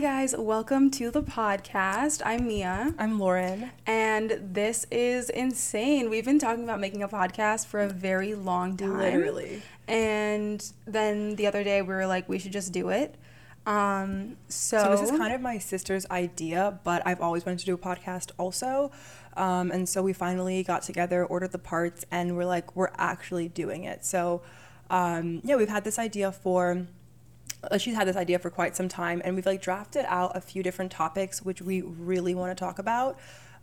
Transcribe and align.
guys, 0.00 0.34
welcome 0.34 0.90
to 0.90 1.10
the 1.10 1.22
podcast. 1.22 2.22
I'm 2.24 2.46
Mia. 2.46 2.94
I'm 2.98 3.18
Lauren. 3.18 3.70
And 3.86 4.40
this 4.54 4.86
is 4.90 5.28
insane. 5.28 6.08
We've 6.08 6.24
been 6.24 6.38
talking 6.38 6.64
about 6.64 6.80
making 6.80 7.02
a 7.02 7.08
podcast 7.08 7.66
for 7.66 7.80
a 7.80 7.88
very 7.88 8.34
long 8.34 8.78
time. 8.78 8.96
Literally. 8.96 9.60
And 9.86 10.64
then 10.86 11.36
the 11.36 11.46
other 11.46 11.62
day 11.62 11.82
we 11.82 11.88
were 11.88 12.06
like, 12.06 12.30
we 12.30 12.38
should 12.38 12.52
just 12.52 12.72
do 12.72 12.88
it. 12.88 13.14
Um, 13.66 14.38
so, 14.48 14.78
So 14.78 14.90
this 14.90 15.10
is 15.10 15.18
kind 15.18 15.34
of 15.34 15.42
my 15.42 15.58
sister's 15.58 16.06
idea, 16.10 16.80
but 16.82 17.02
I've 17.06 17.20
always 17.20 17.44
wanted 17.44 17.58
to 17.58 17.66
do 17.66 17.74
a 17.74 17.78
podcast 17.78 18.30
also. 18.38 18.90
Um, 19.36 19.70
and 19.70 19.86
so 19.86 20.02
we 20.02 20.14
finally 20.14 20.62
got 20.62 20.80
together, 20.80 21.26
ordered 21.26 21.52
the 21.52 21.58
parts, 21.58 22.06
and 22.10 22.38
we're 22.38 22.46
like, 22.46 22.74
we're 22.74 22.92
actually 22.96 23.48
doing 23.48 23.84
it. 23.84 24.06
So 24.06 24.40
um, 24.88 25.42
yeah, 25.44 25.56
we've 25.56 25.68
had 25.68 25.84
this 25.84 25.98
idea 25.98 26.32
for. 26.32 26.86
Uh, 27.62 27.78
She's 27.78 27.94
had 27.94 28.06
this 28.06 28.16
idea 28.16 28.38
for 28.38 28.50
quite 28.50 28.76
some 28.76 28.88
time, 28.88 29.20
and 29.24 29.34
we've 29.34 29.46
like 29.46 29.62
drafted 29.62 30.04
out 30.08 30.36
a 30.36 30.40
few 30.40 30.62
different 30.62 30.92
topics 30.92 31.42
which 31.42 31.62
we 31.62 31.82
really 31.82 32.34
want 32.34 32.56
to 32.56 32.60
talk 32.60 32.78
about. 32.78 33.18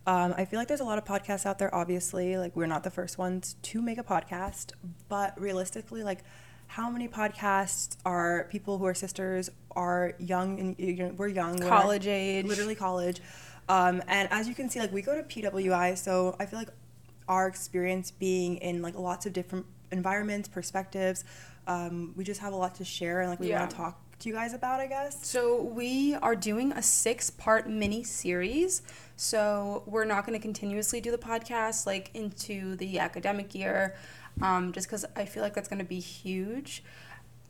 Um, 0.06 0.34
I 0.36 0.44
feel 0.46 0.58
like 0.58 0.68
there's 0.68 0.80
a 0.80 0.84
lot 0.84 0.98
of 0.98 1.04
podcasts 1.04 1.44
out 1.44 1.58
there. 1.58 1.74
Obviously, 1.74 2.38
like 2.38 2.56
we're 2.56 2.66
not 2.66 2.82
the 2.82 2.90
first 2.90 3.18
ones 3.18 3.56
to 3.62 3.82
make 3.82 3.98
a 3.98 4.04
podcast, 4.04 4.72
but 5.08 5.38
realistically, 5.40 6.02
like 6.02 6.20
how 6.68 6.90
many 6.90 7.08
podcasts 7.08 7.96
are 8.04 8.46
people 8.50 8.78
who 8.78 8.86
are 8.86 8.94
sisters 8.94 9.50
are 9.74 10.14
young 10.18 10.60
and 10.60 10.76
you 10.78 10.96
know, 10.96 11.14
we're 11.16 11.28
young, 11.28 11.56
we're 11.56 11.68
college 11.68 12.06
age. 12.06 12.46
literally 12.46 12.74
college. 12.74 13.20
Um, 13.68 14.02
and 14.08 14.28
as 14.30 14.48
you 14.48 14.54
can 14.54 14.70
see, 14.70 14.80
like 14.80 14.92
we 14.92 15.02
go 15.02 15.14
to 15.14 15.22
PWI, 15.22 15.96
so 15.98 16.36
I 16.38 16.46
feel 16.46 16.58
like 16.58 16.70
our 17.28 17.46
experience 17.46 18.10
being 18.10 18.56
in 18.56 18.80
like 18.80 18.94
lots 18.94 19.26
of 19.26 19.32
different 19.32 19.66
environments, 19.92 20.48
perspectives, 20.48 21.24
um, 21.68 22.12
we 22.16 22.24
just 22.24 22.40
have 22.40 22.52
a 22.52 22.56
lot 22.56 22.74
to 22.76 22.84
share 22.84 23.20
and 23.20 23.30
like 23.30 23.38
we 23.38 23.50
Yeah. 23.50 23.60
want 23.60 23.70
to 23.70 23.76
talk 23.76 24.00
to 24.20 24.28
you 24.28 24.34
guys 24.34 24.52
about, 24.52 24.80
I 24.80 24.86
guess. 24.88 25.24
So 25.24 25.62
we 25.62 26.14
are 26.16 26.34
doing 26.34 26.72
a 26.72 26.82
six-part 26.82 27.68
mini 27.68 28.02
series. 28.02 28.82
So 29.16 29.84
we're 29.86 30.04
not 30.04 30.26
going 30.26 30.36
to 30.36 30.42
continuously 30.42 31.00
do 31.00 31.12
the 31.12 31.18
podcast 31.18 31.86
like 31.86 32.10
into 32.14 32.74
the 32.76 32.98
academic 32.98 33.54
year, 33.54 33.94
um, 34.42 34.72
just 34.72 34.88
because 34.88 35.04
I 35.14 35.24
feel 35.24 35.42
like 35.44 35.54
that's 35.54 35.68
going 35.68 35.78
to 35.78 35.84
be 35.84 36.00
huge. 36.00 36.82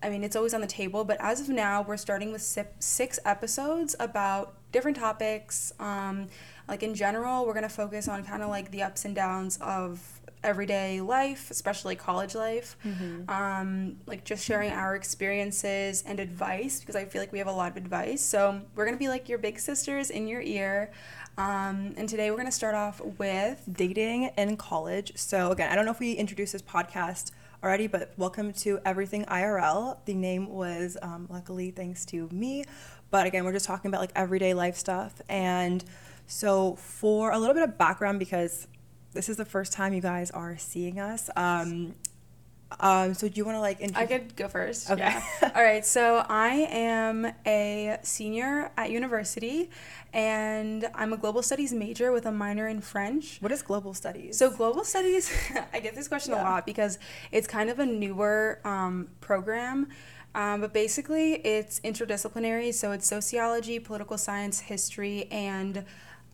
I 0.02 0.10
mean, 0.10 0.22
it's 0.22 0.36
always 0.36 0.54
on 0.54 0.60
the 0.60 0.66
table, 0.66 1.04
but 1.04 1.16
as 1.20 1.40
of 1.40 1.48
now, 1.48 1.82
we're 1.82 1.96
starting 1.96 2.30
with 2.30 2.42
six 2.42 3.18
episodes 3.24 3.96
about 3.98 4.54
different 4.70 4.96
topics. 4.96 5.72
Um, 5.80 6.28
like 6.68 6.82
in 6.82 6.94
general, 6.94 7.46
we're 7.46 7.54
going 7.54 7.62
to 7.64 7.68
focus 7.68 8.08
on 8.08 8.24
kind 8.24 8.42
of 8.42 8.48
like 8.48 8.70
the 8.70 8.82
ups 8.82 9.04
and 9.04 9.14
downs 9.14 9.58
of 9.60 10.17
everyday 10.42 11.00
life, 11.00 11.50
especially 11.50 11.96
college 11.96 12.34
life. 12.34 12.76
Um, 13.28 13.96
like 14.06 14.24
just 14.24 14.44
sharing 14.44 14.70
our 14.72 14.94
experiences 14.94 16.02
and 16.06 16.20
advice 16.20 16.80
because 16.80 16.96
I 16.96 17.04
feel 17.04 17.20
like 17.22 17.32
we 17.32 17.38
have 17.38 17.48
a 17.48 17.52
lot 17.52 17.70
of 17.70 17.76
advice. 17.76 18.20
So 18.22 18.60
we're 18.74 18.84
going 18.84 18.96
to 18.96 18.98
be 18.98 19.08
like 19.08 19.28
your 19.28 19.38
big 19.38 19.58
sisters 19.58 20.10
in 20.10 20.26
your 20.28 20.40
ear. 20.40 20.90
Um, 21.36 21.94
and 21.96 22.08
today 22.08 22.30
we're 22.30 22.36
going 22.36 22.46
to 22.46 22.52
start 22.52 22.74
off 22.74 23.00
with 23.18 23.62
dating 23.70 24.30
in 24.36 24.56
college. 24.56 25.12
So 25.16 25.52
again, 25.52 25.70
I 25.70 25.76
don't 25.76 25.84
know 25.84 25.92
if 25.92 26.00
we 26.00 26.12
introduced 26.12 26.52
this 26.52 26.62
podcast 26.62 27.30
already, 27.62 27.86
but 27.86 28.12
welcome 28.16 28.52
to 28.52 28.80
Everything 28.84 29.24
IRL. 29.24 29.98
The 30.04 30.14
name 30.14 30.48
was 30.48 30.96
um, 31.02 31.26
luckily 31.30 31.70
thanks 31.70 32.04
to 32.06 32.28
me, 32.32 32.64
but 33.10 33.26
again, 33.26 33.44
we're 33.44 33.52
just 33.52 33.66
talking 33.66 33.88
about 33.88 34.00
like 34.00 34.12
everyday 34.14 34.54
life 34.54 34.76
stuff. 34.76 35.20
And 35.28 35.84
so 36.26 36.76
for 36.76 37.32
a 37.32 37.38
little 37.38 37.54
bit 37.54 37.62
of 37.62 37.78
background, 37.78 38.18
because 38.18 38.68
this 39.12 39.28
is 39.28 39.36
the 39.36 39.44
first 39.44 39.72
time 39.72 39.92
you 39.94 40.00
guys 40.00 40.30
are 40.30 40.56
seeing 40.58 41.00
us. 41.00 41.30
Um, 41.36 41.94
um, 42.80 43.14
so 43.14 43.28
do 43.28 43.34
you 43.34 43.44
want 43.44 43.56
to 43.56 43.60
like 43.60 43.80
Introduce- 43.80 44.02
I 44.02 44.18
could 44.18 44.36
go 44.36 44.48
first. 44.48 44.90
Okay. 44.90 45.00
Yeah. 45.00 45.50
All 45.56 45.62
right. 45.62 45.84
So 45.84 46.24
I 46.28 46.68
am 46.70 47.32
a 47.46 47.98
senior 48.02 48.70
at 48.76 48.90
university, 48.90 49.70
and 50.12 50.86
I'm 50.94 51.12
a 51.12 51.16
global 51.16 51.42
studies 51.42 51.72
major 51.72 52.12
with 52.12 52.26
a 52.26 52.32
minor 52.32 52.68
in 52.68 52.80
French. 52.80 53.38
What 53.40 53.52
is 53.52 53.62
global 53.62 53.94
studies? 53.94 54.36
So 54.36 54.50
global 54.50 54.84
studies, 54.84 55.32
I 55.72 55.80
get 55.80 55.94
this 55.94 56.08
question 56.08 56.34
a 56.34 56.36
lot 56.36 56.66
because 56.66 56.98
it's 57.32 57.46
kind 57.46 57.70
of 57.70 57.78
a 57.78 57.86
newer 57.86 58.60
um, 58.64 59.08
program. 59.20 59.88
Um, 60.34 60.60
but 60.60 60.74
basically, 60.74 61.34
it's 61.36 61.80
interdisciplinary. 61.80 62.74
So 62.74 62.92
it's 62.92 63.06
sociology, 63.06 63.78
political 63.78 64.18
science, 64.18 64.60
history, 64.60 65.26
and 65.30 65.84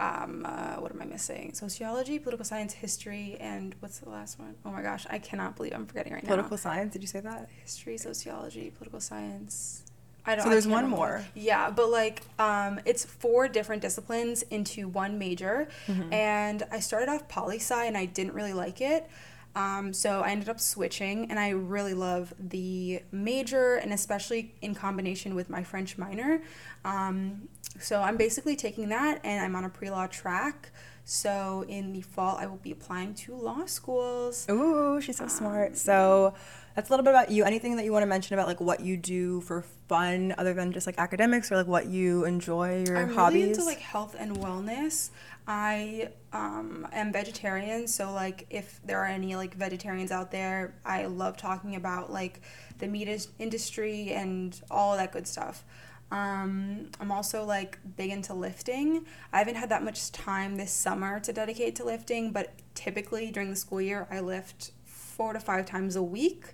um, 0.00 0.44
uh, 0.44 0.75
what 0.77 0.91
am 0.93 1.00
I 1.00 1.05
missing? 1.05 1.53
Sociology, 1.55 2.19
political 2.19 2.44
science, 2.44 2.72
history, 2.72 3.37
and 3.41 3.75
what's 3.81 3.99
the 4.00 4.10
last 4.10 4.38
one? 4.38 4.55
Oh 4.65 4.71
my 4.72 4.82
gosh, 4.82 5.06
I 5.09 5.19
cannot 5.19 5.56
believe 5.56 5.72
I'm 5.75 5.87
forgetting 5.87 6.12
right 6.12 6.22
now 6.22 6.28
political 6.31 6.56
science. 6.56 6.93
Did 6.93 7.03
you 7.03 7.09
say 7.09 7.21
that? 7.21 7.49
history, 7.62 7.97
sociology, 7.97 8.71
political 8.77 9.00
science. 9.00 9.82
I 10.27 10.31
don't. 10.34 10.38
Know. 10.38 10.44
So 10.44 10.50
there's 10.50 10.66
one 10.66 10.84
remember. 10.84 10.97
more. 10.97 11.25
Yeah, 11.34 11.71
but 11.71 11.91
like, 11.91 12.22
um, 12.38 12.81
it's 12.84 13.05
four 13.05 13.47
different 13.47 13.82
disciplines 13.82 14.43
into 14.50 14.88
one 14.88 15.19
major, 15.19 15.69
Mm-hmm. 15.87 16.12
and 16.12 16.62
I 16.72 16.81
started 16.81 17.09
off 17.11 17.28
poli 17.28 17.56
sci 17.56 17.84
and 17.87 17.97
I 17.97 18.06
didn't 18.06 18.32
really 18.34 18.55
like 18.55 18.81
it. 18.81 19.09
Um, 19.56 19.92
so 19.92 20.20
I 20.20 20.31
ended 20.31 20.48
up 20.48 20.59
switching, 20.59 21.31
and 21.31 21.38
I 21.38 21.50
really 21.50 21.94
love 21.94 22.34
the 22.38 23.03
major, 23.12 23.76
and 23.76 23.92
especially 23.92 24.54
in 24.62 24.75
combination 24.75 25.34
with 25.34 25.48
my 25.48 25.62
French 25.62 25.97
minor. 25.97 26.42
Um, 26.84 27.48
so 27.78 28.03
I'm 28.03 28.16
basically 28.16 28.56
taking 28.56 28.88
that, 28.88 29.20
and 29.25 29.44
I'm 29.44 29.54
on 29.56 29.64
a 29.64 29.69
pre-law 29.69 30.06
track. 30.09 30.70
So 31.04 31.64
in 31.69 31.93
the 31.93 32.00
fall, 32.00 32.37
I 32.37 32.47
will 32.47 32.56
be 32.56 32.72
applying 32.72 33.14
to 33.14 33.34
law 33.37 33.66
schools. 33.66 34.47
Ooh, 34.50 35.00
she's 35.00 35.19
so 35.19 35.28
smart. 35.28 35.76
So 35.76 36.34
that's 36.74 36.90
a 36.90 36.92
little 36.92 37.04
bit 37.04 37.10
about 37.10 37.30
you. 37.30 37.44
Anything 37.44 37.76
that 37.76 37.84
you 37.84 37.92
want 37.92 38.02
to 38.02 38.06
mention 38.06 38.34
about 38.34 38.48
like 38.48 38.60
what 38.60 38.80
you 38.80 38.96
do 38.96 39.40
for 39.42 39.62
fun 39.88 40.34
other 40.38 40.54
than 40.54 40.72
just 40.72 40.86
like 40.86 40.98
academics 40.98 41.50
or 41.52 41.56
like 41.56 41.66
what 41.66 41.86
you 41.86 42.24
enjoy, 42.24 42.84
your 42.86 42.98
I'm 42.98 43.14
hobbies? 43.14 43.34
really 43.34 43.48
into 43.50 43.64
like 43.64 43.78
health 43.78 44.16
and 44.18 44.36
wellness. 44.36 45.10
I 45.46 46.08
um, 46.32 46.88
am 46.92 47.12
vegetarian, 47.12 47.86
so 47.86 48.12
like 48.12 48.46
if 48.50 48.80
there 48.84 48.98
are 49.00 49.06
any 49.06 49.36
like 49.36 49.54
vegetarians 49.54 50.10
out 50.10 50.30
there, 50.30 50.74
I 50.84 51.04
love 51.04 51.36
talking 51.36 51.76
about 51.76 52.10
like 52.10 52.40
the 52.78 52.88
meat 52.88 53.08
is- 53.08 53.28
industry 53.38 54.12
and 54.12 54.58
all 54.70 54.96
that 54.96 55.12
good 55.12 55.28
stuff. 55.28 55.64
Um, 56.10 56.90
I'm 57.00 57.12
also 57.12 57.44
like 57.44 57.78
big 57.96 58.10
into 58.10 58.34
lifting. 58.34 59.04
I 59.32 59.38
haven't 59.38 59.56
had 59.56 59.68
that 59.68 59.82
much 59.82 60.12
time 60.12 60.56
this 60.56 60.72
summer 60.72 61.20
to 61.20 61.32
dedicate 61.32 61.76
to 61.76 61.84
lifting, 61.84 62.30
but 62.30 62.54
typically 62.74 63.30
during 63.30 63.50
the 63.50 63.56
school 63.56 63.80
year, 63.80 64.06
I 64.10 64.20
lift 64.20 64.70
four 65.16 65.32
to 65.32 65.41
five 65.41 65.66
times 65.66 65.97
a 65.97 66.02
week. 66.02 66.44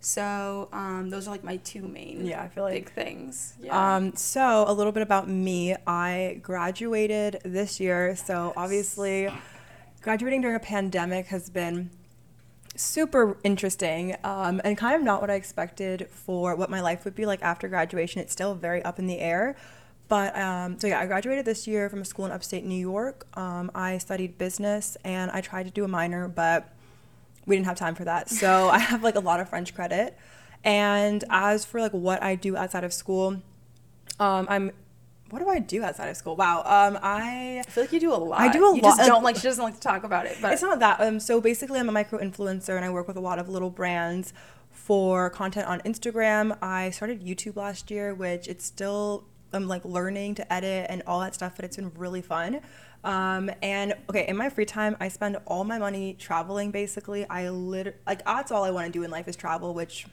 So 0.00 0.68
um, 0.72 1.10
those 1.10 1.26
are 1.28 1.30
like 1.30 1.44
my 1.44 1.56
two 1.58 1.82
main 1.82 2.24
Yeah, 2.24 2.42
I 2.42 2.48
feel 2.48 2.64
like- 2.64 2.74
big 2.74 2.90
things. 2.92 3.54
Yeah. 3.62 3.96
Um, 3.96 4.14
so 4.16 4.64
a 4.66 4.72
little 4.72 4.92
bit 4.92 5.02
about 5.02 5.28
me. 5.28 5.76
I 5.86 6.38
graduated 6.42 7.40
this 7.44 7.80
year, 7.80 8.16
so 8.16 8.52
obviously 8.56 9.30
graduating 10.02 10.40
during 10.40 10.56
a 10.56 10.60
pandemic 10.60 11.26
has 11.26 11.50
been 11.50 11.90
super 12.76 13.36
interesting 13.44 14.16
um, 14.24 14.60
and 14.64 14.78
kind 14.78 14.94
of 14.96 15.02
not 15.02 15.20
what 15.20 15.30
I 15.30 15.34
expected 15.34 16.08
for 16.10 16.54
what 16.56 16.70
my 16.70 16.80
life 16.80 17.04
would 17.04 17.14
be 17.14 17.26
like 17.26 17.42
after 17.42 17.68
graduation. 17.68 18.20
It's 18.22 18.32
still 18.32 18.54
very 18.54 18.82
up 18.82 18.98
in 18.98 19.06
the 19.06 19.18
air. 19.18 19.56
But 20.08 20.36
um, 20.36 20.78
so 20.80 20.86
yeah, 20.86 20.98
I 21.00 21.06
graduated 21.06 21.44
this 21.44 21.66
year 21.68 21.88
from 21.90 22.00
a 22.00 22.04
school 22.04 22.24
in 22.26 22.32
upstate 22.32 22.64
New 22.64 22.74
York. 22.80 23.26
Um, 23.36 23.70
I 23.74 23.98
studied 23.98 24.38
business 24.38 24.96
and 25.04 25.30
I 25.30 25.40
tried 25.40 25.64
to 25.66 25.70
do 25.70 25.84
a 25.84 25.88
minor, 25.88 26.26
but 26.26 26.68
we 27.50 27.56
didn't 27.56 27.66
have 27.66 27.76
time 27.76 27.94
for 27.94 28.04
that. 28.04 28.30
So 28.30 28.70
I 28.70 28.78
have 28.90 29.02
like 29.02 29.16
a 29.16 29.20
lot 29.20 29.40
of 29.40 29.48
French 29.50 29.74
credit. 29.74 30.16
And 30.64 31.24
as 31.28 31.64
for 31.64 31.80
like 31.80 31.92
what 31.92 32.22
I 32.22 32.34
do 32.34 32.56
outside 32.56 32.84
of 32.84 32.92
school, 32.92 33.42
um, 34.18 34.46
I'm 34.48 34.72
what 35.30 35.38
do 35.38 35.48
I 35.48 35.60
do 35.60 35.84
outside 35.84 36.08
of 36.08 36.16
school? 36.16 36.34
Wow. 36.36 36.58
Um, 36.58 36.98
I 37.02 37.62
I 37.66 37.70
feel 37.70 37.84
like 37.84 37.92
you 37.92 38.00
do 38.00 38.12
a 38.12 38.16
lot. 38.16 38.40
I 38.40 38.50
do 38.50 38.64
a 38.64 38.76
you 38.76 38.82
lot. 38.82 38.96
just 38.96 39.08
don't 39.08 39.22
like. 39.22 39.36
She 39.36 39.42
doesn't 39.42 39.62
like 39.62 39.74
to 39.74 39.80
talk 39.80 40.04
about 40.04 40.26
it. 40.26 40.38
But 40.40 40.52
it's 40.52 40.62
not 40.62 40.80
that. 40.80 41.00
Um, 41.00 41.20
so 41.20 41.40
basically, 41.40 41.78
I'm 41.78 41.88
a 41.88 41.92
micro 41.92 42.18
influencer, 42.18 42.76
and 42.76 42.84
I 42.84 42.90
work 42.90 43.06
with 43.06 43.16
a 43.16 43.20
lot 43.20 43.38
of 43.38 43.48
little 43.48 43.70
brands 43.70 44.32
for 44.70 45.30
content 45.30 45.66
on 45.66 45.80
Instagram. 45.80 46.56
I 46.60 46.90
started 46.90 47.22
YouTube 47.24 47.56
last 47.56 47.90
year, 47.90 48.14
which 48.14 48.48
it's 48.48 48.64
still 48.64 49.24
I'm 49.52 49.68
like 49.68 49.84
learning 49.84 50.36
to 50.36 50.52
edit 50.52 50.86
and 50.88 51.02
all 51.06 51.20
that 51.20 51.34
stuff, 51.34 51.54
but 51.56 51.64
it's 51.64 51.76
been 51.76 51.92
really 51.96 52.22
fun. 52.22 52.60
Um, 53.02 53.50
and 53.62 53.94
okay, 54.10 54.26
in 54.28 54.36
my 54.36 54.50
free 54.50 54.66
time, 54.66 54.96
I 55.00 55.08
spend 55.08 55.38
all 55.46 55.64
my 55.64 55.78
money 55.78 56.14
traveling. 56.18 56.70
Basically, 56.70 57.26
I 57.28 57.48
lit 57.48 58.00
like 58.06 58.24
that's 58.24 58.52
all 58.52 58.64
I 58.64 58.70
want 58.70 58.86
to 58.86 58.92
do 58.92 59.02
in 59.04 59.10
life 59.10 59.26
is 59.28 59.36
travel, 59.36 59.72
which 59.74 60.06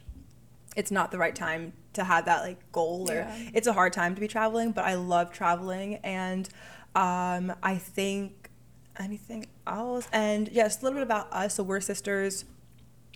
it's 0.76 0.90
not 0.90 1.10
the 1.10 1.18
right 1.18 1.34
time 1.34 1.72
to 1.94 2.04
have 2.04 2.26
that 2.26 2.42
like 2.42 2.70
goal 2.72 3.10
or 3.10 3.14
Yeah. 3.14 3.36
it's 3.52 3.66
a 3.66 3.72
hard 3.72 3.92
time 3.92 4.14
to 4.14 4.20
be 4.20 4.28
traveling 4.28 4.70
but 4.70 4.84
i 4.84 4.94
love 4.94 5.32
traveling. 5.32 5.96
And 5.96 6.48
um, 6.94 7.52
i 7.62 7.76
think 7.76 8.50
anything 8.98 9.46
else? 9.66 10.08
And 10.12 10.48
yes 10.48 10.80
a 10.80 10.84
little 10.84 10.96
bit 10.98 11.02
about 11.02 11.32
us. 11.32 11.54
So 11.54 11.62
we're 11.62 11.80
sisters. 11.80 12.44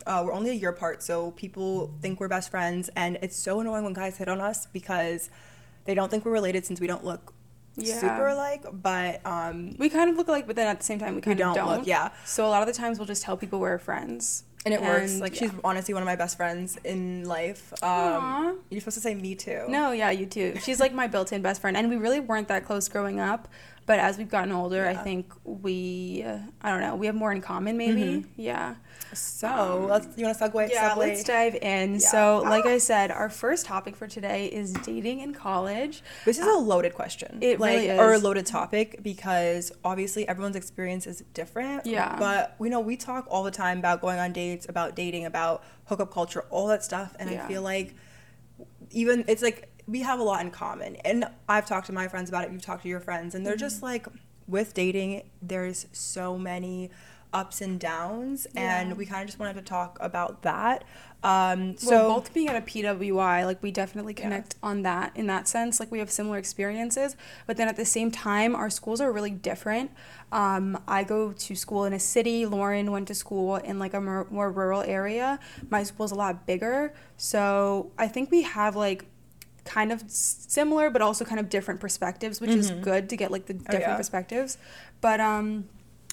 Uh, 0.07 0.23
we're 0.27 0.33
only 0.33 0.51
a 0.51 0.55
year 0.55 0.71
apart 0.71 1.03
so 1.03 1.31
people 1.33 1.95
think 2.01 2.19
we're 2.19 2.29
best 2.29 2.51
friends. 2.51 2.91
And 2.97 3.19
it's 3.23 3.37
so 3.37 3.61
annoying 3.61 3.85
when 3.85 3.93
guys 3.93 4.17
hit 4.17 4.29
on 4.29 4.41
us 4.41 4.67
because 4.67 5.31
they 5.85 5.95
don't 5.95 6.11
think 6.11 6.25
we're 6.25 6.33
related 6.33 6.67
since 6.67 6.81
we 6.81 6.87
don't 6.89 7.05
look 7.05 7.33
Yeah. 7.77 8.01
super 8.01 8.27
alike 8.29 8.65
but 8.73 9.25
um, 9.25 9.75
we 9.79 9.89
kind 9.89 10.11
of 10.11 10.17
look 10.17 10.29
alike, 10.29 10.47
but 10.47 10.57
then 10.57 10.67
at 10.67 10.79
the 10.79 10.85
same 10.85 10.99
time, 10.99 11.15
we 11.15 11.21
kind 11.21 11.39
don't 11.39 11.51
of 11.51 11.57
don't. 11.57 11.79
look- 11.79 11.87
yeah. 11.87 12.11
So 12.25 12.47
a 12.47 12.51
lot 12.51 12.61
of 12.63 12.67
the 12.69 12.75
times, 12.75 12.99
we'll 12.99 13.07
just 13.07 13.23
tell 13.23 13.37
people 13.37 13.61
we're 13.61 13.79
friends. 13.79 14.45
And 14.65 14.73
it 14.73 14.81
works. 14.81 15.19
Like 15.19 15.35
yeah. 15.35 15.49
she's 15.49 15.59
honestly 15.65 15.93
one 15.93 16.05
of 16.05 16.07
my 16.07 16.15
best 16.15 16.37
friends 16.37 16.79
in 16.85 17.25
life. 17.25 17.73
Um, 17.83 18.61
you're 18.71 18.81
supposed 18.81 18.95
to 18.95 19.01
say 19.01 19.13
me 19.13 19.35
too. 19.35 19.65
No, 19.69 19.91
yeah, 19.91 20.11
you 20.11 20.25
too. 20.27 20.55
She's 20.63 20.79
like 20.79 20.93
my 20.93 21.09
built-in 21.09 21.43
best 21.43 21.61
friend, 21.61 21.77
and 21.77 21.89
we 21.89 21.97
really 21.97 22.21
weren't 22.21 22.47
that 22.47 22.65
close 22.65 22.89
growing 22.89 23.19
up. 23.19 23.49
But 23.84 23.99
as 23.99 24.17
we've 24.19 24.29
gotten 24.29 24.52
older, 24.52 24.87
I 24.87 24.94
think 24.94 25.32
we, 25.44 26.23
uh, 26.25 26.38
I 26.61 26.70
don't 26.70 26.81
know, 26.81 26.94
we 26.94 27.06
have 27.06 27.14
more 27.14 27.32
in 27.32 27.40
common. 27.40 27.76
Maybe, 27.76 28.02
mm-hmm. 28.02 28.40
yeah. 28.40 28.76
So 29.12 29.49
um, 29.49 29.88
let's. 29.88 30.17
You 30.17 30.25
want 30.25 30.38
to 30.38 30.44
segue? 30.44 30.70
Yeah, 30.70 30.90
segue? 30.90 30.96
let's 30.96 31.25
dive 31.25 31.56
in. 31.56 31.94
Yeah. 31.94 31.99
So, 31.99 32.43
ah. 32.44 32.49
like 32.49 32.64
I 32.64 32.79
said, 32.79 33.11
our 33.11 33.29
first 33.29 33.67
topic 33.67 33.96
for 33.96 34.06
today 34.06 34.46
is 34.46 34.73
dating 34.73 35.20
in 35.20 35.34
college. 35.34 36.02
This 36.25 36.38
is 36.38 36.46
a 36.46 36.50
uh, 36.50 36.61
loaded 36.61 36.94
question. 36.94 37.38
It 37.40 37.61
like, 37.61 37.81
really 37.81 37.99
Or 37.99 38.14
a 38.14 38.19
loaded 38.19 38.46
topic 38.46 39.00
because 39.02 39.73
obviously 39.84 40.26
everyone's 40.29 40.56
experience 40.56 41.06
is 41.06 41.25
different. 41.34 41.84
Yeah. 41.84 42.17
But 42.19 42.55
we 42.58 42.69
know 42.69 42.81
we 42.81 42.96
talk 42.96 43.26
all 43.29 43.43
the 43.43 43.50
time 43.50 43.79
about 43.79 44.00
going 44.00 44.19
on 44.19 44.32
dates, 44.32 44.67
about 44.69 44.94
dating, 44.94 45.26
about 45.26 45.64
hookup 45.87 46.12
culture, 46.12 46.44
all 46.50 46.69
that 46.69 46.84
stuff. 46.84 47.14
And 47.19 47.31
Yeah. 47.31 47.44
I 47.44 47.49
feel 47.49 47.62
like 47.62 47.94
even 48.90 49.25
it's 49.29 49.43
like 49.43 49.72
we 49.87 50.00
have 50.00 50.19
a 50.20 50.23
lot 50.23 50.40
in 50.44 50.50
common. 50.50 50.96
And 50.96 51.25
I've 51.49 51.67
talked 51.67 51.87
to 51.87 51.93
my 51.93 52.08
friends 52.08 52.29
about 52.29 52.44
it. 52.44 52.52
You've 52.52 52.62
talked 52.64 52.82
to 52.82 52.88
your 52.88 53.00
friends. 53.00 53.34
And 53.34 53.44
they're 53.46 53.55
Mm-hmm. 53.55 53.61
just 53.61 53.82
like, 53.82 54.06
with 54.49 54.75
dating, 54.75 55.23
there's 55.40 55.87
so 55.93 56.37
many 56.37 56.90
ups 57.32 57.61
and 57.62 57.81
downs. 57.81 58.46
Yeah. 58.55 58.81
And 58.81 58.96
we 58.96 59.06
kind 59.06 59.23
of 59.23 59.26
just 59.29 59.38
wanted 59.38 59.55
to 59.55 59.62
talk 59.62 59.96
about 60.00 60.43
that. 60.43 60.84
Um, 61.25 61.76
so 61.79 61.90
well, 62.08 62.14
both 62.17 62.34
being 62.34 62.49
at 62.49 62.56
a 62.56 62.61
PWI, 62.61 63.46
like 63.46 63.62
we 63.62 63.70
definitely 63.70 64.12
Yeah. 64.19 64.23
connect 64.25 64.56
on 64.62 64.82
that 64.82 65.12
in 65.17 65.29
that 65.29 65.46
sense. 65.49 65.79
Like 65.81 65.90
we 65.93 66.00
have 66.00 66.11
similar 66.11 66.37
experiences, 66.37 67.17
but 67.46 67.56
then 67.56 67.69
at 67.69 67.76
the 67.76 67.84
same 67.84 68.11
time, 68.11 68.55
our 68.56 68.69
schools 68.69 69.00
are 69.00 69.11
really 69.12 69.31
different. 69.31 69.93
Um, 70.32 70.82
I 70.88 71.05
go 71.05 71.32
to 71.32 71.55
school 71.55 71.84
in 71.84 71.93
a 71.93 71.99
city. 72.00 72.44
Lauren 72.44 72.90
went 72.90 73.06
to 73.08 73.14
school 73.14 73.56
in 73.56 73.79
like 73.79 73.94
a 73.94 74.00
more, 74.00 74.26
more 74.31 74.50
rural 74.50 74.82
area. 74.82 75.38
My 75.70 75.84
school's 75.84 76.11
a 76.12 76.17
lot 76.17 76.44
bigger, 76.44 76.93
so 77.17 77.93
I 77.96 78.08
think 78.08 78.31
we 78.32 78.43
have 78.43 78.75
like 78.75 79.06
kind 79.64 79.93
of 79.93 80.03
similar 80.09 80.91
but 80.91 81.03
also 81.03 81.25
kind 81.25 81.41
of 81.41 81.49
different 81.49 81.81
perspectives, 81.81 82.41
which 82.41 82.50
is 82.50 82.70
good 82.70 83.09
to 83.11 83.17
get 83.17 83.31
like 83.31 83.47
the 83.47 83.55
different 83.55 83.81
yeah. 83.81 83.97
perspectives. 83.97 84.59
But 85.00 85.20
um 85.20 85.64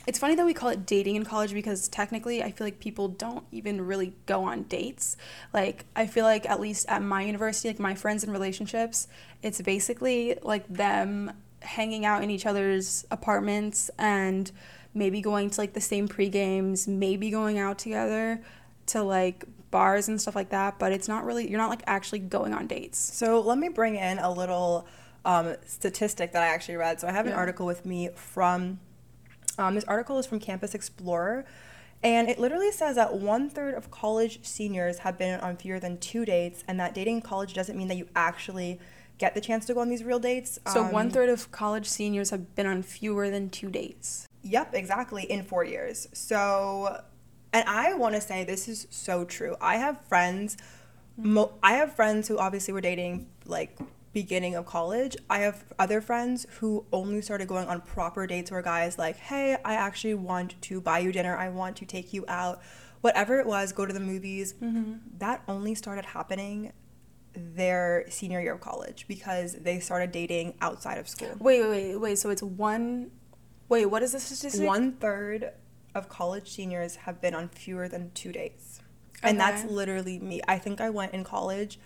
it's 0.07 0.18
funny 0.18 0.34
that 0.34 0.46
we 0.46 0.54
call 0.54 0.69
it 0.69 0.86
dating 0.86 1.16
in 1.18 1.24
college 1.24 1.54
because 1.54 1.88
technically 1.88 2.42
I 2.42 2.51
feel 2.51 2.66
like 2.66 2.80
people 2.80 3.10
don't 3.10 3.46
even 3.51 3.86
really 3.86 4.16
go 4.25 4.44
on 4.44 4.63
dates. 4.63 5.18
Like 5.54 5.86
I 5.96 6.07
feel 6.07 6.25
like 6.25 6.50
at 6.50 6.60
least 6.60 6.88
at 6.90 7.04
my 7.04 7.22
university, 7.22 7.69
like 7.69 7.80
my 7.80 7.96
friends 7.96 8.24
in 8.24 8.31
relationships, 8.31 9.07
it's 9.44 9.62
basically 9.62 10.38
like 10.42 10.68
them 10.68 11.34
hanging 11.62 12.06
out 12.06 12.24
in 12.24 12.31
each 12.31 12.45
other's 12.45 13.06
apartments 13.12 13.92
and 14.00 14.52
maybe 14.94 15.22
going 15.22 15.50
to 15.52 15.62
like 15.62 15.74
the 15.74 15.81
same 15.81 16.07
pre 16.07 16.30
games, 16.30 16.88
maybe 16.88 17.30
going 17.30 17.60
out 17.60 17.78
together 17.78 18.42
to 18.88 19.04
like 19.04 19.45
bars 19.71 20.07
and 20.07 20.19
stuff 20.19 20.36
like 20.36 20.50
that, 20.50 20.80
but 20.80 20.92
it's 20.92 21.07
not 21.07 21.24
really 21.25 21.50
you're 21.50 21.60
not 21.60 21.69
like 21.69 21.83
actually 21.88 22.19
going 22.19 22.54
on 22.54 22.68
dates. 22.68 22.98
So 22.98 23.39
let 23.42 23.57
me 23.57 23.69
bring 23.69 23.95
in 23.95 24.19
a 24.19 24.31
little 24.31 24.88
um, 25.25 25.56
statistic 25.66 26.31
that 26.31 26.42
I 26.44 26.48
actually 26.48 26.77
read. 26.77 27.00
So 27.00 27.07
I 27.07 27.12
have 27.12 27.25
an 27.25 27.31
Yeah. 27.31 27.38
article 27.38 27.66
with 27.66 27.86
me 27.86 28.10
from 28.16 28.80
um, 29.57 29.75
this 29.75 29.83
article 29.86 30.18
is 30.18 30.25
from 30.25 30.39
Campus 30.39 30.74
Explorer, 30.74 31.44
and 32.01 32.30
it 32.30 32.39
literally 32.39 32.71
says 32.71 32.95
that 32.95 33.16
one 33.16 33.50
third 33.50 33.74
of 33.74 33.92
college 33.92 34.39
seniors 34.44 35.00
have 35.00 35.18
been 35.18 35.39
on 35.42 35.57
fewer 35.57 35.80
than 35.81 35.98
two 35.98 36.24
dates, 36.24 36.63
and 36.68 36.80
that 36.80 36.94
dating 36.94 37.18
in 37.18 37.21
college 37.21 37.54
doesn't 37.54 37.77
mean 37.77 37.89
that 37.89 37.98
you 37.98 38.07
actually 38.16 38.80
get 39.18 39.36
the 39.36 39.42
chance 39.42 39.66
to 39.66 39.74
go 39.74 39.81
on 39.81 39.89
these 39.89 40.01
real 40.01 40.19
dates. 40.19 40.60
So 40.66 40.81
Um, 40.81 40.92
one 40.94 41.12
third 41.12 41.27
of 41.27 41.51
college 41.51 41.89
seniors 41.89 42.30
have 42.30 42.56
been 42.56 42.66
on 42.66 42.81
fewer 42.83 43.30
than 43.30 43.50
two 43.50 43.69
dates. 43.69 44.25
Yep, 44.44 44.74
exactly, 44.74 45.24
in 45.30 45.44
four 45.44 45.66
years. 45.66 46.07
So, 46.13 47.01
and 47.54 47.68
I 47.68 47.94
want 47.94 48.16
to 48.16 48.22
say 48.22 48.44
this 48.44 48.68
is 48.68 48.88
so 48.90 49.25
true. 49.25 49.56
I 49.60 49.78
have 49.78 50.00
friends, 50.06 50.57
mo- 51.18 51.54
I 51.63 51.74
have 51.74 51.96
friends 51.96 52.28
who 52.28 52.38
obviously 52.38 52.74
were 52.74 52.81
dating 52.81 53.28
like 53.46 53.78
beginning 54.13 54.56
of 54.56 54.66
college. 54.66 55.16
I 55.30 55.40
have 55.40 55.63
other 55.78 56.01
friends 56.01 56.46
who 56.60 56.86
only 56.92 57.22
started 57.22 57.48
going 57.48 57.68
on 57.68 57.81
proper 57.81 58.28
dates 58.28 58.51
where 58.51 58.62
guys 58.62 58.98
like, 58.98 59.18
hey, 59.18 59.57
I 59.63 59.75
actually 59.75 60.16
want 60.16 60.60
to 60.63 60.81
buy 60.81 61.00
you 61.00 61.12
dinner, 61.12 61.36
I 61.36 61.50
want 61.50 61.75
to 61.78 61.86
take 61.86 62.13
you 62.13 62.25
out, 62.28 62.62
whatever 63.01 63.40
it 63.40 63.46
was, 63.46 63.72
go 63.72 63.86
to 63.86 63.94
the 63.94 64.00
movies. 64.00 64.54
Mm-hmm. 64.62 64.94
That 65.19 65.44
only 65.48 65.75
started 65.75 66.06
happening 66.06 66.74
their 67.34 68.06
senior 68.10 68.42
year 68.42 68.54
of 68.54 68.62
college 68.62 69.06
because 69.07 69.54
they 69.54 69.80
started 69.80 70.12
dating 70.12 70.56
outside 70.62 70.98
of 70.98 71.07
school. 71.07 71.36
Wait, 71.40 71.62
wait, 71.62 71.69
wait, 71.69 71.98
wait. 71.98 72.18
So 72.18 72.30
it's 72.30 72.44
one. 72.44 73.12
Wait, 73.69 73.86
what 73.86 74.02
is 74.02 74.13
the 74.13 74.19
statistic? 74.19 74.68
One 74.68 74.94
third 74.94 75.52
of 75.96 76.10
college 76.10 76.50
seniors 76.52 76.98
have 76.98 77.20
been 77.22 77.34
on 77.36 77.50
fewer 77.50 77.88
than 77.88 78.12
two 78.14 78.32
dates. 78.32 78.82
And 79.22 79.40
that's 79.40 79.66
literally 79.66 80.18
me. 80.20 80.42
I 80.48 80.58
think 80.58 80.80
I 80.80 80.90
went 80.90 81.14
in 81.14 81.24
college, 81.24 81.78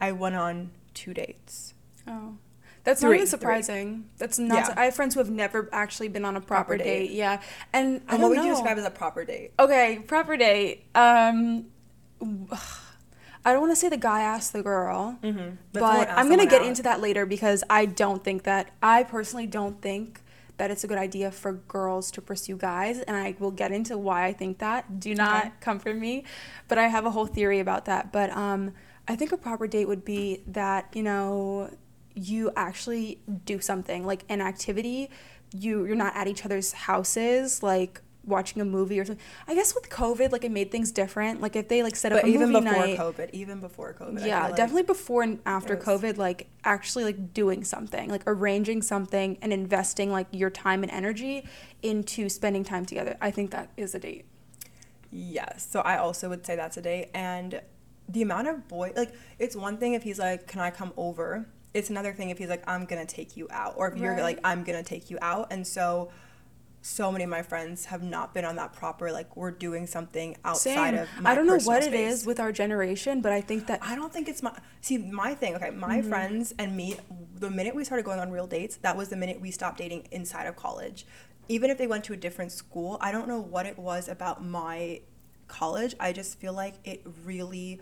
I 0.00 0.12
went 0.12 0.36
on 0.36 0.70
two 0.94 1.12
dates. 1.12 1.74
Oh, 2.08 2.36
that's 2.84 3.02
not 3.02 3.08
Three, 3.08 3.16
even 3.18 3.26
three. 3.26 3.30
surprising. 3.30 4.08
That's 4.16 4.38
not. 4.38 4.68
Yeah. 4.68 4.74
I 4.76 4.84
have 4.86 4.94
friends 4.94 5.14
who 5.14 5.20
have 5.20 5.28
never 5.30 5.68
actually 5.72 6.08
been 6.08 6.24
on 6.24 6.36
a 6.36 6.40
proper, 6.40 6.76
Proper 6.76 6.78
date. 6.78 7.08
date. 7.08 7.10
Yeah, 7.10 7.42
and 7.72 8.00
I 8.08 8.14
And 8.14 8.22
what 8.22 8.28
would 8.30 8.38
know. 8.38 8.44
you 8.44 8.50
describe 8.52 8.78
as 8.78 8.84
a 8.86 8.90
proper 8.90 9.24
date? 9.24 9.52
Okay, 9.58 9.98
proper 10.06 10.36
date. 10.36 10.84
Um, 10.94 11.66
I 13.44 13.52
don't 13.52 13.60
want 13.60 13.72
to 13.72 13.76
say 13.76 13.88
the 13.88 13.96
guy 13.96 14.22
asked 14.22 14.52
the 14.52 14.62
girl, 14.62 15.18
Mm-hmm. 15.22 15.56
but 15.72 16.08
I'm 16.10 16.28
gonna 16.28 16.46
get 16.46 16.62
into 16.62 16.82
that 16.84 17.00
later 17.00 17.26
because 17.26 17.62
I 17.70 17.86
don't 17.86 18.24
think 18.24 18.44
that 18.44 18.70
I 18.82 19.02
personally 19.04 19.46
don't 19.46 19.80
think 19.82 20.20
that 20.58 20.70
it's 20.70 20.84
a 20.84 20.86
good 20.86 20.98
idea 20.98 21.30
for 21.30 21.52
girls 21.52 22.10
to 22.12 22.22
pursue 22.22 22.56
guys, 22.56 23.00
and 23.00 23.16
I 23.16 23.34
will 23.38 23.50
get 23.50 23.72
into 23.72 23.96
why 23.98 24.24
I 24.26 24.32
think 24.32 24.58
that. 24.58 25.00
Do 25.00 25.14
not 25.14 25.44
Okay. 25.46 25.52
come 25.60 25.78
for 25.78 25.92
me, 25.94 26.24
but 26.68 26.78
I 26.78 26.88
have 26.88 27.04
a 27.04 27.10
whole 27.10 27.26
theory 27.26 27.60
about 27.60 27.84
that. 27.86 28.12
But 28.12 28.30
um, 28.36 28.72
I 29.08 29.16
think 29.16 29.32
a 29.32 29.36
proper 29.36 29.66
date 29.66 29.86
would 29.86 30.04
be 30.04 30.42
that 30.46 30.88
you 30.94 31.02
know 31.02 31.70
you 32.14 32.50
actually 32.56 33.20
do 33.44 33.60
something 33.60 34.06
like 34.06 34.24
an 34.28 34.40
activity. 34.40 35.10
You 35.54 35.84
you're 35.84 35.96
not 35.96 36.16
at 36.16 36.26
each 36.26 36.44
other's 36.44 36.72
houses 36.72 37.62
like 37.62 38.00
watching 38.26 38.60
a 38.60 38.64
movie 38.64 38.98
or 39.00 39.04
something. 39.04 39.24
I 39.46 39.54
guess 39.54 39.74
with 39.74 39.88
COVID, 39.88 40.32
like 40.32 40.44
it 40.44 40.50
made 40.50 40.70
things 40.70 40.92
different. 40.92 41.40
Like 41.40 41.56
if 41.56 41.68
they 41.68 41.82
like 41.82 41.96
set 41.96 42.12
up 42.12 42.22
But 42.22 42.28
a 42.28 42.32
even 42.32 42.50
movie 42.52 42.64
before 42.66 42.86
night. 42.86 42.98
COVID, 42.98 43.30
even 43.32 43.60
before 43.60 43.94
COVID. 43.94 44.26
Yeah, 44.26 44.44
like- 44.44 44.56
definitely 44.56 44.82
before 44.82 45.22
and 45.22 45.40
after 45.46 45.76
was- 45.76 45.84
COVID, 45.84 46.16
like 46.18 46.48
actually 46.64 47.04
like 47.04 47.32
doing 47.32 47.64
something, 47.64 48.10
like 48.10 48.22
arranging 48.26 48.82
something 48.82 49.38
and 49.40 49.52
investing 49.52 50.10
like 50.10 50.26
your 50.32 50.50
time 50.50 50.82
and 50.82 50.92
energy 50.92 51.48
into 51.82 52.28
spending 52.28 52.64
time 52.64 52.84
together. 52.84 53.16
I 53.20 53.30
think 53.30 53.50
that 53.52 53.70
is 53.76 53.94
a 53.94 53.98
date. 53.98 54.26
Yes. 55.10 55.66
So 55.70 55.80
I 55.80 55.98
also 55.98 56.28
would 56.28 56.44
say 56.44 56.56
that's 56.56 56.76
a 56.76 56.82
date. 56.82 57.10
And 57.14 57.60
the 58.08 58.22
amount 58.22 58.48
of 58.48 58.68
boy, 58.68 58.92
like, 58.96 59.12
it's 59.38 59.56
one 59.56 59.78
thing 59.78 59.94
if 59.94 60.02
he's 60.02 60.18
like, 60.18 60.46
can 60.46 60.60
I 60.60 60.70
come 60.70 60.92
over? 60.96 61.48
It's 61.74 61.90
another 61.90 62.12
thing 62.12 62.30
if 62.30 62.38
he's 62.38 62.48
like, 62.48 62.62
I'm 62.68 62.84
going 62.86 63.04
to 63.04 63.14
take 63.14 63.36
you 63.36 63.46
out. 63.50 63.74
Or 63.76 63.88
if 63.88 63.98
you're 63.98 64.20
like, 64.20 64.40
I'm 64.44 64.64
going 64.64 64.82
to 64.82 64.88
take 64.88 65.10
you 65.10 65.18
out. 65.20 65.52
And 65.52 65.66
so, 65.66 66.10
so 66.86 67.10
many 67.10 67.24
of 67.24 67.30
my 67.30 67.42
friends 67.42 67.86
have 67.86 68.02
not 68.02 68.32
been 68.32 68.44
on 68.44 68.54
that 68.56 68.72
proper, 68.72 69.10
like, 69.10 69.36
we're 69.36 69.50
doing 69.50 69.88
something 69.88 70.36
outside 70.44 70.94
Same. 70.94 70.98
of 71.00 71.08
my 71.20 71.32
I 71.32 71.34
don't 71.34 71.46
know 71.46 71.58
what 71.58 71.82
it 71.82 71.86
space. 71.86 72.12
is 72.20 72.26
with 72.26 72.38
our 72.38 72.52
generation, 72.52 73.20
but 73.20 73.32
I 73.32 73.40
think 73.40 73.66
that 73.66 73.80
I 73.82 73.96
don't 73.96 74.12
think 74.12 74.28
it's 74.28 74.42
my 74.42 74.52
see 74.80 74.98
my 74.98 75.34
thing. 75.34 75.56
Okay, 75.56 75.70
my 75.70 75.98
Mm-hmm. 75.98 76.08
friends 76.08 76.54
and 76.58 76.76
me. 76.76 76.96
The 77.34 77.50
minute 77.50 77.74
we 77.74 77.82
started 77.84 78.04
going 78.04 78.20
on 78.20 78.30
real 78.30 78.46
dates, 78.46 78.76
that 78.82 78.96
was 78.96 79.08
the 79.08 79.16
minute 79.16 79.40
we 79.40 79.50
stopped 79.50 79.78
dating 79.78 80.06
inside 80.12 80.46
of 80.46 80.54
college. 80.54 81.04
Even 81.48 81.70
if 81.70 81.78
they 81.78 81.86
went 81.88 82.04
to 82.04 82.12
a 82.12 82.16
different 82.16 82.52
school, 82.52 82.98
I 83.00 83.10
don't 83.12 83.26
know 83.28 83.40
what 83.40 83.66
it 83.66 83.78
was 83.78 84.08
about 84.08 84.44
my 84.44 85.00
college. 85.48 85.94
I 85.98 86.12
just 86.12 86.38
feel 86.38 86.52
like 86.52 86.74
it 86.84 87.02
really, 87.24 87.80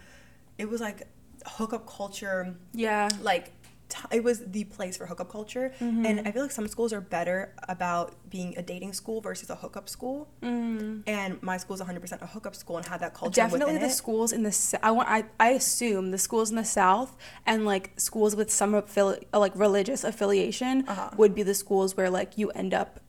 it 0.59 0.69
was 0.69 0.81
like 0.81 1.07
hookup 1.47 1.87
culture. 1.87 2.55
yeah, 2.73 3.09
Like 3.21 3.53
t- 3.89 3.99
it 4.17 4.23
was 4.25 4.41
the 4.47 4.65
place 4.65 4.97
for 4.97 5.07
hookup 5.07 5.31
culture, 5.31 5.73
Mm-hmm. 5.81 6.07
and 6.07 6.27
I 6.27 6.33
feel 6.33 6.43
like 6.43 6.51
some 6.53 6.69
schools 6.69 6.93
are 6.93 7.01
better 7.01 7.55
about 7.69 8.15
being 8.31 8.57
a 8.57 8.63
dating 8.63 8.93
school 8.95 9.21
versus 9.21 9.51
a 9.51 9.57
hookup 9.57 9.89
school. 9.89 10.29
And 10.43 11.43
my 11.43 11.57
school 11.59 11.75
is 11.75 11.81
100% 11.83 12.23
a 12.23 12.27
hookup 12.27 12.55
school 12.57 12.77
and 12.79 12.87
had 12.87 13.01
that 13.01 13.15
culture. 13.15 13.33
Mm. 13.33 13.45
definitely 13.45 13.79
the 13.79 13.87
it. 13.87 13.91
schools 14.03 14.33
in 14.33 14.43
the 14.43 14.79
i 14.83 14.91
want 14.91 15.09
I, 15.09 15.25
I 15.39 15.51
assume 15.51 16.11
the 16.11 16.19
schools 16.19 16.51
in 16.51 16.57
the 16.57 16.65
south 16.65 17.17
and 17.47 17.65
like 17.67 17.87
schools 17.99 18.35
with 18.37 18.51
some 18.51 18.73
affili- 18.73 19.25
like 19.33 19.55
religious 19.55 20.03
affiliation 20.05 20.85
Uh-huh. 20.89 21.11
would 21.21 21.35
be 21.35 21.43
the 21.43 21.55
schools 21.55 21.97
where 21.97 22.11
like 22.11 22.31
you 22.41 22.51
end 22.51 22.73
up 22.75 23.01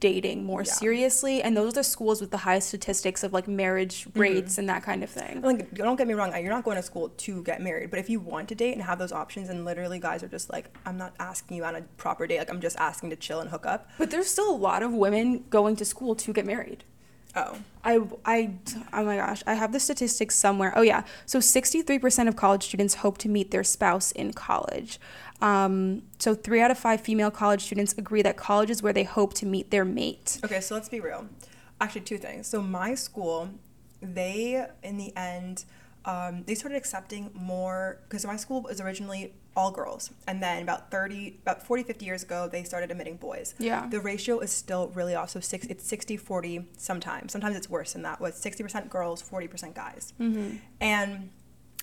dating 0.00 0.44
more 0.44 0.62
Yeah. 0.62 0.72
seriously 0.72 1.42
and 1.42 1.56
those 1.56 1.72
are 1.72 1.74
the 1.76 1.84
schools 1.84 2.20
with 2.20 2.30
the 2.30 2.38
highest 2.38 2.68
statistics 2.68 3.22
of 3.22 3.32
like 3.32 3.46
marriage 3.46 4.06
Mm-hmm. 4.06 4.20
rates 4.20 4.58
and 4.58 4.68
that 4.68 4.82
kind 4.82 5.02
of 5.04 5.10
thing 5.10 5.42
like 5.42 5.74
don't 5.74 5.96
get 5.96 6.08
me 6.08 6.14
wrong 6.14 6.32
you're 6.32 6.48
not 6.50 6.64
going 6.64 6.76
to 6.76 6.82
school 6.82 7.10
to 7.10 7.42
get 7.44 7.60
married 7.62 7.90
but 7.90 7.98
if 7.98 8.08
you 8.10 8.18
want 8.20 8.48
to 8.48 8.54
date 8.54 8.72
and 8.72 8.82
have 8.82 8.98
those 8.98 9.12
options 9.12 9.48
and 9.50 9.64
literally 9.64 9.98
guys 9.98 10.22
are 10.22 10.28
just 10.28 10.50
like 10.50 10.66
i'm 10.86 10.96
not 10.96 11.14
asking 11.20 11.56
you 11.58 11.64
on 11.64 11.76
a 11.76 11.82
proper 11.98 12.26
date 12.26 12.38
like 12.38 12.50
i'm 12.50 12.60
just 12.60 12.76
asking 12.78 13.10
to 13.10 13.16
chill 13.16 13.40
and 13.40 13.50
hook 13.50 13.66
up 13.66 13.88
but 13.98 14.10
there's 14.10 14.28
still 14.28 14.50
a 14.50 14.56
lot 14.56 14.82
of 14.82 14.92
women 14.92 15.44
going 15.50 15.76
to 15.76 15.84
school 15.84 16.14
to 16.14 16.32
get 16.32 16.44
married 16.46 16.82
oh 17.36 17.56
I, 17.82 17.98
I, 18.26 18.50
oh 18.92 19.04
my 19.06 19.16
gosh, 19.16 19.42
I 19.46 19.54
have 19.54 19.72
the 19.72 19.80
statistics 19.80 20.36
somewhere. 20.36 20.70
Oh, 20.76 20.82
yeah. 20.82 21.04
So 21.24 21.38
63% 21.38 22.28
of 22.28 22.36
college 22.36 22.64
students 22.64 22.96
hope 22.96 23.16
to 23.18 23.28
meet 23.30 23.52
their 23.52 23.64
spouse 23.64 24.12
in 24.12 24.34
college. 24.34 25.00
Um, 25.42 26.02
so 26.18 26.34
three 26.34 26.60
out 26.60 26.70
of 26.70 26.78
five 26.78 27.00
female 27.00 27.30
college 27.30 27.62
students 27.64 27.92
agree 27.94 28.22
that 28.22 28.36
college 28.36 28.70
is 28.70 28.82
where 28.82 28.92
they 28.92 29.04
hope 29.04 29.34
to 29.34 29.46
meet 29.46 29.70
their 29.70 29.84
mate. 29.84 30.38
okay 30.44 30.60
so 30.60 30.74
let's 30.74 30.88
be 30.88 31.00
real. 31.00 31.26
Actually 31.80 32.02
two 32.02 32.18
things. 32.18 32.46
So 32.46 32.60
my 32.62 32.94
school 32.94 33.50
they 34.02 34.66
in 34.82 34.96
the 34.96 35.14
end 35.16 35.64
um, 36.06 36.44
they 36.46 36.54
started 36.54 36.76
accepting 36.76 37.30
more 37.34 37.98
because 38.08 38.24
my 38.24 38.36
school 38.36 38.62
was 38.62 38.80
originally 38.80 39.34
all 39.56 39.70
girls. 39.70 40.10
And 40.26 40.42
then 40.42 40.62
about 40.62 40.90
30 40.90 41.38
about 41.42 41.62
40 41.66 41.82
50 41.82 42.04
years 42.04 42.22
ago 42.22 42.48
they 42.50 42.64
started 42.64 42.90
admitting 42.90 43.16
boys. 43.16 43.54
Yeah. 43.58 43.86
the 43.90 44.00
ratio 44.00 44.38
is 44.40 44.50
still 44.50 44.88
really 44.94 45.14
off. 45.14 45.30
So 45.30 45.40
six, 45.40 45.66
it's 45.66 45.84
60 45.86 46.16
40 46.16 46.66
sometimes. 46.76 47.32
Sometimes 47.32 47.56
it's 47.56 47.68
worse 47.68 47.92
than 47.92 48.02
that 48.02 48.20
with 48.20 48.34
60% 48.34 48.88
girls 48.88 49.22
40% 49.22 49.74
guys. 49.74 50.12
Mm-hmm. 50.20 50.56
and 50.80 51.30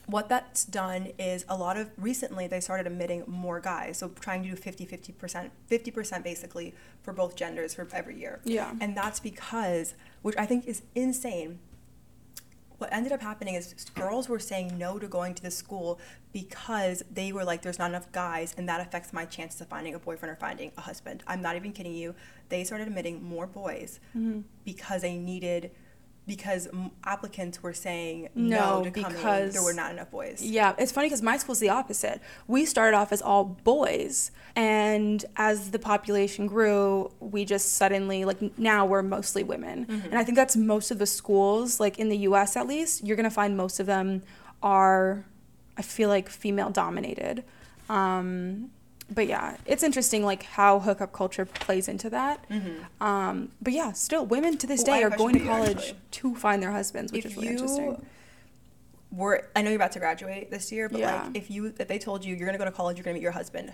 what 0.08 0.30
that's 0.30 0.64
done 0.64 1.10
is 1.20 1.46
a 1.50 1.56
lot 1.58 1.76
of 1.78 1.90
recently 1.98 2.48
they 2.48 2.60
started 2.62 2.88
admitting 2.88 3.24
more 3.28 3.60
guys 3.60 3.98
so 3.98 4.08
trying 4.22 4.42
to 4.44 4.50
do 4.50 4.56
50 4.56 4.86
50% 4.86 5.50
50% 5.70 6.24
basically 6.24 6.74
for 7.04 7.12
both 7.14 7.36
genders 7.36 7.74
for 7.74 7.88
every 7.94 8.18
year 8.18 8.40
Yeah. 8.46 8.72
and 8.82 8.96
that's 8.96 9.20
because 9.20 9.94
which 10.22 10.36
i 10.38 10.46
think 10.46 10.66
is 10.66 10.82
insane 10.96 11.60
what 12.78 12.94
ended 12.94 13.12
up 13.12 13.22
happening 13.22 13.56
is 13.56 13.74
girls 13.96 14.30
were 14.30 14.38
saying 14.40 14.78
no 14.78 15.00
to 15.00 15.08
going 15.08 15.34
to 15.34 15.42
the 15.42 15.50
school 15.52 16.00
because 16.32 17.04
they 17.12 17.32
were 17.32 17.44
like 17.44 17.62
there's 17.64 17.80
not 17.80 17.90
enough 17.90 18.12
guys 18.12 18.54
and 18.58 18.70
that 18.70 18.80
affects 18.80 19.12
my 19.12 19.26
chances 19.26 19.60
of 19.62 19.68
finding 19.68 19.96
a 19.96 20.00
boyfriend 20.00 20.32
or 20.32 20.36
finding 20.40 20.72
a 20.78 20.82
husband 20.82 21.24
i'm 21.28 21.42
not 21.42 21.56
even 21.56 21.72
kidding 21.74 21.94
you 21.94 22.14
they 22.50 22.64
started 22.64 22.88
admitting 22.88 23.22
more 23.24 23.48
boys 23.48 24.00
Mm-hmm. 24.16 24.42
because 24.64 25.02
they 25.02 25.18
needed 25.18 25.72
because 26.28 26.68
applicants 27.06 27.64
were 27.64 27.74
saying 27.74 28.28
No, 28.36 28.80
no, 28.80 28.84
to 28.84 28.92
coming 28.92 29.16
because- 29.18 29.54
there 29.54 29.64
were 29.64 29.74
not 29.74 29.92
enough 29.92 30.12
boys 30.12 30.42
Yeah, 30.42 30.76
it's 30.78 30.92
funny 30.92 31.08
because 31.08 31.22
my 31.22 31.38
school's 31.38 31.60
the 31.60 31.70
opposite. 31.70 32.22
We 32.48 32.66
started 32.66 32.98
off 32.98 33.12
as 33.14 33.22
all 33.22 33.46
boys, 33.46 34.32
and 34.56 35.24
as 35.38 35.72
the 35.72 35.80
population 35.80 36.46
grew, 36.46 37.12
we 37.22 37.46
just 37.46 37.74
suddenly 37.76 38.26
like 38.26 38.58
now 38.60 38.86
we're 38.86 39.02
mostly 39.04 39.44
women, 39.44 39.86
and 39.90 40.16
I 40.20 40.24
think 40.26 40.36
that's 40.36 40.56
most 40.58 40.92
of 40.92 41.00
the 41.00 41.06
schools, 41.06 41.80
like 41.80 41.98
in 41.98 42.10
the 42.10 42.18
U.S. 42.30 42.58
at 42.58 42.68
least. 42.68 43.06
You're 43.06 43.16
gonna 43.18 43.30
find 43.30 43.56
most 43.56 43.80
of 43.80 43.86
them 43.86 44.24
are, 44.62 45.24
I 45.78 45.82
feel 45.82 46.10
like 46.10 46.30
female 46.30 46.70
dominated. 46.72 47.44
Um, 47.90 48.72
but 49.10 49.28
yeah, 49.28 49.58
it's 49.66 49.84
interesting 49.84 50.24
like 50.26 50.44
how 50.44 50.80
hookup 50.80 51.14
culture 51.14 51.46
plays 51.46 51.88
into 51.88 52.10
that. 52.10 52.44
Um, 53.00 53.52
but 53.62 53.74
yeah, 53.74 53.92
still 53.94 54.26
women 54.26 54.58
to 54.58 54.68
this 54.68 54.84
Mm-hmm. 54.84 54.92
Ooh, 54.94 54.98
day 54.98 55.04
are 55.04 55.10
going 55.18 55.34
to 55.36 55.40
question 55.40 55.40
for 55.40 55.68
you, 55.70 55.74
college 55.74 55.78
actually. 55.90 56.00
to 56.12 56.36
find 56.36 56.62
their 56.64 56.72
husbands, 56.72 57.12
which 57.12 57.26
if 57.26 57.32
is 57.32 57.36
really 57.38 57.48
you 57.48 57.54
interesting. 57.54 58.06
were 59.12 59.48
i 59.56 59.62
know 59.62 59.70
you're 59.70 59.78
about 59.78 59.94
to 59.94 60.00
graduate 60.00 60.52
this 60.52 60.72
year 60.72 60.90
but 60.90 61.00
Yeah. 61.00 61.24
like 61.24 61.38
if 61.38 61.50
you 61.50 61.68
if 61.80 61.88
they 61.88 61.98
told 61.98 62.26
you 62.26 62.36
you're 62.36 62.46
gonna 62.46 62.58
go 62.58 62.66
to 62.66 62.72
college 62.72 62.98
you're 62.98 63.06
gonna 63.06 63.14
meet 63.14 63.22
your 63.24 63.32
husband 63.32 63.74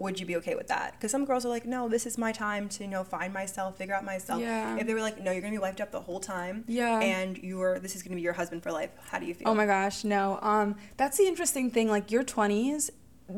would 0.00 0.18
you 0.18 0.26
be 0.26 0.34
okay 0.36 0.56
with 0.56 0.66
that 0.66 0.94
because 0.94 1.12
some 1.12 1.24
girls 1.24 1.46
are 1.46 1.48
like 1.50 1.64
no 1.64 1.88
this 1.88 2.04
is 2.04 2.18
my 2.18 2.32
time 2.32 2.68
to 2.70 2.82
you 2.82 2.90
know 2.90 3.04
find 3.04 3.32
myself 3.32 3.76
figure 3.78 3.94
out 3.94 4.04
myself 4.04 4.40
Yeah. 4.40 4.76
if 4.76 4.84
they 4.88 4.94
were 4.94 5.00
like 5.00 5.22
no 5.22 5.30
you're 5.30 5.40
gonna 5.40 5.52
be 5.52 5.58
wiped 5.58 5.80
up 5.80 5.92
the 5.92 6.00
whole 6.00 6.18
time 6.18 6.64
Yeah. 6.66 6.98
and 6.98 7.38
you're 7.38 7.78
this 7.78 7.94
is 7.94 8.02
gonna 8.02 8.16
be 8.16 8.22
your 8.22 8.32
husband 8.32 8.64
for 8.64 8.72
life 8.72 8.90
how 9.10 9.20
do 9.20 9.26
you 9.26 9.34
feel 9.34 9.48
Oh 9.48 9.54
my 9.54 9.66
gosh, 9.66 10.02
no. 10.02 10.40
Um, 10.42 10.74
that's 10.96 11.16
the 11.16 11.26
interesting 11.28 11.70
thing. 11.70 11.88
Like 11.88 12.10
your 12.10 12.24
twenties, 12.24 12.90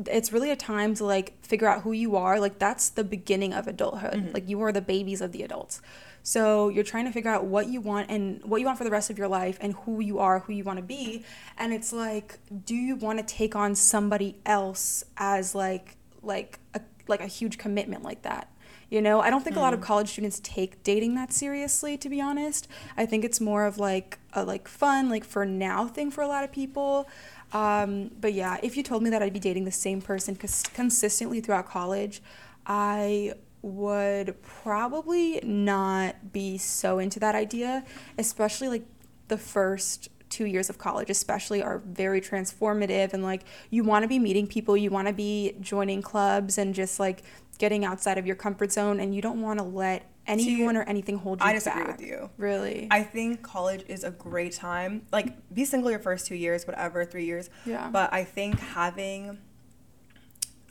it's 0.07 0.31
really 0.31 0.51
a 0.51 0.55
time 0.55 0.95
to 0.95 1.05
like 1.05 1.43
figure 1.43 1.67
out 1.67 1.81
who 1.81 1.91
you 1.91 2.15
are. 2.15 2.39
Like 2.39 2.59
that's 2.59 2.89
the 2.89 3.03
beginning 3.03 3.53
of 3.53 3.67
adulthood. 3.67 4.13
Mm-hmm. 4.13 4.33
Like 4.33 4.49
you 4.49 4.61
are 4.61 4.71
the 4.71 4.81
babies 4.81 5.21
of 5.21 5.31
the 5.31 5.43
adults. 5.43 5.81
So 6.23 6.69
you're 6.69 6.83
trying 6.83 7.05
to 7.05 7.11
figure 7.11 7.29
out 7.29 7.45
what 7.45 7.67
you 7.67 7.81
want 7.81 8.09
and 8.09 8.43
what 8.43 8.59
you 8.59 8.65
want 8.65 8.79
for 8.79 8.83
the 8.83 8.89
rest 8.89 9.11
of 9.11 9.17
your 9.17 9.27
life 9.27 9.59
and 9.61 9.75
who 9.85 9.99
you 9.99 10.17
are, 10.17 10.39
who 10.39 10.53
you 10.53 10.63
want 10.63 10.77
to 10.77 10.83
be. 10.83 11.23
And 11.55 11.71
it's 11.71 11.93
like, 11.93 12.39
do 12.65 12.73
you 12.73 12.95
want 12.95 13.19
to 13.19 13.25
take 13.25 13.55
on 13.55 13.75
somebody 13.75 14.39
else 14.43 15.03
as 15.17 15.53
like 15.53 15.97
like 16.23 16.59
a 16.73 16.81
like 17.07 17.21
a 17.21 17.27
huge 17.27 17.59
commitment 17.59 18.03
like 18.03 18.23
that? 18.23 18.49
You 18.89 19.01
know, 19.01 19.19
I 19.19 19.29
don't 19.29 19.43
think 19.43 19.55
a 19.55 19.59
lot 19.59 19.73
of 19.73 19.79
mm. 19.79 19.83
college 19.83 20.09
students 20.09 20.39
take 20.39 20.83
dating 20.83 21.15
that 21.15 21.33
seriously, 21.33 21.97
to 21.97 22.09
be 22.09 22.21
honest. 22.21 22.67
I 22.95 23.05
think 23.05 23.25
it's 23.25 23.41
more 23.41 23.65
of 23.65 23.77
like 23.77 24.19
a 24.33 24.43
like 24.43 24.67
fun, 24.67 25.09
like 25.09 25.23
for 25.23 25.45
now 25.45 25.87
thing 25.87 26.11
for 26.11 26.21
a 26.21 26.27
lot 26.27 26.43
of 26.43 26.51
people. 26.51 27.07
Um, 27.53 28.11
but 28.19 28.33
yeah, 28.33 28.57
if 28.61 28.75
you 28.75 28.83
told 28.83 29.03
me 29.03 29.09
that 29.11 29.21
I'd 29.21 29.33
be 29.33 29.39
dating 29.39 29.65
the 29.65 29.71
same 29.71 30.01
person 30.01 30.35
cons- 30.35 30.63
consistently 30.73 31.41
throughout 31.41 31.67
college, 31.67 32.21
I 32.65 33.33
would 33.61 34.41
probably 34.41 35.39
not 35.43 36.31
be 36.31 36.57
so 36.57 36.99
into 36.99 37.19
that 37.19 37.35
idea, 37.35 37.83
especially 38.17 38.67
like 38.67 38.85
the 39.27 39.37
first 39.37 40.09
two 40.29 40.45
years 40.45 40.69
of 40.69 40.77
college 40.77 41.09
especially 41.09 41.61
are 41.61 41.79
very 41.85 42.19
transformative 42.19 43.13
and 43.13 43.23
like 43.23 43.43
you 43.69 43.83
want 43.83 44.03
to 44.03 44.07
be 44.07 44.19
meeting 44.19 44.45
people 44.47 44.75
you 44.75 44.89
want 44.89 45.07
to 45.07 45.13
be 45.13 45.55
joining 45.61 46.01
clubs 46.01 46.57
and 46.57 46.73
just 46.73 46.99
like 46.99 47.21
getting 47.57 47.85
outside 47.85 48.17
of 48.17 48.25
your 48.25 48.35
comfort 48.35 48.71
zone 48.71 48.99
and 48.99 49.15
you 49.15 49.21
don't 49.21 49.41
want 49.41 49.59
to 49.59 49.63
let 49.63 50.09
anyone 50.27 50.75
or 50.77 50.83
anything 50.83 51.17
hold 51.17 51.39
you 51.41 51.45
I 51.47 51.53
disagree 51.53 51.83
back. 51.83 51.97
with 51.97 52.05
you. 52.07 52.29
Really? 52.37 52.87
I 52.91 53.03
think 53.03 53.41
college 53.43 53.83
is 53.87 54.03
a 54.03 54.11
great 54.11 54.53
time. 54.53 55.05
Like, 55.11 55.35
be 55.53 55.65
single 55.65 55.89
your 55.91 55.99
first 55.99 56.25
two 56.27 56.35
years, 56.35 56.65
whatever, 56.65 57.05
three 57.05 57.25
years. 57.25 57.49
Yeah. 57.65 57.89
But 57.91 58.13
I 58.13 58.23
think 58.23 58.59
having 58.59 59.37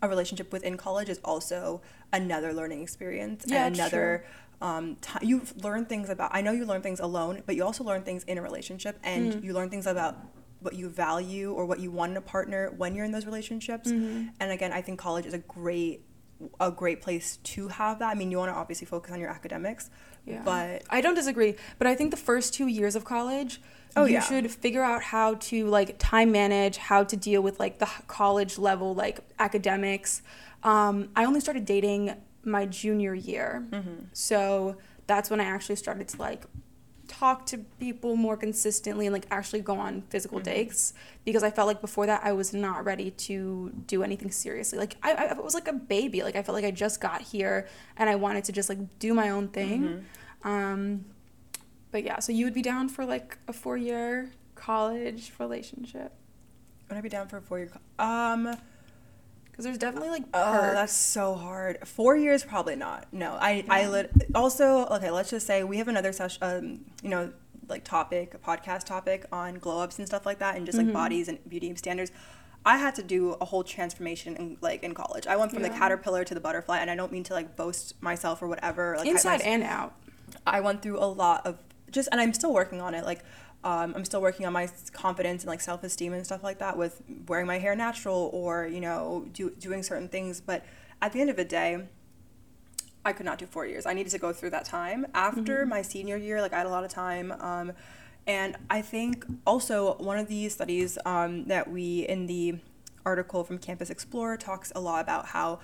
a 0.03 0.09
relationship 0.09 0.53
within 0.53 0.77
college 0.77 1.09
is 1.09 1.21
also 1.25 1.81
another 2.13 2.53
learning 2.53 2.83
experience 2.83 3.45
Yeah, 3.47 3.67
and 3.67 3.75
another 3.75 4.25
um, 4.61 4.97
you 5.21 5.43
learn 5.63 5.85
things 5.87 6.09
about. 6.11 6.31
I 6.33 6.41
know 6.41 6.53
you 6.53 6.65
learn 6.65 6.83
things 6.83 7.01
alone, 7.01 7.43
but 7.47 7.55
you 7.57 7.65
also 7.65 7.85
learn 7.85 8.03
things 8.03 8.23
in 8.25 8.39
a 8.39 8.43
relationship, 8.43 8.99
and 9.03 9.35
Mm. 9.35 9.45
you 9.45 9.53
learn 9.53 9.69
things 9.69 9.87
about 9.87 10.17
what 10.61 10.75
you 10.75 10.89
value 10.89 11.53
or 11.53 11.67
what 11.67 11.81
you 11.81 11.91
want 11.91 12.13
in 12.13 12.17
a 12.17 12.23
partner 12.23 12.73
when 12.77 12.95
you're 12.95 13.05
in 13.05 13.13
those 13.13 13.27
relationships. 13.27 13.91
Mm-hmm. 13.91 14.29
And 14.41 14.51
again, 14.53 14.73
I 14.73 14.81
think 14.81 14.99
college 14.99 15.27
is 15.27 15.35
a 15.35 15.39
great 15.39 16.07
a 16.61 16.71
great 16.71 17.01
place 17.01 17.39
to 17.45 17.69
have 17.69 17.99
that. 18.01 18.09
I 18.11 18.15
mean, 18.15 18.31
you 18.31 18.39
want 18.39 18.51
to 18.53 18.57
obviously 18.57 18.87
focus 18.87 19.13
on 19.13 19.21
your 19.21 19.31
academics, 19.31 19.91
Yeah. 20.27 20.43
but 20.45 20.83
I 20.91 21.01
don't 21.01 21.15
disagree, 21.15 21.55
but 21.79 21.87
I 21.87 21.95
think 21.95 22.11
the 22.11 22.17
first 22.17 22.53
two 22.55 22.67
years 22.67 22.97
of 22.97 23.05
college, 23.05 23.61
Oh, 23.97 24.05
you 24.07 24.15
yeah. 24.15 24.21
should 24.21 24.51
figure 24.51 24.83
out 24.83 25.03
how 25.03 25.35
to 25.35 25.67
like 25.69 25.97
time 25.99 26.33
manage, 26.33 26.77
how 26.79 27.05
to 27.05 27.17
deal 27.17 27.41
with 27.43 27.61
like 27.61 27.79
the 27.79 27.89
college 28.09 28.59
level 28.59 28.95
like 28.95 29.21
academics. 29.39 30.21
Um, 30.65 31.11
I 31.15 31.25
only 31.25 31.41
started 31.41 31.65
dating 31.65 32.15
my 32.45 32.67
junior 32.67 33.15
year, 33.15 33.65
Mm-hmm. 33.71 34.05
so 34.13 34.77
that's 35.07 35.31
when 35.31 35.41
I 35.41 35.45
actually 35.45 35.77
started 35.77 36.09
to 36.09 36.17
like 36.21 36.43
talk 37.19 37.47
to 37.47 37.59
people 37.79 38.17
more 38.17 38.37
consistently 38.37 39.07
and 39.07 39.13
like 39.13 39.27
actually 39.31 39.61
go 39.61 39.77
on 39.79 40.03
physical 40.11 40.39
Mm-hmm. 40.39 40.55
dates 40.55 40.95
because 41.25 41.43
I 41.43 41.51
felt 41.51 41.67
like 41.69 41.81
before 41.81 42.07
that 42.07 42.21
I 42.25 42.33
was 42.33 42.53
not 42.53 42.85
ready 42.85 43.11
to 43.29 43.71
do 43.87 44.03
anything 44.03 44.31
seriously. 44.31 44.79
Like 44.79 44.97
I, 45.03 45.13
I 45.13 45.33
was 45.35 45.55
like 45.55 45.69
a 45.69 45.73
baby. 45.73 46.23
Like 46.23 46.37
I 46.37 46.43
felt 46.43 46.55
like 46.55 46.65
I 46.65 46.71
just 46.71 47.01
got 47.01 47.21
here 47.23 47.69
and 47.97 48.09
I 48.11 48.15
wanted 48.17 48.45
to 48.45 48.53
just 48.53 48.69
like 48.69 48.99
do 48.99 49.15
my 49.15 49.31
own 49.31 49.49
thing. 49.49 49.83
Mm-hmm. 49.83 50.49
Um, 50.49 51.05
but 51.91 52.03
yeah, 52.05 52.19
so 52.19 52.33
you 52.33 52.45
would 52.47 52.55
be 52.55 52.63
down 52.63 52.89
for 52.89 53.05
like 53.05 53.39
a 53.49 53.53
four 53.53 53.77
year 53.77 54.31
college 54.55 55.33
relationship 55.39 56.13
would 56.89 56.99
I 56.99 57.01
be 57.01 57.09
down 57.09 57.29
for 57.29 57.39
a 57.39 57.43
four 57.43 57.59
year? 57.59 57.69
Co- 57.73 58.05
um. 58.05 58.57
Because 59.55 59.67
there's 59.67 59.79
definitely 59.79 60.09
like 60.11 60.25
Oh, 60.35 60.59
perks. 60.61 60.75
that's 60.75 60.93
so 60.93 61.35
hard. 61.35 61.79
Four 61.87 62.17
years, 62.17 62.43
probably 62.45 62.75
not. 62.77 63.07
No, 63.13 63.35
I, 63.41 63.65
I 63.69 63.87
lit. 63.87 64.11
Also, 64.35 64.87
okay, 64.87 65.11
let's 65.13 65.31
just 65.31 65.47
say 65.47 65.63
we 65.63 65.77
have 65.79 65.87
another 65.89 66.13
session. 66.13 66.39
Um, 66.43 66.81
you 67.03 67.09
know, 67.09 67.33
like 67.69 67.85
topic, 67.85 68.35
a 68.35 68.39
podcast 68.39 68.85
topic 68.85 69.27
on 69.31 69.55
glow 69.55 69.81
ups 69.81 69.99
and 69.99 70.07
stuff 70.09 70.27
like 70.27 70.41
that, 70.41 70.57
and 70.57 70.67
just 70.67 70.77
Mm-hmm. 70.77 70.89
like 70.89 70.95
bodies 70.95 71.29
and 71.29 71.39
beauty 71.49 71.73
standards. 71.77 72.11
I 72.67 72.79
had 72.79 72.95
to 72.97 73.03
do 73.03 73.33
a 73.41 73.45
whole 73.45 73.63
transformation 73.63 74.37
in 74.37 74.57
like 74.61 74.83
in 74.83 74.93
college. 74.95 75.27
I 75.27 75.37
went 75.37 75.53
from 75.53 75.63
the 75.63 75.69
caterpillar 75.71 76.25
to 76.25 76.35
the 76.35 76.41
butterfly, 76.41 76.79
and 76.79 76.91
I 76.91 76.97
don't 76.97 77.13
mean 77.13 77.23
to 77.25 77.33
like 77.35 77.57
boast 77.57 78.01
myself 78.03 78.43
or 78.43 78.49
whatever. 78.49 78.97
Like 78.99 79.07
inside 79.07 79.39
mys- 79.41 79.47
and 79.47 79.63
out. 79.63 79.95
I 80.47 80.61
went 80.61 80.83
through 80.83 80.99
a 80.99 81.07
lot 81.07 81.47
of 81.47 81.59
just, 81.91 82.09
and 82.11 82.21
I'm 82.21 82.33
still 82.35 82.53
working 82.53 82.81
on 82.81 82.93
it. 82.95 83.05
Like, 83.05 83.21
um, 83.65 83.95
I'm 83.97 84.05
still 84.05 84.21
working 84.21 84.47
on 84.47 84.53
my 84.53 84.69
confidence 84.93 85.43
and 85.43 85.49
like 85.49 85.61
self 85.61 85.83
esteem 85.83 86.13
and 86.13 86.25
stuff 86.25 86.45
like 86.45 86.59
that 86.59 86.77
with 86.77 87.03
wearing 87.27 87.47
my 87.47 87.59
hair 87.59 87.75
natural 87.75 88.31
or 88.33 88.67
you 88.67 88.81
know 88.81 89.27
do, 89.33 89.51
doing 89.51 89.83
certain 89.83 90.09
things. 90.09 90.41
But 90.41 90.65
at 91.01 91.13
the 91.13 91.21
end 91.21 91.31
of 91.31 91.37
the 91.37 91.45
day, 91.45 91.87
I 93.05 93.13
could 93.13 93.27
not 93.27 93.39
do 93.39 93.47
four 93.47 93.67
years. 93.67 93.87
I 93.87 93.95
needed 93.95 94.11
to 94.11 94.19
go 94.19 94.33
through 94.33 94.51
that 94.51 94.67
time 94.67 95.07
after 95.15 95.67
my 95.67 95.83
senior 95.83 96.17
year. 96.17 96.41
Like 96.41 96.53
I 96.53 96.59
had 96.59 96.67
a 96.67 96.71
lot 96.71 96.85
of 96.85 96.91
time. 96.91 97.33
Um, 97.33 97.73
and 98.27 98.57
I 98.71 98.81
think 98.83 99.27
also 99.47 99.97
one 99.97 100.19
of 100.19 100.29
these 100.29 100.55
studies 100.55 100.97
um, 101.05 101.47
that 101.47 101.71
we 101.71 102.07
in 102.09 102.27
the 102.27 102.59
article 103.05 103.45
from 103.45 103.59
Campus 103.59 103.91
Explorer 103.91 104.37
talks 104.37 104.73
a 104.75 104.81
lot 104.81 105.03
about 105.03 105.27
how 105.27 105.61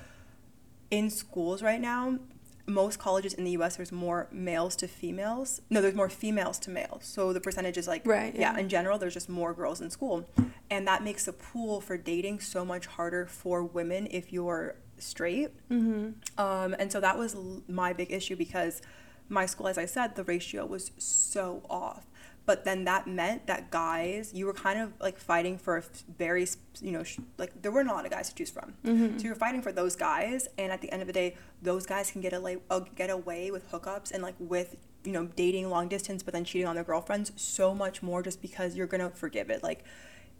in 0.90 1.08
schools 1.08 1.62
right 1.62 1.80
now, 1.80 2.18
most 2.66 2.98
colleges 2.98 3.34
in 3.34 3.44
the 3.44 3.50
U.S. 3.52 3.76
there's 3.76 3.92
more 3.92 4.28
males 4.30 4.76
to 4.76 4.86
females. 4.88 5.60
No, 5.70 5.80
there's 5.80 5.94
more 5.94 6.08
females 6.08 6.58
to 6.60 6.70
males. 6.70 7.04
So 7.04 7.32
the 7.32 7.40
percentage 7.40 7.76
is 7.78 7.86
like 7.88 8.06
Right, 8.06 8.34
Yeah, 8.34 8.54
yeah. 8.54 8.58
in 8.60 8.68
general, 8.68 8.98
there's 8.98 9.14
just 9.14 9.28
more 9.28 9.52
girls 9.54 9.80
in 9.80 9.90
school, 9.90 10.28
and 10.70 10.86
that 10.86 11.02
makes 11.02 11.24
the 11.24 11.32
pool 11.32 11.80
for 11.80 11.96
dating 11.96 12.40
so 12.40 12.64
much 12.64 12.86
harder 12.86 13.26
for 13.26 13.62
women 13.64 14.06
if 14.10 14.32
you're 14.32 14.76
straight. 14.98 15.50
Mm-hmm. 15.70 16.10
Um, 16.40 16.74
and 16.78 16.92
so 16.92 17.00
that 17.00 17.16
was 17.18 17.34
l- 17.34 17.62
my 17.68 17.92
big 17.92 18.12
issue 18.12 18.36
because 18.36 18.82
my 19.28 19.46
school, 19.46 19.68
as 19.68 19.78
I 19.78 19.86
said, 19.86 20.16
the 20.16 20.24
ratio 20.24 20.66
was 20.66 20.90
so 20.98 21.62
off. 21.70 22.06
But 22.50 22.64
then 22.64 22.84
that 22.84 23.06
meant 23.06 23.46
that 23.46 23.70
guys, 23.70 24.32
you 24.34 24.44
were 24.46 24.52
kind 24.52 24.80
of 24.80 24.92
like 25.00 25.18
fighting 25.18 25.56
for 25.56 25.84
very, 26.18 26.44
you 26.80 26.90
know, 26.90 27.04
sh- 27.04 27.20
like 27.38 27.62
there 27.62 27.70
weren't 27.70 27.88
a 27.88 27.92
lot 27.92 28.04
of 28.04 28.10
guys 28.10 28.28
to 28.30 28.34
choose 28.34 28.50
from. 28.50 28.74
So 29.18 29.24
you're 29.26 29.36
fighting 29.36 29.62
for 29.62 29.70
those 29.70 29.94
guys, 29.94 30.48
and 30.58 30.72
at 30.72 30.80
the 30.80 30.90
end 30.92 31.00
of 31.00 31.06
the 31.06 31.12
day, 31.12 31.36
those 31.62 31.86
guys 31.86 32.10
can 32.10 32.20
get 32.20 32.32
away, 32.32 32.56
uh, 32.68 32.80
get 32.96 33.08
away 33.08 33.52
with 33.52 33.70
hookups 33.70 34.10
and 34.10 34.20
like 34.20 34.34
with 34.40 34.76
you 35.04 35.12
know, 35.12 35.26
dating 35.36 35.70
long 35.70 35.86
distance 35.88 36.22
but 36.24 36.34
then 36.34 36.44
cheating 36.44 36.66
on 36.66 36.74
their 36.74 36.84
girlfriends 36.84 37.30
so 37.36 37.72
much 37.72 38.02
more 38.02 38.20
just 38.22 38.42
because 38.42 38.74
you're 38.76 38.86
going 38.88 39.00
to 39.00 39.10
forgive 39.10 39.48
it. 39.48 39.62
Like 39.62 39.84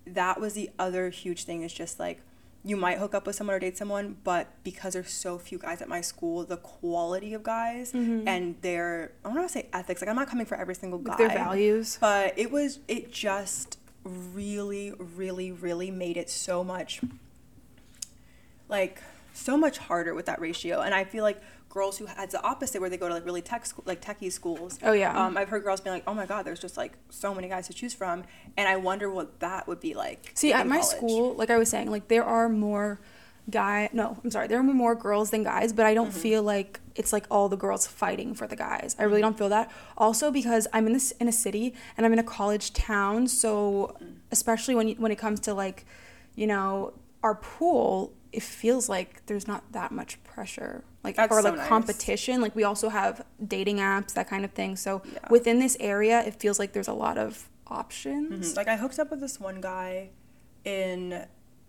that 0.04 0.40
was 0.40 0.54
the 0.54 0.68
other 0.80 1.10
huge 1.10 1.44
thing 1.44 1.62
is 1.62 1.72
just 1.72 2.00
like 2.00 2.20
you 2.64 2.76
might 2.76 2.98
hook 2.98 3.14
up 3.14 3.26
with 3.26 3.36
someone 3.36 3.56
or 3.56 3.58
date 3.58 3.78
someone, 3.78 4.16
but 4.22 4.48
because 4.64 4.92
there's 4.92 5.10
so 5.10 5.38
few 5.38 5.56
guys 5.58 5.80
at 5.80 5.88
my 5.88 6.00
school, 6.02 6.44
the 6.44 6.58
quality 6.58 7.32
of 7.34 7.42
guys 7.42 7.92
Mm-hmm. 7.92 8.28
and 8.28 8.56
their 8.60 9.12
I 9.24 9.28
don't 9.28 9.36
want 9.36 9.48
to 9.48 9.52
say 9.52 9.68
ethics. 9.72 10.02
Like 10.02 10.10
I'm 10.10 10.16
not 10.16 10.28
coming 10.28 10.44
for 10.46 10.56
every 10.56 10.74
single 10.74 10.98
guy. 10.98 11.16
Their 11.16 11.30
values. 11.30 11.96
But 12.00 12.38
it 12.38 12.50
was 12.50 12.80
it 12.86 13.12
just 13.12 13.78
really, 14.04 14.92
really, 14.98 15.52
really 15.52 15.90
made 15.90 16.16
it 16.16 16.28
so 16.30 16.62
much 16.62 17.00
like 18.68 19.02
so 19.32 19.56
much 19.56 19.78
harder 19.78 20.14
with 20.14 20.26
that 20.26 20.40
ratio. 20.40 20.80
And 20.80 20.94
I 20.94 21.04
feel 21.04 21.24
like 21.24 21.40
girls 21.70 21.96
who 21.98 22.04
had 22.06 22.30
the 22.30 22.42
opposite 22.42 22.80
where 22.80 22.90
they 22.90 22.96
go 22.98 23.08
to 23.08 23.14
like 23.14 23.24
really 23.24 23.40
tech 23.40 23.64
school 23.64 23.84
like 23.86 24.02
techie 24.02 24.30
schools. 24.30 24.78
Oh, 24.82 24.92
yeah. 24.92 25.16
Um, 25.18 25.36
I've 25.38 25.48
heard 25.48 25.62
girls 25.62 25.80
being 25.80 25.94
like, 25.94 26.02
Oh 26.06 26.12
my 26.14 26.26
god, 26.26 26.42
there's 26.44 26.60
just 26.60 26.76
like 26.76 26.92
so 27.08 27.32
many 27.34 27.48
guys 27.48 27.66
to 27.68 27.72
choose 27.72 27.94
from 27.94 28.24
and 28.58 28.68
I 28.68 28.76
wonder 28.76 29.08
what 29.10 29.40
that 29.40 29.66
would 29.68 29.80
be 29.80 29.94
like. 29.94 30.32
See, 30.34 30.52
at 30.52 30.66
my 30.66 30.80
college. 30.80 30.96
school, 30.96 31.34
like 31.34 31.48
I 31.48 31.56
was 31.56 31.70
saying, 31.70 31.90
like 31.90 32.08
there 32.08 32.24
are 32.24 32.48
more 32.48 33.00
guy 33.48 33.88
no, 33.92 34.18
I'm 34.22 34.30
sorry, 34.30 34.46
there 34.48 34.58
are 34.58 34.62
more 34.62 34.94
girls 34.94 35.30
than 35.30 35.42
guys, 35.44 35.72
but 35.72 35.86
I 35.86 35.94
don't 35.94 36.10
Mm-hmm. 36.10 36.18
feel 36.20 36.42
like 36.42 36.80
it's 36.96 37.12
like 37.12 37.26
all 37.30 37.48
the 37.48 37.56
girls 37.56 37.86
fighting 37.86 38.34
for 38.34 38.46
the 38.46 38.56
guys. 38.56 38.94
I 38.98 39.04
really 39.04 39.20
don't 39.22 39.38
feel 39.38 39.48
that. 39.50 39.70
Also 39.96 40.30
because 40.30 40.66
I'm 40.72 40.86
in 40.88 40.92
this 40.92 41.12
in 41.12 41.28
a 41.28 41.32
city 41.32 41.74
and 41.96 42.04
I'm 42.04 42.12
in 42.12 42.18
a 42.18 42.24
college 42.24 42.72
town, 42.72 43.28
so 43.28 43.96
Mm. 44.02 44.16
especially 44.32 44.74
when 44.74 44.88
you, 44.88 44.94
when 44.96 45.12
it 45.12 45.18
comes 45.18 45.38
to 45.40 45.54
like, 45.54 45.86
you 46.34 46.46
know, 46.48 46.94
our 47.22 47.34
pool, 47.36 48.12
it 48.32 48.42
feels 48.42 48.88
like 48.88 49.26
there's 49.26 49.46
not 49.48 49.72
that 49.72 49.90
much 49.92 50.22
pressure. 50.24 50.84
Like 51.02 51.16
That's 51.16 51.32
or 51.32 51.40
so 51.42 51.48
like 51.48 51.58
nice. 51.58 51.68
competition. 51.68 52.40
Like 52.40 52.54
we 52.54 52.64
also 52.64 52.88
have 52.88 53.24
dating 53.46 53.78
apps, 53.78 54.12
that 54.14 54.28
kind 54.28 54.44
of 54.44 54.52
thing. 54.52 54.76
So 54.76 55.02
Yeah. 55.12 55.18
within 55.30 55.58
this 55.58 55.76
area, 55.80 56.20
it 56.24 56.34
feels 56.40 56.58
like 56.58 56.72
there's 56.72 56.88
a 56.88 56.92
lot 56.92 57.18
of 57.18 57.48
options. 57.66 58.52
Mhm. 58.52 58.56
Like 58.56 58.68
I 58.68 58.76
hooked 58.76 58.98
up 58.98 59.10
with 59.10 59.20
this 59.20 59.40
one 59.40 59.60
guy 59.60 60.10
in 60.64 61.24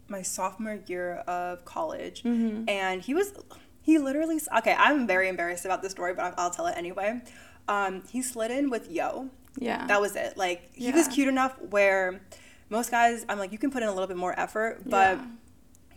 my 0.07 0.21
sophomore 0.21 0.79
year 0.87 1.15
of 1.27 1.63
college, 1.65 2.23
Mm-hmm. 2.23 2.67
and 2.69 3.01
he 3.01 3.13
was 3.13 3.33
he 3.81 3.97
literally 3.97 4.39
okay. 4.59 4.75
I'm 4.77 5.07
very 5.07 5.27
embarrassed 5.29 5.65
about 5.65 5.81
this 5.81 5.91
story, 5.93 6.13
but 6.13 6.25
I'll, 6.25 6.33
I'll 6.45 6.51
tell 6.51 6.67
it 6.67 6.77
anyway. 6.77 7.21
Um, 7.67 8.03
he 8.11 8.21
slid 8.21 8.51
in 8.51 8.69
with 8.69 8.91
Yo. 8.91 9.29
Yeah. 9.57 9.87
That 9.87 9.99
was 10.01 10.15
it. 10.15 10.37
Like 10.37 10.69
he 10.75 10.91
was 10.91 11.07
cute 11.07 11.27
enough 11.27 11.59
where 11.69 12.21
most 12.69 12.91
guys, 12.91 13.25
I'm 13.27 13.39
like, 13.39 13.51
you 13.51 13.57
can 13.57 13.71
put 13.71 13.81
in 13.83 13.89
a 13.89 13.91
little 13.93 14.07
bit 14.07 14.17
more 14.17 14.37
effort, 14.39 14.81
but. 14.85 15.17
Yeah. 15.17 15.25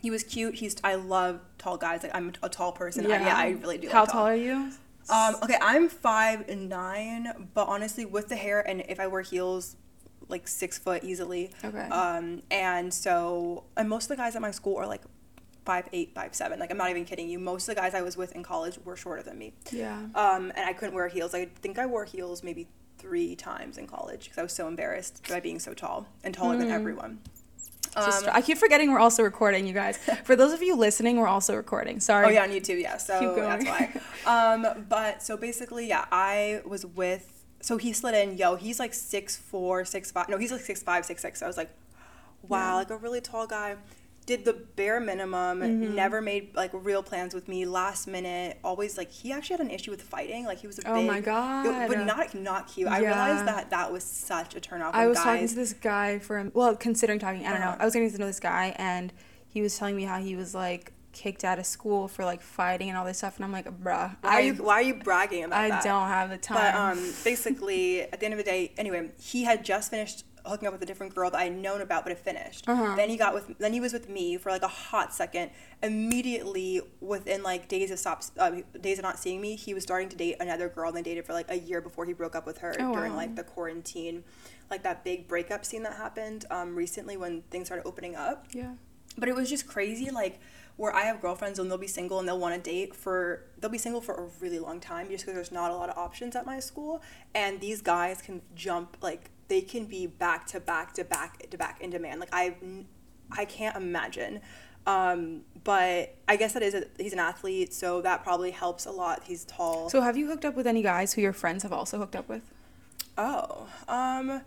He 0.05 0.11
was 0.11 0.23
cute. 0.23 0.53
He's. 0.53 0.75
I 0.83 0.93
love 0.93 1.39
tall 1.57 1.77
guys. 1.77 2.03
Like 2.03 2.13
I'm 2.13 2.31
a 2.43 2.47
tall 2.47 2.71
person. 2.71 3.09
Yeah, 3.09 3.15
I, 3.15 3.19
yeah, 3.21 3.35
I 3.35 3.49
really 3.59 3.79
do. 3.79 3.89
How 3.89 4.01
like 4.01 4.11
tall 4.11 4.27
are 4.27 4.35
you? 4.35 4.69
um, 5.09 5.35
okay, 5.41 5.57
I'm 5.59 5.89
five 5.89 6.47
nine, 6.47 7.49
but 7.55 7.67
honestly, 7.67 8.05
with 8.05 8.29
the 8.29 8.35
hair 8.35 8.61
and 8.69 8.83
if 8.87 8.99
I 8.99 9.07
wear 9.07 9.23
heels, 9.23 9.77
like 10.29 10.47
six 10.47 10.77
foot 10.77 11.03
easily. 11.03 11.49
Okay. 11.63 11.87
Um, 11.87 12.43
and 12.51 12.93
so, 12.93 13.63
and 13.75 13.89
most 13.89 14.03
of 14.03 14.09
the 14.09 14.17
guys 14.17 14.35
at 14.35 14.43
my 14.43 14.51
school 14.51 14.77
are 14.77 14.85
like 14.85 15.01
five 15.65 15.89
eight, 15.91 16.13
five 16.13 16.35
seven. 16.35 16.59
Like 16.59 16.69
I'm 16.69 16.77
not 16.77 16.91
even 16.91 17.03
kidding 17.03 17.27
you. 17.27 17.39
Most 17.39 17.67
of 17.67 17.73
the 17.73 17.81
guys 17.81 17.95
I 17.95 18.03
was 18.03 18.15
with 18.15 18.31
in 18.33 18.43
college 18.43 18.77
were 18.85 18.95
shorter 18.95 19.23
than 19.23 19.39
me. 19.39 19.53
Yeah. 19.71 19.97
Um, 20.13 20.53
and 20.55 20.69
I 20.69 20.73
couldn't 20.73 20.93
wear 20.93 21.07
heels. 21.07 21.33
I 21.33 21.45
think 21.45 21.79
I 21.79 21.87
wore 21.87 22.05
heels 22.05 22.43
maybe 22.43 22.67
three 22.99 23.35
times 23.35 23.79
in 23.79 23.87
college 23.87 24.25
because 24.25 24.37
I 24.37 24.43
was 24.43 24.53
so 24.53 24.67
embarrassed 24.67 25.27
by 25.27 25.39
being 25.39 25.57
so 25.57 25.73
tall 25.73 26.05
and 26.23 26.31
taller 26.31 26.57
than 26.57 26.69
everyone. 26.69 27.21
Um, 27.95 28.11
Sister- 28.11 28.31
I 28.33 28.41
keep 28.41 28.57
forgetting 28.57 28.91
we're 28.91 28.99
also 28.99 29.23
recording, 29.23 29.65
you 29.65 29.73
guys. 29.73 29.97
For 30.25 30.35
those 30.35 30.53
of 30.53 30.61
you 30.61 30.75
listening, 30.75 31.17
we're 31.17 31.27
also 31.27 31.55
recording. 31.55 31.99
Sorry. 31.99 32.25
Oh 32.25 32.29
yeah, 32.29 32.43
on 32.43 32.49
YouTube, 32.49 32.81
yeah. 32.81 32.97
So 32.97 33.35
that's 33.35 33.65
why. 33.65 33.91
Um, 34.25 34.85
but 34.89 35.21
so 35.21 35.37
basically, 35.37 35.87
yeah, 35.87 36.05
I 36.11 36.61
was 36.65 36.83
with. 36.85 37.31
So 37.61 37.77
he 37.77 37.93
slid 37.93 38.15
in. 38.15 38.37
Yo, 38.37 38.55
he's 38.55 38.79
like 38.79 38.93
six 38.93 39.35
four, 39.37 39.85
six 39.85 40.11
five. 40.11 40.29
No, 40.29 40.37
he's 40.37 40.51
like 40.51 40.61
six 40.61 40.81
five, 40.81 41.05
six 41.05 41.21
six. 41.21 41.41
I 41.43 41.47
was 41.47 41.57
like, 41.57 41.69
wow, 42.47 42.69
Yeah. 42.71 42.75
like 42.75 42.89
a 42.89 42.97
really 42.97 43.21
tall 43.21 43.45
guy. 43.47 43.75
Did 44.25 44.43
the 44.43 44.53
bare 44.53 44.99
minimum. 44.99 45.59
Mm-hmm. 45.61 45.93
Never 45.95 46.19
made 46.21 46.55
like 46.55 46.71
real 46.73 47.03
plans 47.03 47.35
with 47.35 47.47
me. 47.47 47.65
Last 47.65 48.07
minute, 48.07 48.57
always 48.63 48.97
like 48.97 49.11
he 49.11 49.31
actually 49.31 49.57
had 49.57 49.65
an 49.67 49.71
issue 49.71 49.91
with 49.91 50.01
fighting. 50.01 50.45
Like 50.45 50.59
he 50.59 50.67
was 50.67 50.79
a 50.79 50.87
Oh 50.89 50.95
big. 50.95 51.07
my 51.07 51.17
it- 51.19 51.25
God. 51.25 51.87
but 51.87 51.99
not 52.05 52.33
not 52.33 52.67
cute. 52.67 52.87
I 52.87 52.99
realized 53.01 53.45
that 53.45 53.69
that 53.69 53.91
was 53.91 54.03
such 54.03 54.55
a 54.55 54.59
turnoff. 54.59 54.91
I 54.93 55.07
was 55.07 55.17
talking 55.19 55.41
guys- 55.41 55.49
to 55.51 55.55
this 55.55 55.73
guy 55.73 56.19
for 56.19 56.49
well, 56.53 56.75
considering 56.75 57.19
talking. 57.19 57.45
I 57.45 57.51
don't 57.51 57.59
know. 57.59 57.67
Uh-huh. 57.67 57.77
I 57.79 57.85
was 57.85 57.93
getting 57.93 58.11
to 58.11 58.17
know 58.17 58.25
this 58.27 58.39
guy, 58.39 58.73
and 58.77 59.13
he 59.47 59.61
was 59.61 59.77
telling 59.77 59.95
me 59.95 60.03
how 60.05 60.19
he 60.19 60.35
was 60.35 60.55
like 60.55 60.91
kicked 61.13 61.45
out 61.45 61.57
of 61.59 61.65
school 61.65 62.07
for 62.09 62.25
like 62.25 62.41
fighting 62.41 62.89
and 62.89 62.97
all 62.97 63.05
this 63.05 63.19
stuff, 63.19 63.35
and 63.37 63.45
I'm 63.45 63.51
like, 63.51 63.65
bruh, 63.81 64.17
Why 64.21 64.29
are 64.31 64.41
you 64.41 64.53
Why 64.55 64.73
are 64.73 64.81
you 64.81 64.95
bragging 64.95 65.43
about 65.45 65.61
I 65.61 65.69
that? 65.69 65.83
don't 65.83 66.07
have 66.07 66.29
the 66.31 66.37
time. 66.37 66.57
But 66.57 66.75
um, 66.75 67.13
basically, 67.23 68.01
at 68.01 68.19
the 68.19 68.25
end 68.25 68.33
of 68.33 68.37
the 68.39 68.43
day, 68.43 68.73
anyway, 68.77 69.11
he 69.21 69.43
had 69.43 69.63
just 69.63 69.91
finished 69.91 70.25
hooking 70.45 70.67
up 70.67 70.73
with 70.73 70.81
a 70.81 70.85
different 70.85 71.13
girl 71.15 71.29
that 71.29 71.37
I 71.37 71.43
had 71.45 71.57
known 71.57 71.81
about, 71.81 72.03
but 72.03 72.11
had 72.11 72.19
finished. 72.19 72.67
Uh-huh. 72.67 72.95
Then 72.95 73.09
he 73.09 73.17
got 73.17 73.33
with, 73.33 73.57
then 73.57 73.73
he 73.73 73.79
was 73.79 73.93
with 73.93 74.09
me 74.09 74.37
for 74.37 74.51
like 74.51 74.61
a 74.63 74.67
hot 74.67 75.13
second. 75.13 75.51
Immediately, 75.81 76.81
within 77.01 77.43
like 77.43 77.67
days 77.67 77.91
of 77.91 77.99
stop, 77.99 78.23
uh, 78.37 78.51
days 78.81 78.99
of 78.99 79.03
not 79.03 79.17
seeing 79.19 79.41
me, 79.41 79.55
he 79.55 79.73
was 79.73 79.83
starting 79.83 80.09
to 80.09 80.15
date 80.15 80.37
another 80.39 80.69
girl. 80.69 80.89
And 80.89 80.97
they 80.97 81.01
dated 81.01 81.25
for 81.25 81.33
like 81.33 81.49
a 81.49 81.57
year 81.57 81.81
before 81.81 82.05
he 82.05 82.13
broke 82.13 82.35
up 82.35 82.45
with 82.45 82.59
her 82.59 82.75
Oh, 82.79 82.93
during 82.93 83.11
wow. 83.13 83.17
like 83.17 83.35
the 83.35 83.43
quarantine, 83.43 84.23
like 84.69 84.83
that 84.83 85.03
big 85.03 85.27
breakup 85.27 85.65
scene 85.65 85.83
that 85.83 85.93
happened 85.93 86.45
um, 86.51 86.75
recently 86.75 87.17
when 87.17 87.41
things 87.43 87.67
started 87.67 87.85
opening 87.87 88.15
up 88.15 88.47
yeah. 88.51 88.73
but 89.17 89.29
it 89.29 89.35
was 89.35 89.49
just 89.49 89.67
crazy 89.67 90.09
like 90.09 90.39
where 90.77 90.93
i 90.95 91.01
have 91.03 91.21
girlfriends 91.21 91.59
and 91.59 91.69
they'll 91.69 91.77
be 91.77 91.87
single 91.87 92.17
and 92.19 92.27
they'll 92.27 92.39
want 92.39 92.55
to 92.55 92.69
date 92.69 92.95
for 92.95 93.43
they'll 93.59 93.69
be 93.71 93.77
single 93.77 94.01
for 94.01 94.15
a 94.15 94.27
really 94.39 94.59
long 94.59 94.79
time 94.79 95.07
just 95.09 95.23
because 95.23 95.35
there's 95.35 95.51
not 95.51 95.69
a 95.71 95.75
lot 95.75 95.89
of 95.89 95.97
options 95.97 96.35
at 96.35 96.45
my 96.45 96.59
school 96.59 97.01
and 97.33 97.61
these 97.61 97.81
guys 97.81 98.21
can 98.21 98.41
jump 98.55 98.97
like 99.01 99.29
they 99.47 99.61
can 99.61 99.85
be 99.85 100.07
back 100.07 100.45
to 100.47 100.59
back 100.59 100.93
to 100.93 101.03
back 101.03 101.49
to 101.49 101.57
back 101.57 101.81
in 101.81 101.89
demand 101.89 102.19
like 102.19 102.29
i 102.33 102.55
i 103.31 103.45
can't 103.45 103.75
imagine 103.75 104.41
um, 104.87 105.41
but 105.63 106.15
i 106.27 106.35
guess 106.35 106.53
that 106.53 106.61
is 106.61 106.75
a, 106.75 106.85
he's 106.99 107.13
an 107.13 107.17
athlete 107.17 107.73
so 107.73 108.01
that 108.01 108.23
probably 108.23 108.51
helps 108.51 108.85
a 108.85 108.91
lot 108.91 109.23
he's 109.25 109.43
tall 109.45 109.89
So 109.89 110.01
have 110.01 110.15
you 110.15 110.27
hooked 110.27 110.45
up 110.45 110.55
with 110.55 110.67
any 110.67 110.83
guys 110.83 111.13
who 111.13 111.21
your 111.21 111.33
friends 111.33 111.63
have 111.63 111.73
also 111.73 111.97
hooked 111.97 112.15
up 112.15 112.29
with? 112.29 112.43
Oh, 113.17 113.67
um, 113.87 114.41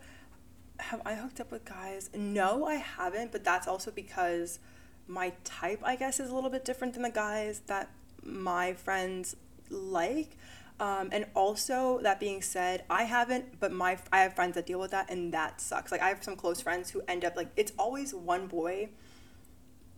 have 0.79 1.01
I 1.05 1.15
hooked 1.15 1.39
up 1.41 1.51
with 1.51 1.65
guys? 1.65 2.09
No, 2.13 2.65
I 2.65 2.75
haven't, 2.75 3.31
but 3.31 3.43
that's 3.43 3.67
also 3.67 3.91
because 3.91 4.59
my 5.07 5.33
type, 5.43 5.81
I 5.83 5.95
guess, 5.95 6.19
is 6.19 6.29
a 6.29 6.35
little 6.35 6.49
bit 6.49 6.65
different 6.65 6.93
than 6.93 7.01
the 7.03 7.09
guys 7.09 7.61
that 7.67 7.89
my 8.23 8.73
friends 8.73 9.35
like. 9.69 10.37
Um, 10.79 11.09
and 11.11 11.25
also, 11.35 11.99
that 12.03 12.19
being 12.19 12.41
said, 12.41 12.83
I 12.89 13.03
haven't, 13.03 13.59
but 13.59 13.71
my 13.71 13.97
I 14.13 14.21
have 14.21 14.33
friends 14.33 14.55
that 14.55 14.65
deal 14.65 14.79
with 14.79 14.91
that, 14.91 15.09
and 15.09 15.33
that 15.33 15.59
sucks. 15.59 15.91
Like 15.91 16.01
I 16.01 16.07
have 16.09 16.23
some 16.23 16.35
close 16.37 16.61
friends 16.61 16.91
who 16.91 17.01
end 17.07 17.25
up 17.25 17.35
like 17.35 17.49
it's 17.57 17.73
always 17.77 18.13
one 18.13 18.47
boy 18.47 18.89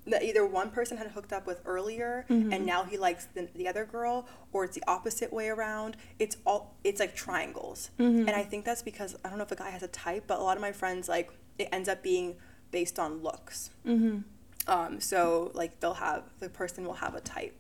that 0.08 0.24
either 0.24 0.44
one 0.46 0.72
person 0.72 0.98
had 0.98 1.08
hooked 1.12 1.32
up 1.32 1.46
with 1.46 1.62
earlier 1.64 2.26
and 2.52 2.66
now 2.66 2.84
he 2.84 2.98
likes 2.98 3.28
the, 3.36 3.48
the 3.54 3.68
other 3.68 3.86
girl 3.86 4.28
or 4.52 4.64
it's 4.66 4.74
the 4.74 4.84
opposite 4.88 5.32
way 5.32 5.48
around. 5.48 5.96
It's 6.18 6.38
all 6.44 6.76
it's 6.84 7.00
like 7.00 7.16
triangles. 7.16 7.92
And 8.28 8.32
i 8.32 8.42
think 8.44 8.66
that's 8.66 8.82
because 8.82 9.16
i 9.24 9.30
don't 9.30 9.38
know 9.38 9.44
if 9.44 9.52
a 9.52 9.56
guy 9.56 9.70
has 9.70 9.84
a 9.84 9.88
type 9.88 10.24
but 10.26 10.40
a 10.40 10.42
lot 10.44 10.58
of 10.58 10.62
my 10.62 10.72
friends 10.72 11.08
like 11.08 11.30
it 11.60 11.70
ends 11.72 11.88
up 11.88 12.02
being 12.02 12.36
based 12.72 12.98
on 12.98 13.22
looks. 13.22 13.70
Um, 14.68 15.00
so 15.00 15.52
like 15.54 15.80
they'll 15.80 15.94
have 15.94 16.24
the 16.40 16.50
person 16.50 16.84
will 16.84 16.94
have 16.96 17.14
a 17.14 17.22
type 17.22 17.56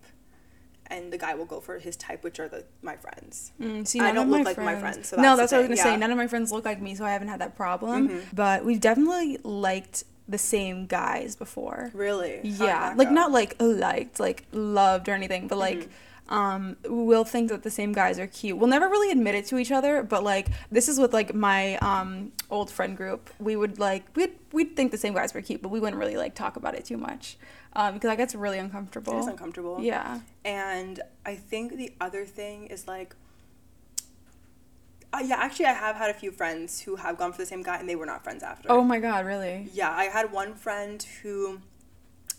and 0.92 1.12
the 1.14 1.18
guy 1.18 1.34
will 1.34 1.46
go 1.56 1.60
for 1.60 1.80
his 1.80 1.96
type 1.96 2.24
which 2.24 2.40
are 2.40 2.48
the 2.56 2.64
my 2.84 2.96
friends 2.96 3.52
Mm, 3.60 3.88
see, 3.88 4.00
I 4.00 4.12
don't 4.12 4.30
look 4.30 4.46
like 4.46 4.58
my 4.58 4.76
friends- 4.80 5.08
so 5.10 5.16
no, 5.18 5.36
that's 5.38 5.52
what 5.52 5.58
I 5.60 5.62
was 5.62 5.68
gonna 5.70 5.78
say. 5.90 5.98
None 5.98 6.12
of 6.12 6.18
my 6.18 6.28
friends 6.28 6.52
look 6.52 6.66
like 6.66 6.82
me, 6.82 6.94
so 6.96 7.04
I 7.06 7.12
haven't 7.12 7.30
had 7.30 7.40
that 7.42 7.56
problem. 7.56 8.22
But 8.34 8.64
we've 8.66 8.80
definitely 8.90 9.38
liked 9.44 10.04
the 10.28 10.38
same 10.38 10.86
guys 10.88 11.36
before. 11.36 11.92
really 11.94 12.40
Yeah, 12.44 12.94
like 12.96 13.10
go? 13.10 13.14
not 13.22 13.32
like 13.32 13.56
liked, 13.60 14.20
like 14.20 14.46
loved 14.52 15.10
or 15.10 15.14
anything, 15.14 15.48
but 15.48 15.58
like 15.58 15.80
Mm-hmm. 15.80 16.34
um 16.34 16.78
we'll 16.88 17.26
think 17.26 17.50
that 17.50 17.64
the 17.64 17.72
same 17.80 17.92
guys 17.92 18.18
are 18.20 18.28
cute. 18.28 18.58
We'll 18.58 18.70
never 18.78 18.88
really 18.88 19.12
admit 19.12 19.36
it 19.36 19.46
to 19.48 19.58
each 19.58 19.72
other, 19.72 20.04
but 20.04 20.24
like 20.24 20.48
this 20.72 20.88
is 20.88 21.00
with 21.00 21.14
like 21.14 21.34
my 21.34 21.76
um 21.78 22.32
old 22.50 22.70
friend 22.72 22.96
group. 22.96 23.30
We 23.40 23.56
would 23.56 23.80
like 23.80 24.04
we'd 24.16 24.34
we'd 24.54 24.76
think 24.78 24.92
the 24.92 24.98
same 25.06 25.14
guys 25.14 25.34
were 25.34 25.42
cute, 25.42 25.62
but 25.62 25.70
we 25.70 25.80
wouldn't 25.82 26.00
really 26.00 26.18
like 26.18 26.34
talk 26.36 26.56
about 26.56 26.74
it 26.76 26.86
too 26.86 26.98
much. 26.98 27.38
Um 27.74 27.94
because 27.94 28.10
that 28.10 28.18
gets 28.18 28.36
really 28.36 28.58
uncomfortable. 28.60 29.14
it 29.16 29.20
is 29.20 29.28
uncomfortable 29.28 29.80
Yeah. 29.82 30.20
And 30.44 31.00
I 31.26 31.36
think 31.36 31.78
the 31.78 31.92
other 32.02 32.26
thing 32.26 32.68
is 32.68 32.88
like, 32.88 33.16
uh, 35.14 35.20
yeah, 35.24 35.36
actually, 35.40 35.66
I 35.66 35.74
have 35.74 35.98
had 35.98 36.10
a 36.10 36.14
few 36.14 36.32
friends 36.32 36.80
who 36.82 36.96
have 36.96 37.18
gone 37.18 37.32
for 37.34 37.40
the 37.40 37.46
same 37.46 37.64
guy 37.64 37.78
and 37.78 37.88
they 37.90 37.96
were 37.98 38.06
not 38.06 38.24
friends 38.24 38.44
after. 38.44 38.72
Oh 38.72 38.82
my 38.84 39.00
god, 39.00 39.26
really? 39.26 39.68
Yeah, 39.74 39.92
I 39.92 40.06
had 40.06 40.32
one 40.32 40.54
friend 40.56 41.06
who, 41.22 41.60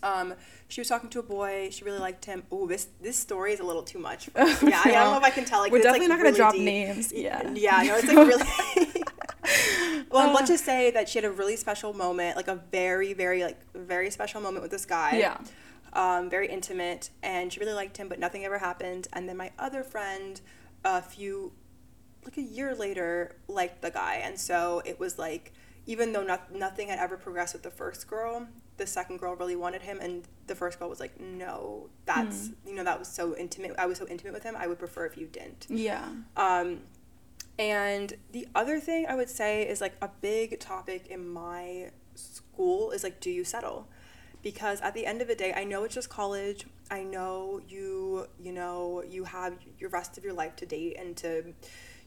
um, 0.01 0.33
she 0.69 0.81
was 0.81 0.87
talking 0.87 1.09
to 1.11 1.19
a 1.19 1.23
boy. 1.23 1.69
She 1.71 1.83
really 1.85 1.99
liked 1.99 2.25
him. 2.25 2.43
Oh, 2.51 2.65
this 2.67 2.87
this 2.99 3.15
story 3.17 3.53
is 3.53 3.59
a 3.59 3.63
little 3.63 3.83
too 3.83 3.99
much. 3.99 4.27
Yeah, 4.35 4.81
I 4.85 4.91
don't 4.91 5.11
know 5.11 5.17
if 5.17 5.23
I 5.23 5.29
can 5.29 5.45
tell. 5.45 5.59
Like, 5.61 5.71
We're 5.71 5.83
definitely 5.83 6.07
like, 6.07 6.17
not 6.17 6.17
gonna 6.17 6.29
really 6.29 6.37
drop 6.37 6.53
deep. 6.53 6.63
names. 6.63 7.11
Yeah. 7.13 7.51
Yeah, 7.53 7.83
no, 7.83 7.95
it's 7.97 8.07
like 8.07 8.27
really. 8.27 9.02
well, 10.09 10.33
let's 10.33 10.49
just 10.49 10.65
say 10.65 10.91
that 10.91 11.09
she 11.09 11.17
had 11.17 11.25
a 11.25 11.31
really 11.31 11.55
special 11.55 11.93
moment, 11.93 12.35
like 12.35 12.47
a 12.47 12.55
very, 12.71 13.13
very, 13.13 13.43
like 13.43 13.59
very 13.73 14.09
special 14.09 14.41
moment 14.41 14.61
with 14.61 14.71
this 14.71 14.85
guy. 14.85 15.17
Yeah. 15.17 15.37
Um, 15.93 16.29
very 16.29 16.47
intimate, 16.47 17.11
and 17.21 17.53
she 17.53 17.59
really 17.59 17.73
liked 17.73 17.97
him, 17.97 18.09
but 18.09 18.17
nothing 18.17 18.45
ever 18.45 18.57
happened. 18.57 19.07
And 19.13 19.29
then 19.29 19.37
my 19.37 19.51
other 19.59 19.83
friend, 19.83 20.41
a 20.83 21.01
few 21.01 21.51
like 22.25 22.37
a 22.37 22.41
year 22.41 22.73
later 22.73 23.35
liked 23.47 23.81
the 23.81 23.91
guy, 23.91 24.15
and 24.23 24.39
so 24.39 24.81
it 24.85 24.99
was 24.99 25.19
like 25.19 25.51
even 25.85 26.13
though 26.13 26.23
not, 26.23 26.53
nothing 26.55 26.87
had 26.87 26.97
ever 26.97 27.17
progressed 27.17 27.53
with 27.53 27.61
the 27.63 27.69
first 27.69 28.07
girl, 28.07 28.47
the 28.77 28.87
second 28.87 29.17
girl 29.19 29.35
really 29.35 29.55
wanted 29.57 29.81
him, 29.81 29.99
and 30.01 30.23
the 30.47 30.55
first 30.55 30.79
girl 30.79 30.89
was 30.89 30.99
like, 30.99 31.19
no, 31.19 31.89
that's 32.05 32.47
Hmm. 32.47 32.69
you 32.69 32.75
know 32.75 32.83
that 32.85 32.97
was 32.97 33.07
so 33.09 33.35
intimate. 33.35 33.75
I 33.77 33.85
was 33.85 33.97
so 33.97 34.07
intimate 34.07 34.33
with 34.33 34.43
him. 34.43 34.55
I 34.57 34.65
would 34.67 34.79
prefer 34.79 35.05
if 35.05 35.17
you 35.17 35.27
didn't. 35.27 35.67
Yeah. 35.69 36.07
Um, 36.37 36.79
and 37.57 38.13
the 38.31 38.47
other 38.55 38.79
thing 38.79 39.05
I 39.07 39.15
would 39.15 39.29
say 39.29 39.67
is 39.67 39.81
like 39.81 39.95
a 40.01 40.09
big 40.21 40.59
topic 40.59 41.07
in 41.07 41.27
my 41.27 41.91
school 42.15 42.91
is 42.91 43.03
like, 43.03 43.19
do 43.19 43.29
you 43.29 43.43
settle? 43.43 43.87
Because 44.41 44.81
at 44.81 44.93
the 44.93 45.05
end 45.05 45.21
of 45.21 45.27
the 45.27 45.35
day, 45.35 45.53
I 45.53 45.63
know 45.63 45.83
it's 45.83 45.95
just 45.95 46.09
college. 46.09 46.65
I 46.91 47.03
know 47.03 47.61
you, 47.67 48.27
you 48.39 48.51
know, 48.51 49.03
you 49.07 49.23
have 49.23 49.53
your 49.79 49.89
rest 49.89 50.17
of 50.17 50.23
your 50.23 50.33
life 50.33 50.55
to 50.57 50.65
date 50.65 50.97
and 50.99 51.15
to, 51.17 51.53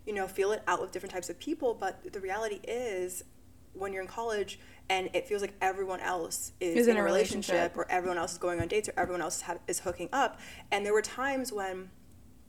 you 0.04 0.12
know, 0.12 0.26
feel 0.26 0.52
it 0.52 0.62
out 0.66 0.80
with 0.80 0.92
different 0.92 1.12
types 1.12 1.30
of 1.30 1.38
people. 1.38 1.74
But 1.74 2.12
the 2.12 2.20
reality 2.20 2.60
is, 2.64 3.24
when 3.72 3.92
you're 3.92 4.02
in 4.02 4.08
college 4.08 4.58
and 4.88 5.10
it 5.12 5.26
feels 5.28 5.42
like 5.42 5.54
everyone 5.60 6.00
else 6.00 6.52
is, 6.60 6.76
Is 6.76 6.88
in, 6.88 6.96
a 6.96 7.02
relationship, 7.02 7.76
or 7.76 7.86
everyone 7.90 8.18
else 8.18 8.32
is 8.32 8.38
going 8.38 8.60
on 8.60 8.68
dates 8.68 8.88
or 8.88 8.94
everyone 8.96 9.20
else 9.20 9.36
is, 9.36 9.42
ha- 9.42 9.58
is 9.66 9.80
hooking 9.80 10.08
up. 10.12 10.40
And 10.70 10.84
there 10.84 10.92
were 10.92 11.02
times 11.02 11.52
when, 11.52 11.90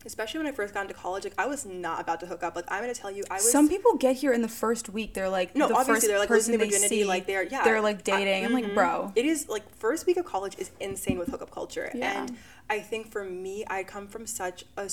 especially 0.05 0.39
when 0.39 0.47
I 0.47 0.51
first 0.51 0.73
got 0.73 0.81
into 0.83 0.93
college, 0.93 1.23
like 1.23 1.33
I 1.37 1.47
was 1.47 1.65
not 1.65 1.99
about 2.01 2.19
to 2.21 2.25
hook 2.25 2.43
up. 2.43 2.55
Like 2.55 2.65
I'm 2.69 2.81
gonna 2.81 2.93
tell 2.93 3.11
you, 3.11 3.23
I 3.29 3.35
was. 3.35 3.51
Some 3.51 3.67
people 3.67 3.95
get 3.97 4.15
here 4.15 4.31
in 4.33 4.41
the 4.41 4.47
first 4.47 4.89
week. 4.89 5.13
They're 5.13 5.29
like 5.29 5.55
No, 5.55 5.67
the 5.67 5.73
obviously 5.75 5.93
first 5.95 6.07
they're 6.07 6.19
like 6.19 6.29
losing 6.29 6.51
their 6.57 6.59
they 6.59 6.71
virginity, 6.71 7.01
see, 7.01 7.05
like 7.05 7.27
they're 7.27 7.43
yeah, 7.43 7.63
they're 7.63 7.81
like 7.81 8.03
dating. 8.03 8.27
I, 8.45 8.47
am 8.47 8.53
like, 8.53 8.65
mhm. 8.65 8.73
bro. 8.75 9.11
It 9.15 9.25
is 9.25 9.49
like 9.49 9.69
first 9.75 10.05
week 10.05 10.17
of 10.17 10.25
college 10.25 10.55
is 10.57 10.71
insane 10.79 11.17
with 11.17 11.29
hookup 11.29 11.51
culture, 11.51 11.91
Yeah. 11.93 12.21
and 12.23 12.37
I 12.69 12.79
think 12.79 13.11
for 13.11 13.23
me, 13.23 13.65
I 13.67 13.83
come 13.83 14.07
from 14.07 14.25
such 14.27 14.65
a 14.77 14.89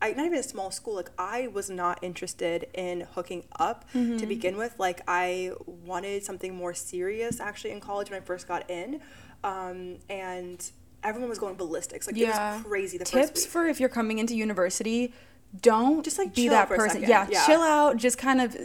I, 0.00 0.12
not 0.14 0.26
even 0.26 0.38
a 0.38 0.42
small 0.42 0.72
school. 0.72 0.94
Like 0.96 1.10
I 1.16 1.46
was 1.46 1.70
not 1.70 2.02
interested 2.02 2.66
in 2.74 3.02
hooking 3.14 3.44
up 3.58 3.84
Mm-hmm. 3.94 4.16
to 4.18 4.26
begin 4.26 4.56
with. 4.56 4.74
Like 4.78 5.00
I 5.06 5.52
wanted 5.66 6.24
something 6.24 6.54
more 6.54 6.74
serious 6.74 7.40
actually 7.40 7.70
in 7.70 7.80
college 7.80 8.10
when 8.10 8.20
I 8.20 8.24
first 8.24 8.48
got 8.48 8.68
in, 8.68 9.00
um, 9.44 9.98
and 10.10 10.70
everyone 11.04 11.28
was 11.28 11.38
going 11.38 11.56
ballistics. 11.56 12.06
Like 12.06 12.16
it 12.16 12.28
was 12.28 12.62
crazy. 12.64 12.98
The 12.98 13.04
Tips 13.04 13.44
for 13.46 13.66
if 13.66 13.80
you're 13.80 13.88
coming 13.88 14.18
into 14.18 14.34
university. 14.34 15.12
Don't 15.60 16.02
Just, 16.02 16.16
like, 16.16 16.34
be 16.34 16.48
that 16.48 16.66
person. 16.66 17.02
Yeah, 17.02 17.26
Yeah. 17.30 17.44
chill 17.44 17.60
out. 17.60 17.98
Just 17.98 18.16
kind 18.16 18.40
of 18.40 18.56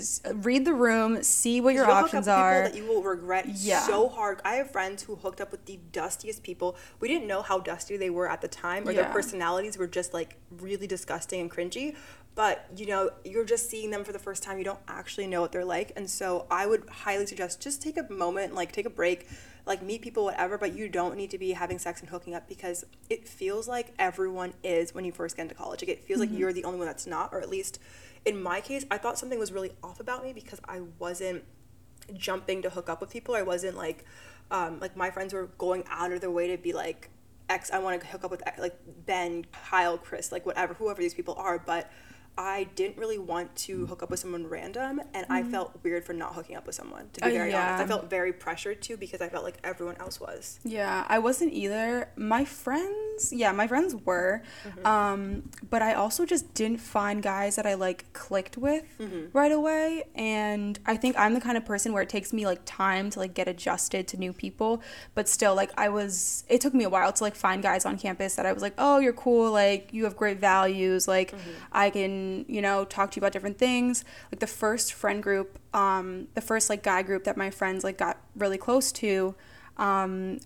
read 0.46 0.64
the 0.64 0.74
room, 0.74 1.22
see 1.22 1.60
what 1.60 1.74
your 1.74 1.84
You'll 1.86 1.94
options 1.96 2.28
people 2.28 2.40
are. 2.40 2.64
that 2.64 2.76
you 2.78 2.86
will 2.86 3.04
regret 3.04 3.46
Yeah. 3.50 3.82
so 3.82 4.08
hard. 4.08 4.40
I 4.46 4.56
have 4.56 4.72
friends 4.72 5.04
who 5.04 5.18
hooked 5.18 5.42
up 5.42 5.52
with 5.52 5.66
the 5.66 5.80
dustiest 5.92 6.44
people. 6.44 6.78
We 7.02 7.10
didn't 7.10 7.28
know 7.28 7.42
how 7.42 7.60
dusty 7.60 7.98
they 7.98 8.10
were 8.10 8.30
at 8.32 8.40
the 8.40 8.48
time, 8.48 8.88
or 8.88 8.92
Yeah. 8.94 9.02
their 9.02 9.12
personalities 9.12 9.78
were 9.78 9.86
just 9.88 10.14
like 10.14 10.38
really 10.62 10.88
disgusting 10.88 11.42
and 11.42 11.52
cringy. 11.52 11.94
But 12.36 12.66
you 12.78 12.86
know, 12.86 13.10
you're 13.26 13.44
just 13.44 13.70
seeing 13.70 13.90
them 13.90 14.06
for 14.06 14.14
the 14.14 14.20
first 14.20 14.42
time. 14.42 14.58
You 14.58 14.64
don't 14.64 14.80
actually 14.88 15.28
know 15.28 15.42
what 15.42 15.52
they're 15.52 15.66
like, 15.66 15.92
and 15.98 16.10
so 16.10 16.46
I 16.50 16.68
would 16.68 16.88
highly 16.88 17.26
suggest 17.26 17.60
just 17.60 17.82
take 17.82 17.98
a 17.98 18.08
moment, 18.10 18.56
like 18.56 18.72
take 18.72 18.86
a 18.86 18.90
break, 18.90 19.28
like 19.68 19.82
meet 19.82 20.02
people, 20.02 20.24
whatever. 20.24 20.58
But 20.58 20.74
you 20.74 20.90
don't 20.90 21.16
need 21.16 21.30
to 21.32 21.38
be 21.38 21.52
having 21.52 21.78
sex 21.78 22.02
and 22.02 22.10
hooking 22.10 22.34
up 22.34 22.48
because 22.48 22.86
it 23.10 23.28
feels 23.28 23.68
like 23.68 23.94
everyone 24.00 24.54
is 24.64 24.96
when 24.96 25.06
you 25.06 25.12
first 25.12 25.36
get 25.36 25.44
into 25.44 25.56
college. 25.56 25.82
Like 25.82 25.90
it 25.90 26.04
feels 26.04 26.20
like 26.20 26.32
you're 26.32 26.54
the 26.54 26.64
only 26.64 26.80
one 26.80 26.88
that's 26.88 27.08
not, 27.08 27.34
or 27.34 27.42
at 27.42 27.50
least 27.50 27.80
in 28.26 28.42
my 28.42 28.60
case, 28.60 28.86
I 28.92 28.98
thought 28.98 29.18
something 29.18 29.40
was 29.40 29.52
really 29.52 29.72
off 29.82 30.00
about 30.00 30.24
me 30.24 30.34
because 30.34 30.60
I 30.68 30.82
wasn't 31.00 31.44
jumping 32.14 32.62
to 32.64 32.70
hook 32.70 32.90
up 32.90 33.00
with 33.00 33.10
people. 33.10 33.36
I 33.36 33.42
wasn't 33.42 33.78
like, 33.78 34.04
um, 34.52 34.80
like 34.80 34.98
my 34.98 35.12
friends 35.12 35.34
were 35.34 35.46
going 35.58 35.86
out 35.90 36.12
of 36.12 36.20
their 36.20 36.32
way 36.32 36.48
to 36.48 36.58
be 36.58 36.74
like, 36.74 37.10
X, 37.50 37.72
I 37.72 37.80
want 37.80 38.02
to 38.02 38.08
hook 38.08 38.26
up 38.26 38.32
with 38.32 38.44
like 38.58 38.78
Ben, 39.06 39.46
Kyle, 39.70 39.98
Chris, 39.98 40.32
like 40.34 40.46
whatever, 40.46 40.74
whoever 40.74 41.02
these 41.02 41.14
people 41.14 41.36
are. 41.38 41.58
But 41.58 41.90
I 42.38 42.66
didn't 42.76 42.98
really 42.98 43.18
want 43.18 43.56
to 43.68 43.86
hook 43.88 44.04
up 44.04 44.10
with 44.12 44.20
someone 44.20 44.48
random, 44.48 45.02
and 45.14 45.26
I 45.30 45.42
felt 45.44 45.80
weird 45.84 46.06
for 46.06 46.14
not 46.14 46.36
hooking 46.36 46.56
up 46.56 46.66
with 46.68 46.76
someone. 46.76 47.10
To 47.14 47.22
be 47.22 47.28
Uh, 47.28 47.32
very 47.32 47.54
honest. 47.54 47.84
I 47.84 47.88
felt 47.88 48.10
very 48.10 48.32
pressured 48.32 48.82
to 48.84 48.98
because 48.98 49.22
I 49.22 49.30
felt 49.30 49.44
like 49.44 49.58
everyone 49.64 49.96
else 50.00 50.20
was. 50.20 50.60
Yeah, 50.64 51.06
I 51.10 51.18
wasn't 51.20 51.54
either. 51.54 52.10
My 52.16 52.46
friends, 52.46 53.34
yeah, 53.34 53.52
my 53.52 53.68
friends 53.68 53.96
were. 53.96 54.44
Mm-hmm. 54.68 54.86
Um, 54.86 55.50
but 55.70 55.82
I 55.82 55.94
also 55.96 56.26
just 56.26 56.54
didn't 56.54 56.78
find 56.80 57.24
guys 57.24 57.56
that 57.56 57.66
I 57.66 57.74
like 57.74 58.12
clicked 58.14 58.56
with 58.58 58.84
Mm-hmm. 59.00 59.24
right 59.34 59.52
away. 59.52 60.04
And 60.16 60.78
I 60.86 60.96
think 60.98 61.18
I'm 61.18 61.34
the 61.34 61.42
kind 61.42 61.58
of 61.58 61.66
person 61.66 61.92
where 61.94 62.04
it 62.04 62.10
takes 62.10 62.32
me 62.34 62.46
like 62.46 62.62
time 62.66 63.10
to 63.12 63.20
like 63.20 63.34
get 63.34 63.48
adjusted 63.48 64.08
to 64.10 64.18
new 64.18 64.34
people. 64.34 64.82
But 65.16 65.28
still, 65.28 65.56
like 65.56 65.72
I 65.78 65.90
was, 65.90 66.44
it 66.50 66.62
took 66.62 66.74
me 66.76 66.84
a 66.84 66.90
while 66.90 67.12
to 67.12 67.24
like 67.24 67.36
find 67.36 67.64
guys 67.64 67.84
on 67.86 67.98
campus 67.98 68.36
that 68.36 68.46
I 68.46 68.54
was 68.54 68.62
like, 68.62 68.76
oh, 68.78 69.00
you're 69.00 69.14
cool. 69.26 69.52
Like 69.52 69.90
you 69.92 70.04
have 70.04 70.16
great 70.16 70.40
values. 70.40 71.08
Like 71.08 71.32
Mm-hmm. 71.32 71.50
I 71.86 71.90
can, 71.90 72.27
you 72.48 72.62
know, 72.62 72.86
talk 72.86 73.12
to 73.12 73.16
you 73.18 73.22
about 73.22 73.34
different 73.34 73.58
things. 73.58 74.06
Like 74.32 74.40
the 74.40 74.48
first 74.48 74.94
friend 74.94 75.22
group, 75.22 75.60
um, 75.74 76.28
the 76.34 76.42
first 76.42 76.70
like 76.70 76.84
guy 76.84 77.02
group 77.02 77.24
that 77.26 77.38
my 77.38 77.50
friends 77.50 77.84
like 77.84 77.98
got 77.98 78.18
really 78.36 78.58
close 78.58 78.92
to 78.94 79.36
um 79.78 80.40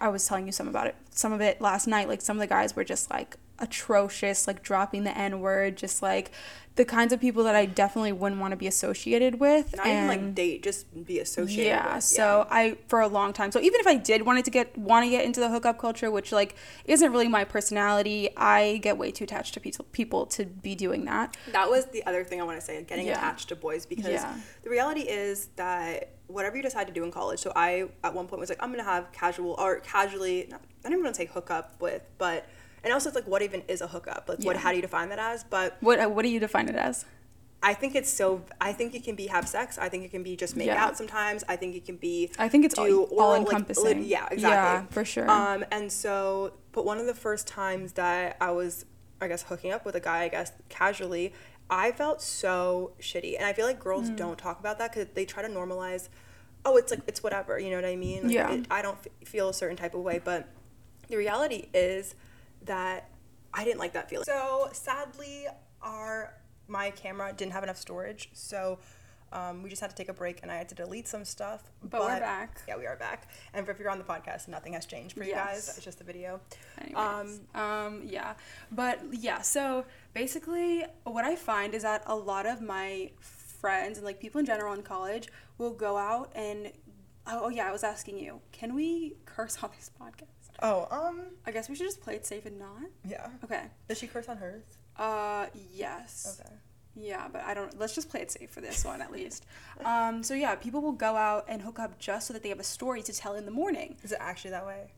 i 0.00 0.08
was 0.08 0.26
telling 0.26 0.46
you 0.46 0.52
some 0.52 0.66
about 0.66 0.88
it 0.88 0.96
some 1.10 1.32
of 1.32 1.40
it 1.40 1.60
last 1.60 1.86
night 1.86 2.08
like 2.08 2.20
some 2.20 2.36
of 2.36 2.40
the 2.40 2.46
guys 2.46 2.74
were 2.74 2.82
just 2.82 3.08
like 3.08 3.36
atrocious 3.58 4.46
like 4.46 4.62
dropping 4.62 5.04
the 5.04 5.16
n 5.16 5.40
word 5.40 5.76
just 5.76 6.02
like 6.02 6.30
the 6.76 6.84
kinds 6.84 7.12
of 7.12 7.20
people 7.20 7.44
that 7.44 7.54
i 7.54 7.64
definitely 7.64 8.10
wouldn't 8.10 8.40
want 8.40 8.50
to 8.50 8.56
be 8.56 8.66
associated 8.66 9.38
with 9.38 9.76
Not 9.76 9.86
even 9.86 10.06
like 10.08 10.34
date, 10.34 10.62
just 10.64 11.04
be 11.06 11.20
associated. 11.20 11.68
yeah 11.68 11.94
with. 11.94 12.04
so 12.04 12.46
i 12.50 12.76
for 12.88 13.00
a 13.00 13.06
long 13.06 13.32
time 13.32 13.52
so 13.52 13.60
even 13.60 13.78
if 13.78 13.86
i 13.86 13.94
did 13.94 14.22
wanted 14.22 14.44
to 14.46 14.50
get 14.50 14.76
want 14.76 15.04
to 15.04 15.10
get 15.10 15.24
into 15.24 15.38
the 15.38 15.48
hookup 15.48 15.78
culture 15.78 16.10
which 16.10 16.32
like 16.32 16.56
isn't 16.84 17.12
really 17.12 17.28
my 17.28 17.44
personality 17.44 18.28
i 18.36 18.78
get 18.82 18.98
way 18.98 19.12
too 19.12 19.22
attached 19.24 19.54
to 19.54 19.60
people 19.60 19.84
people 19.92 20.26
to 20.26 20.44
be 20.46 20.74
doing 20.74 21.04
that 21.04 21.36
that 21.52 21.70
was 21.70 21.86
the 21.86 22.04
other 22.06 22.24
thing 22.24 22.40
I 22.40 22.44
want 22.44 22.58
to 22.58 22.64
say, 22.64 22.82
getting 22.82 23.06
Yeah. 23.06 23.12
attached 23.18 23.48
to 23.50 23.56
boys 23.56 23.86
because 23.86 24.06
Yeah. 24.06 24.34
the 24.64 24.70
reality 24.70 25.02
is 25.02 25.48
that 25.56 26.10
whatever 26.26 26.56
you 26.56 26.62
decide 26.62 26.86
to 26.88 26.92
do 26.92 27.04
in 27.04 27.10
college. 27.12 27.38
So 27.38 27.52
I 27.54 27.88
at 28.02 28.12
one 28.14 28.26
point 28.26 28.40
was 28.40 28.48
like, 28.48 28.62
I'm 28.62 28.70
gonna 28.70 28.82
have 28.82 29.12
casual 29.12 29.54
or 29.58 29.80
casually. 29.80 30.46
Not, 30.50 30.62
I 30.84 30.88
don't 30.88 30.92
even 30.94 31.04
want 31.04 31.14
to 31.16 31.22
say 31.22 31.26
hookup 31.26 31.80
with, 31.80 32.02
but 32.18 32.46
and 32.84 32.92
also 32.92 33.08
it's 33.08 33.16
like, 33.16 33.26
what 33.26 33.42
even 33.42 33.62
is 33.68 33.80
a 33.80 33.86
hookup? 33.88 34.28
Like, 34.28 34.40
what? 34.44 34.56
How 34.56 34.70
do 34.70 34.76
you 34.76 34.82
define 34.82 35.08
that 35.08 35.18
as? 35.18 35.42
But 35.44 35.76
what 35.80 35.98
uh, 35.98 36.08
what 36.08 36.22
do 36.22 36.28
you 36.28 36.38
define 36.40 36.68
it 36.68 36.76
as 36.76 37.04
I 37.62 37.72
think 37.72 37.94
it's 37.94 38.10
so. 38.10 38.44
I 38.60 38.74
think 38.74 38.94
it 38.94 39.04
can 39.04 39.14
be 39.14 39.26
have 39.28 39.48
sex. 39.48 39.78
I 39.78 39.88
think 39.88 40.04
it 40.04 40.10
can 40.10 40.22
be 40.22 40.36
just 40.36 40.54
make 40.54 40.66
Yeah. 40.66 40.84
out 40.84 40.98
sometimes. 40.98 41.44
I 41.48 41.56
think 41.56 41.74
it 41.74 41.86
can 41.86 41.96
be. 41.96 42.30
I 42.38 42.46
think 42.48 42.66
it's 42.66 42.74
do 42.74 43.04
all- 43.04 43.18
all 43.18 43.20
oral, 43.30 43.30
like, 43.42 43.52
encompassing. 43.52 43.84
lit- 43.84 43.96
yeah, 44.06 44.26
exactly. 44.30 44.40
Yeah, 44.50 44.84
for 44.90 45.02
sure. 45.04 45.30
Um, 45.30 45.64
and 45.70 45.90
so, 45.90 46.52
but 46.72 46.84
one 46.84 46.98
of 46.98 47.06
the 47.06 47.14
first 47.14 47.46
times 47.46 47.94
that 47.94 48.36
I 48.38 48.50
was, 48.50 48.84
I 49.18 49.28
guess, 49.28 49.44
hooking 49.44 49.72
up 49.72 49.86
with 49.86 49.94
a 49.94 50.00
guy, 50.00 50.24
I 50.24 50.28
guess, 50.28 50.52
casually, 50.68 51.32
I 51.70 51.92
felt 51.92 52.20
so 52.20 52.92
shitty, 53.00 53.34
and 53.38 53.46
I 53.46 53.54
feel 53.54 53.64
like 53.64 53.80
girls 53.80 54.10
Mm. 54.10 54.16
don't 54.16 54.38
talk 54.38 54.60
about 54.60 54.76
that 54.78 54.92
because 54.92 55.08
they 55.14 55.24
try 55.24 55.42
to 55.42 55.48
normalize. 55.48 56.10
Oh, 56.66 56.76
it's 56.76 56.90
like 56.90 57.00
it's 57.06 57.22
whatever. 57.22 57.58
You 57.58 57.70
know 57.70 57.76
what 57.76 57.86
I 57.86 57.96
mean? 57.96 58.24
Like, 58.24 58.32
Yeah. 58.34 58.52
it- 58.52 58.66
I 58.70 58.82
don't 58.82 58.98
f- 58.98 59.26
feel 59.28 59.48
a 59.48 59.54
certain 59.54 59.78
type 59.78 59.94
of 59.94 60.02
way, 60.02 60.20
but 60.22 60.48
the 61.08 61.16
reality 61.16 61.68
is 61.72 62.14
that 62.64 63.10
I 63.52 63.64
didn't 63.64 63.78
like 63.78 63.92
that 63.92 64.08
feeling. 64.08 64.24
So 64.24 64.68
sadly, 64.72 65.46
our 65.82 66.34
my 66.66 66.90
camera 66.90 67.32
didn't 67.36 67.52
have 67.52 67.62
enough 67.62 67.76
storage, 67.76 68.30
so 68.32 68.78
um, 69.32 69.62
we 69.62 69.68
just 69.68 69.80
had 69.80 69.90
to 69.90 69.96
take 69.96 70.08
a 70.08 70.14
break, 70.14 70.40
and 70.42 70.50
I 70.50 70.56
had 70.56 70.68
to 70.70 70.74
delete 70.74 71.08
some 71.08 71.24
stuff. 71.24 71.62
But 71.82 72.00
we're 72.00 72.20
back. 72.20 72.62
Yeah, 72.68 72.76
we 72.76 72.86
are 72.86 72.96
back. 72.96 73.28
And 73.52 73.68
if 73.68 73.78
you're 73.78 73.90
on 73.90 73.98
the 73.98 74.04
podcast, 74.04 74.48
nothing 74.48 74.74
has 74.74 74.86
changed 74.86 75.16
for 75.16 75.24
you 75.24 75.34
guys. 75.34 75.64
Yes. 75.66 75.76
It's 75.76 75.84
just 75.84 75.98
the 75.98 76.04
video. 76.04 76.40
Anyways, 76.80 77.40
um, 77.54 78.02
yeah, 78.04 78.34
but 78.70 79.00
yeah. 79.12 79.40
So 79.40 79.84
basically, 80.14 80.84
what 81.02 81.24
I 81.24 81.36
find 81.36 81.74
is 81.74 81.82
that 81.82 82.02
a 82.06 82.14
lot 82.14 82.46
of 82.46 82.60
my 82.62 83.10
friends 83.18 83.98
and 83.98 84.06
like 84.06 84.20
people 84.20 84.38
in 84.38 84.46
general 84.46 84.72
in 84.74 84.82
college 84.82 85.28
will 85.58 85.72
go 85.72 85.96
out 85.96 86.30
and 86.34 86.70
oh, 87.26 87.44
oh 87.44 87.48
yeah, 87.48 87.68
I 87.68 87.72
was 87.72 87.82
asking 87.82 88.18
you, 88.18 88.40
can 88.52 88.74
we 88.74 89.14
curse 89.24 89.58
on 89.62 89.70
this 89.76 89.90
podcast? 90.00 90.33
Oh, 90.60 90.86
um, 90.90 91.22
I 91.46 91.50
guess 91.50 91.68
we 91.68 91.74
should 91.74 91.86
just 91.86 92.00
play 92.00 92.14
it 92.14 92.26
safe 92.26 92.46
and 92.46 92.58
not. 92.58 92.90
yeah. 93.08 93.28
Okay. 93.44 93.64
Does 93.88 93.98
she 93.98 94.06
curse 94.06 94.28
on 94.28 94.36
hers? 94.36 94.62
Uh, 94.96 95.46
yes. 95.72 96.40
Okay. 96.40 96.54
Yeah, 96.96 97.26
but 97.32 97.42
I 97.44 97.54
don't. 97.54 97.76
Let's 97.78 97.94
just 97.94 98.08
play 98.08 98.20
it 98.20 98.30
safe 98.30 98.50
for 98.50 98.60
this 98.60 98.84
one 98.84 99.02
at 99.02 99.12
least. 99.12 99.46
Um, 99.84 100.22
so 100.22 100.34
yeah, 100.34 100.54
people 100.54 100.80
will 100.80 100.92
go 100.92 101.16
out 101.16 101.46
and 101.48 101.60
hook 101.60 101.80
up 101.80 101.98
just 101.98 102.28
so 102.28 102.32
that 102.32 102.44
they 102.44 102.48
have 102.48 102.60
a 102.60 102.64
story 102.64 103.02
to 103.02 103.12
tell 103.12 103.34
in 103.34 103.44
the 103.44 103.50
morning. 103.50 103.96
Is 104.04 104.12
it 104.12 104.18
actually 104.20 104.52
that 104.52 104.64
way? 104.64 104.92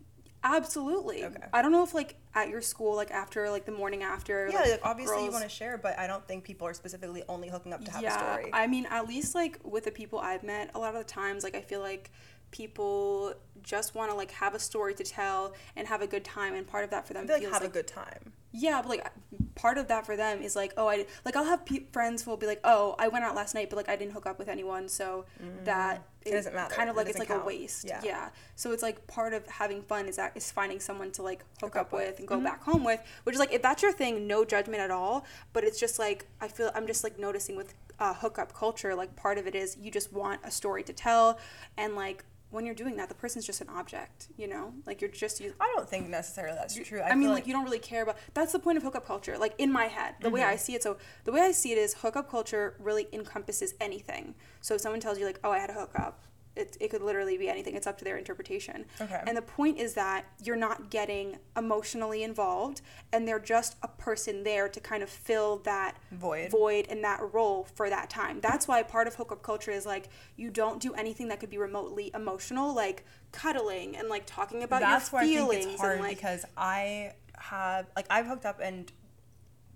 Absolutely. 0.45 1.25
Okay. 1.25 1.43
I 1.53 1.63
don't 1.63 1.73
know 1.73 1.83
if 1.83 1.95
like 1.95 2.17
at 2.35 2.51
your 2.51 2.61
school, 2.61 2.95
like 2.95 3.11
after 3.11 3.51
like 3.51 3.65
the 3.65 3.73
morning 3.73 4.03
after. 4.03 4.49
Yeah, 4.53 4.61
like, 4.61 4.81
obviously 4.85 5.25
you 5.25 5.31
want 5.31 5.45
to 5.45 5.49
share, 5.49 5.79
but 5.79 5.99
I 5.99 6.07
don't 6.07 6.27
think 6.29 6.45
people 6.45 6.69
are 6.69 6.75
specifically 6.75 7.23
only 7.29 7.49
hooking 7.49 7.73
up 7.73 7.85
to 7.87 7.91
have 7.91 8.03
yeah, 8.03 8.15
a 8.15 8.33
story. 8.35 8.51
I 8.53 8.67
mean, 8.67 8.87
at 8.91 9.09
least 9.09 9.35
like 9.35 9.59
with 9.65 9.85
the 9.85 9.91
people 9.91 10.19
I've 10.19 10.45
met, 10.45 10.71
a 10.75 10.79
lot 10.79 10.95
of 10.95 11.05
the 11.05 11.11
times, 11.11 11.43
like 11.43 11.57
I 11.57 11.63
feel 11.63 11.81
like 11.81 12.11
people 12.51 13.35
just 13.63 13.95
want 13.95 14.11
to 14.11 14.17
like 14.17 14.31
have 14.33 14.55
a 14.55 14.59
story 14.59 14.95
to 14.95 15.05
tell 15.05 15.55
and 15.77 15.89
have 15.89 16.03
a 16.03 16.07
good 16.07 16.25
time, 16.25 16.55
and 16.55 16.67
part 16.67 16.85
of 16.85 16.91
that 16.91 17.07
for 17.07 17.15
them 17.15 17.27
like 17.27 17.41
feels 17.41 17.53
have 17.53 17.63
like 17.63 17.71
a 17.71 17.73
good 17.73 17.87
time. 17.87 18.33
yeah, 18.53 18.81
but 18.83 18.89
like 18.89 19.07
part 19.55 19.79
of 19.79 19.89
that 19.89 20.05
for 20.07 20.17
them 20.17 20.43
is 20.43 20.55
like, 20.57 20.73
oh, 20.77 20.89
I 20.89 21.07
like 21.25 21.37
I'll 21.37 21.45
have 21.45 21.65
pe- 21.67 21.85
friends 21.93 22.23
who 22.23 22.31
will 22.31 22.37
be 22.37 22.47
like, 22.47 22.61
oh, 22.65 22.95
I 22.99 23.09
went 23.09 23.25
out 23.25 23.35
last 23.35 23.55
night, 23.55 23.71
but 23.71 23.77
like 23.77 23.89
I 23.89 23.97
didn't 23.97 24.13
hook 24.13 24.27
up 24.27 24.39
with 24.39 24.49
anyone, 24.49 24.89
so 24.89 25.25
Mm. 25.43 25.65
that 25.65 26.03
it, 26.25 26.33
doesn't 26.33 26.55
matter. 26.55 26.75
kind 26.75 26.89
of 26.91 26.97
It 26.97 26.99
like 26.99 27.09
it's 27.09 27.19
doesn't 27.19 27.35
like 27.37 27.43
a 27.43 27.47
waste. 27.47 27.85
Yeah. 27.87 28.01
Yeah. 28.03 28.29
So 28.57 28.73
it's 28.73 28.83
like 28.83 29.07
part 29.07 29.33
of 29.35 29.47
having 29.47 29.83
fun 29.83 30.07
is 30.07 30.17
that 30.17 30.33
is 30.37 30.51
finding 30.51 30.81
someone 30.81 31.11
to 31.13 31.23
like 31.23 31.41
hook, 31.61 31.75
Hook 31.75 31.77
up, 31.77 31.87
up 31.87 31.93
with. 31.93 32.09
with 32.09 32.19
and 32.21 32.29
go 32.29 32.37
Mhm. 32.39 32.45
back 32.45 32.63
home 32.63 32.83
with, 32.85 33.01
which 33.25 33.35
is 33.35 33.39
like 33.41 33.53
if 33.53 33.63
that's 33.63 33.83
your 33.83 33.93
thing, 33.93 34.27
no 34.27 34.45
judgment 34.45 34.81
at 34.81 34.91
all. 34.91 35.25
But 35.53 35.65
it's 35.65 35.79
just 35.79 35.99
like 35.99 36.27
I 36.41 36.49
feel 36.49 36.71
I'm 36.75 36.87
just 36.87 37.05
like 37.05 37.19
noticing 37.19 37.57
with 37.57 37.75
uh, 37.99 38.13
hookup 38.13 38.53
culture, 38.53 38.95
like 38.95 39.17
part 39.17 39.39
of 39.39 39.47
it 39.47 39.55
is 39.55 39.77
you 39.81 39.91
just 39.91 40.13
want 40.13 40.39
a 40.45 40.51
story 40.51 40.83
to 40.83 40.93
tell, 40.93 41.39
and 41.79 41.95
like 41.97 42.25
when 42.51 42.65
you're 42.65 42.75
doing 42.75 42.97
that, 42.97 43.09
the 43.09 43.15
person's 43.15 43.45
just 43.45 43.61
an 43.61 43.69
object, 43.69 44.29
you 44.37 44.47
know, 44.47 44.73
like 44.87 45.01
you're 45.01 45.11
just 45.11 45.41
you. 45.41 45.53
I 45.61 45.73
don't 45.77 45.89
think 45.89 46.09
necessarily 46.09 46.57
that's 46.57 46.75
true. 46.75 47.01
I, 47.03 47.09
feel 47.09 47.17
mean, 47.17 47.31
like, 47.31 47.47
you 47.47 47.53
don't 47.53 47.65
really 47.65 47.79
care 47.79 48.03
about. 48.03 48.17
That's 48.35 48.53
the 48.53 48.59
point 48.59 48.77
of 48.77 48.83
hookup 48.85 49.07
culture. 49.07 49.37
Like 49.37 49.55
in 49.59 49.73
my 49.73 49.87
head, 49.87 50.15
the 50.21 50.31
way 50.31 50.41
Mm-hmm. 50.41 50.51
I 50.51 50.57
see 50.57 50.75
it. 50.75 50.83
So 50.83 50.97
the 51.25 51.33
way 51.33 51.41
I 51.41 51.53
see 51.53 51.73
it 51.73 51.79
is 51.79 51.95
hookup 51.95 52.31
culture 52.31 52.75
really 52.79 53.09
encompasses 53.13 53.75
anything. 53.81 54.35
So 54.61 54.75
if 54.75 54.81
someone 54.81 55.01
tells 55.01 55.19
you 55.19 55.27
like, 55.27 55.41
"Oh, 55.43 55.51
I 55.51 55.59
had 55.59 55.71
a 55.71 55.75
hookup," 55.75 56.23
it, 56.57 56.77
it 56.81 56.89
could 56.89 57.03
literally 57.03 57.37
be 57.37 57.49
anything. 57.49 57.77
It's 57.77 57.87
up 57.87 57.99
to 57.99 58.05
their 58.05 58.17
interpretation. 58.17 58.87
Okay. 59.01 59.23
And 59.27 59.37
the 59.37 59.43
point 59.43 59.79
is 59.79 59.95
that 59.95 60.25
you're 60.43 60.57
not 60.57 60.91
getting 60.91 61.39
emotionally 61.57 62.23
involved, 62.23 62.81
and 63.13 63.29
they're 63.29 63.39
just 63.39 63.77
a 63.83 63.89
person 63.89 64.43
there 64.43 64.69
to 64.69 64.81
kind 64.81 65.03
of 65.03 65.11
fill 65.11 65.59
that 65.59 65.97
Void. 66.13 66.51
void 66.51 66.87
in 66.87 67.03
that 67.03 67.21
role 67.33 67.67
for 67.75 67.91
that 67.91 68.11
time. 68.11 68.41
That's 68.41 68.67
why 68.67 68.83
part 68.83 69.07
of 69.07 69.15
hookup 69.15 69.43
culture 69.43 69.71
is 69.71 69.87
like 69.87 70.09
you 70.37 70.51
don't 70.51 70.81
do 70.81 70.95
anything 70.95 71.29
that 71.29 71.41
could 71.41 71.51
be 71.51 71.59
remotely 71.59 72.11
emotional, 72.15 72.75
like 72.75 73.05
cuddling 73.33 73.97
and 73.97 74.09
like 74.09 74.25
talking 74.25 74.63
about 74.63 74.81
that's 74.81 75.13
your 75.13 75.21
where 75.21 75.29
feelings 75.29 75.57
I 75.57 75.61
think 75.61 75.73
it's 75.73 75.81
hard 75.81 75.93
and 75.95 76.03
like 76.03 76.17
because 76.17 76.45
I 76.57 77.13
have 77.39 77.87
like 77.95 78.07
I've 78.09 78.27
hooked 78.27 78.47
up 78.47 78.61
and 78.63 78.91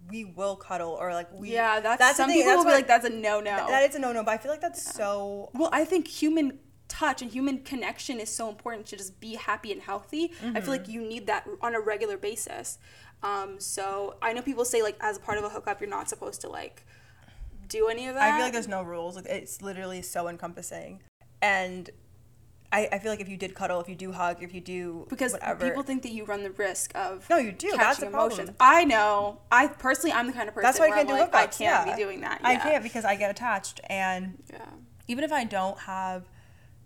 we 0.08 0.24
will 0.24 0.56
cuddle 0.56 0.96
or 0.98 1.12
like 1.12 1.28
we 1.32 1.52
Yeah, 1.52 1.80
that's, 1.80 1.98
the 2.00 2.14
some 2.14 2.30
people 2.30 2.54
will 2.56 2.64
be 2.64 2.70
like 2.70 2.86
that's 2.86 3.04
a 3.04 3.10
no 3.10 3.40
no. 3.40 3.66
that 3.68 3.88
is 3.88 3.94
a 3.94 3.98
no 3.98 4.12
no 4.12 4.22
but 4.22 4.32
I 4.32 4.38
feel 4.38 4.50
like 4.50 4.60
that's 4.60 4.94
so 4.94 5.50
well, 5.52 5.68
I 5.72 5.84
think 5.84 6.08
human 6.08 6.58
touch 6.90 7.22
and 7.22 7.30
human 7.30 7.60
connection 7.60 8.20
is 8.20 8.28
so 8.28 8.48
important 8.50 8.84
to 8.88 8.96
just 8.96 9.18
be 9.20 9.36
happy 9.36 9.72
and 9.72 9.80
healthy. 9.80 10.32
I 10.54 10.60
feel 10.60 10.70
like 10.70 10.82
Mm-hmm. 10.82 10.90
you 10.92 11.00
need 11.02 11.26
that 11.28 11.46
on 11.62 11.74
a 11.74 11.80
regular 11.80 12.16
basis. 12.18 12.78
Um, 13.22 13.58
so 13.60 14.16
I 14.20 14.32
know 14.34 14.42
people 14.42 14.64
say 14.64 14.82
like 14.82 14.96
as 15.00 15.16
a 15.16 15.20
part 15.20 15.38
of 15.38 15.44
a 15.44 15.48
hookup, 15.48 15.80
you're 15.80 15.88
not 15.90 16.08
supposed 16.08 16.40
to 16.42 16.48
like 16.48 16.84
do 17.68 17.86
any 17.88 18.08
of 18.08 18.14
that. 18.16 18.22
I 18.22 18.36
feel 18.36 18.44
like 18.44 18.52
there's 18.52 18.68
no 18.68 18.82
rules 18.82 19.16
like 19.16 19.26
it's 19.26 19.62
literally 19.62 20.02
so 20.02 20.26
encompassing 20.28 21.00
and 21.40 21.88
I, 22.72 22.88
I 22.92 22.98
feel 23.00 23.10
like 23.10 23.20
if 23.20 23.28
you 23.28 23.36
did 23.36 23.54
cuddle 23.54 23.80
if 23.80 23.88
you 23.88 23.94
do 23.96 24.12
hug 24.12 24.42
if 24.42 24.54
you 24.54 24.60
do 24.60 25.06
because 25.08 25.32
whatever 25.32 25.68
people 25.68 25.82
think 25.82 26.02
that 26.02 26.12
you 26.12 26.24
run 26.24 26.42
the 26.42 26.50
risk 26.50 26.92
of 26.94 27.28
No, 27.30 27.36
you 27.36 27.52
do. 27.52 27.68
catching 27.68 27.78
That's 27.80 27.98
the 27.98 28.06
problem. 28.06 28.32
emotions. 28.32 28.56
I 28.60 28.84
know. 28.84 29.38
I 29.52 29.66
personally, 29.68 30.12
I'm 30.12 30.26
the 30.26 30.32
kind 30.32 30.48
of 30.48 30.54
person 30.54 30.66
that's 30.66 30.78
why 30.78 30.86
I 30.86 30.90
can't 30.90 31.00
I'm 31.10 31.16
do 31.16 31.20
like, 31.20 31.30
hookups 31.32 31.36
I 31.36 31.46
can't 31.46 31.86
yeah. 31.88 31.96
be 31.96 32.02
doing 32.02 32.20
that. 32.22 32.40
I 32.42 32.56
can't 32.56 32.82
because 32.82 33.04
I 33.04 33.16
get 33.16 33.30
attached 33.30 33.80
and 33.88 34.42
Yeah. 34.52 34.64
even 35.08 35.24
if 35.24 35.32
I 35.32 35.44
don't 35.44 35.78
have 35.80 36.28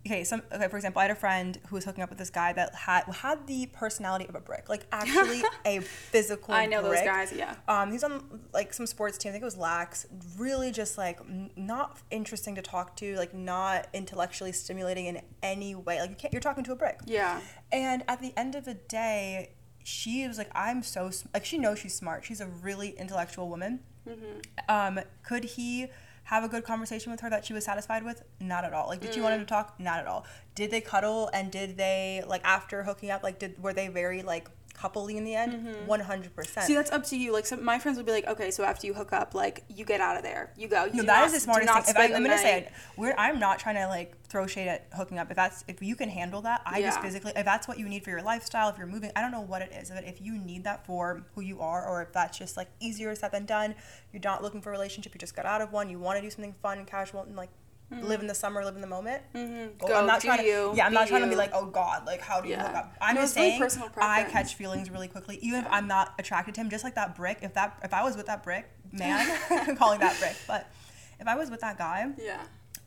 okay, 0.06 0.24
some 0.24 0.42
okay, 0.52 0.68
for 0.68 0.76
example, 0.76 1.00
I 1.00 1.04
had 1.04 1.10
a 1.10 1.14
friend 1.14 1.58
who 1.68 1.76
was 1.76 1.84
hooking 1.84 2.02
up 2.02 2.10
with 2.10 2.18
this 2.18 2.30
guy 2.30 2.52
that 2.52 2.74
had 2.74 3.04
had 3.04 3.46
the 3.46 3.66
personality 3.66 4.26
of 4.28 4.34
a 4.34 4.40
brick. 4.40 4.68
Like 4.68 4.86
actually 4.92 5.42
a 5.64 5.80
physical 5.80 6.54
I 6.54 6.66
know 6.66 6.82
those 6.82 6.90
brick. 6.92 7.04
guys. 7.04 7.32
Yeah. 7.32 7.54
Um, 7.68 7.90
he's 7.92 8.04
on 8.04 8.40
like 8.52 8.72
some 8.74 8.86
sports 8.86 9.16
team. 9.18 9.30
I 9.30 9.32
think 9.32 9.42
it 9.42 9.46
was 9.46 9.56
Lax. 9.56 10.06
Really, 10.36 10.70
just 10.70 10.98
like 10.98 11.20
n- 11.20 11.50
not 11.56 11.98
interesting 12.10 12.54
to 12.56 12.62
talk 12.62 12.96
to. 12.96 13.16
Like 13.16 13.34
not 13.34 13.88
intellectually 13.92 14.52
stimulating 14.52 15.06
in 15.06 15.22
any 15.42 15.74
way. 15.74 16.00
Like 16.00 16.10
you 16.10 16.16
can't. 16.16 16.32
You're 16.32 16.40
talking 16.42 16.64
to 16.64 16.72
a 16.72 16.76
brick. 16.76 17.00
Yeah. 17.06 17.40
And 17.72 18.04
at 18.08 18.20
the 18.20 18.32
end 18.36 18.54
of 18.54 18.64
the 18.64 18.74
day, 18.74 19.54
she 19.82 20.26
was 20.28 20.38
like, 20.38 20.50
"I'm 20.54 20.82
so 20.82 21.10
sm-. 21.10 21.28
like." 21.34 21.44
She 21.44 21.58
knows 21.58 21.78
she's 21.78 21.94
smart. 21.94 22.24
She's 22.24 22.40
a 22.40 22.46
really 22.46 22.90
intellectual 22.90 23.48
woman. 23.48 23.80
Um, 24.68 25.00
could 25.22 25.44
he 25.44 25.86
have 26.24 26.44
a 26.44 26.48
good 26.48 26.64
conversation 26.64 27.12
with 27.12 27.20
her 27.20 27.30
that 27.30 27.44
she 27.44 27.52
was 27.52 27.64
satisfied 27.64 28.04
with? 28.04 28.22
Not 28.40 28.64
at 28.64 28.72
all. 28.72 28.88
Like, 28.88 29.00
did 29.00 29.14
she 29.14 29.20
want 29.20 29.34
him 29.34 29.40
to 29.40 29.46
talk? 29.46 29.78
Not 29.78 30.00
at 30.00 30.06
all. 30.06 30.24
Did 30.54 30.70
they 30.70 30.80
cuddle? 30.80 31.30
And 31.32 31.50
did 31.50 31.76
they 31.76 32.22
like 32.26 32.42
after 32.44 32.82
hooking 32.82 33.10
up? 33.10 33.22
Like, 33.22 33.38
did 33.38 33.62
were 33.62 33.72
they 33.72 33.88
very 33.88 34.22
like 34.22 34.48
coupley 34.74 35.16
in 35.16 35.24
the 35.24 35.34
end? 35.34 35.52
Mm-hmm. 35.52 35.87
One 35.87 36.00
hundred 36.00 36.34
percent. 36.34 36.66
See, 36.66 36.74
that's 36.74 36.90
up 36.90 37.04
to 37.06 37.16
you. 37.16 37.32
Like, 37.32 37.46
some 37.46 37.64
my 37.64 37.78
friends 37.78 37.96
would 37.96 38.06
be 38.06 38.12
like, 38.12 38.26
okay, 38.26 38.50
so 38.50 38.64
after 38.64 38.87
you 38.87 38.94
hook 38.94 39.12
up, 39.12 39.34
like, 39.34 39.64
you 39.68 39.84
get 39.84 40.00
out 40.00 40.16
of 40.16 40.22
there. 40.22 40.52
You 40.56 40.68
go. 40.68 40.84
You 40.84 40.94
No, 40.94 41.02
that 41.04 41.18
not- 41.20 41.26
is 41.26 41.32
the 41.32 41.40
smartest 41.40 41.72
thing. 41.72 41.82
If 41.88 41.96
I, 41.96 42.06
the 42.08 42.14
gonna 42.14 42.38
say 42.38 42.58
it, 42.60 42.72
we're, 42.96 43.14
I'm 43.16 43.38
not 43.38 43.58
trying 43.58 43.76
to 43.76 43.87
like 43.87 44.14
throw 44.26 44.46
shade 44.46 44.68
at 44.68 44.88
hooking 44.96 45.18
up. 45.18 45.30
If 45.30 45.37
that's 45.37 45.64
if 45.68 45.80
you 45.80 45.94
can 45.96 46.08
handle 46.08 46.42
that, 46.42 46.62
I 46.66 46.82
just 46.82 47.00
physically 47.00 47.32
if 47.37 47.44
that's 47.44 47.68
what 47.68 47.78
you 47.78 47.88
need 47.88 48.04
for 48.04 48.10
your 48.10 48.22
lifestyle, 48.22 48.68
if 48.68 48.76
you're 48.78 48.87
moving, 48.87 49.12
I 49.14 49.20
don't 49.20 49.30
know 49.30 49.40
what 49.40 49.62
it 49.62 49.72
is, 49.72 49.90
but 49.90 50.04
if 50.04 50.20
you 50.20 50.37
need 50.38 50.64
that 50.64 50.84
for 50.87 51.24
who 51.34 51.40
you 51.40 51.60
are, 51.60 51.87
or 51.87 52.02
if 52.02 52.12
that's 52.12 52.37
just 52.37 52.56
like 52.56 52.68
easier 52.80 53.14
said 53.14 53.32
than 53.32 53.46
done, 53.46 53.74
you're 54.12 54.22
not 54.22 54.42
looking 54.42 54.60
for 54.60 54.70
a 54.70 54.72
relationship, 54.72 55.14
you 55.14 55.18
just 55.18 55.37
got 55.37 55.46
out 55.46 55.60
of 55.60 55.72
one, 55.72 55.88
you 55.88 55.98
want 55.98 56.18
to 56.18 56.22
do 56.22 56.30
something 56.30 56.54
fun 56.62 56.78
and 56.78 56.87
casual 56.87 57.22
and 57.22 57.37
like 57.37 57.50
live 57.90 58.20
in 58.20 58.26
the 58.26 58.34
summer, 58.34 58.64
live 58.64 58.74
in 58.74 58.80
the 58.80 58.86
moment. 58.86 59.22
Mhm. 59.34 59.78
Well, 59.80 59.88
Go, 59.88 59.94
I'm 60.00 60.06
not 60.06 60.20
trying 60.20 60.38
to, 60.38 60.44
you, 60.44 60.72
yeah, 60.74 60.86
I'm 60.86 60.92
be 60.92 60.94
not 60.96 61.08
trying 61.08 61.22
to 61.22 61.28
be 61.28 61.36
like, 61.36 61.50
oh 61.52 61.66
God, 61.66 62.06
like 62.06 62.20
how 62.20 62.40
do 62.40 62.48
you 62.48 62.54
Yeah. 62.54 62.66
hook 62.66 62.76
up? 62.76 62.94
I'm 63.00 63.14
No, 63.14 63.20
just 63.22 63.36
it's 63.36 63.60
really 63.60 63.70
saying, 63.70 63.90
I 64.00 64.24
catch 64.24 64.54
feelings 64.54 64.90
really 64.90 65.08
quickly, 65.08 65.38
even 65.42 65.60
if 65.60 65.66
I'm 65.70 65.86
not 65.86 66.14
attracted 66.18 66.54
to 66.56 66.60
him. 66.62 66.70
Just 66.70 66.82
like 66.84 66.94
that 66.96 67.14
brick, 67.14 67.38
if 67.42 67.54
that 67.54 67.78
if 67.84 67.92
I 67.94 68.02
was 68.02 68.16
with 68.16 68.26
that 68.26 68.42
brick 68.42 68.68
man, 68.92 69.38
I'm 69.50 69.76
calling 69.76 70.00
that 70.00 70.18
brick, 70.18 70.36
but 70.46 70.68
if 71.20 71.26
I 71.28 71.36
was 71.36 71.50
with 71.50 71.60
that 71.60 71.78
guy, 71.78 72.10
Yeah. 72.18 72.40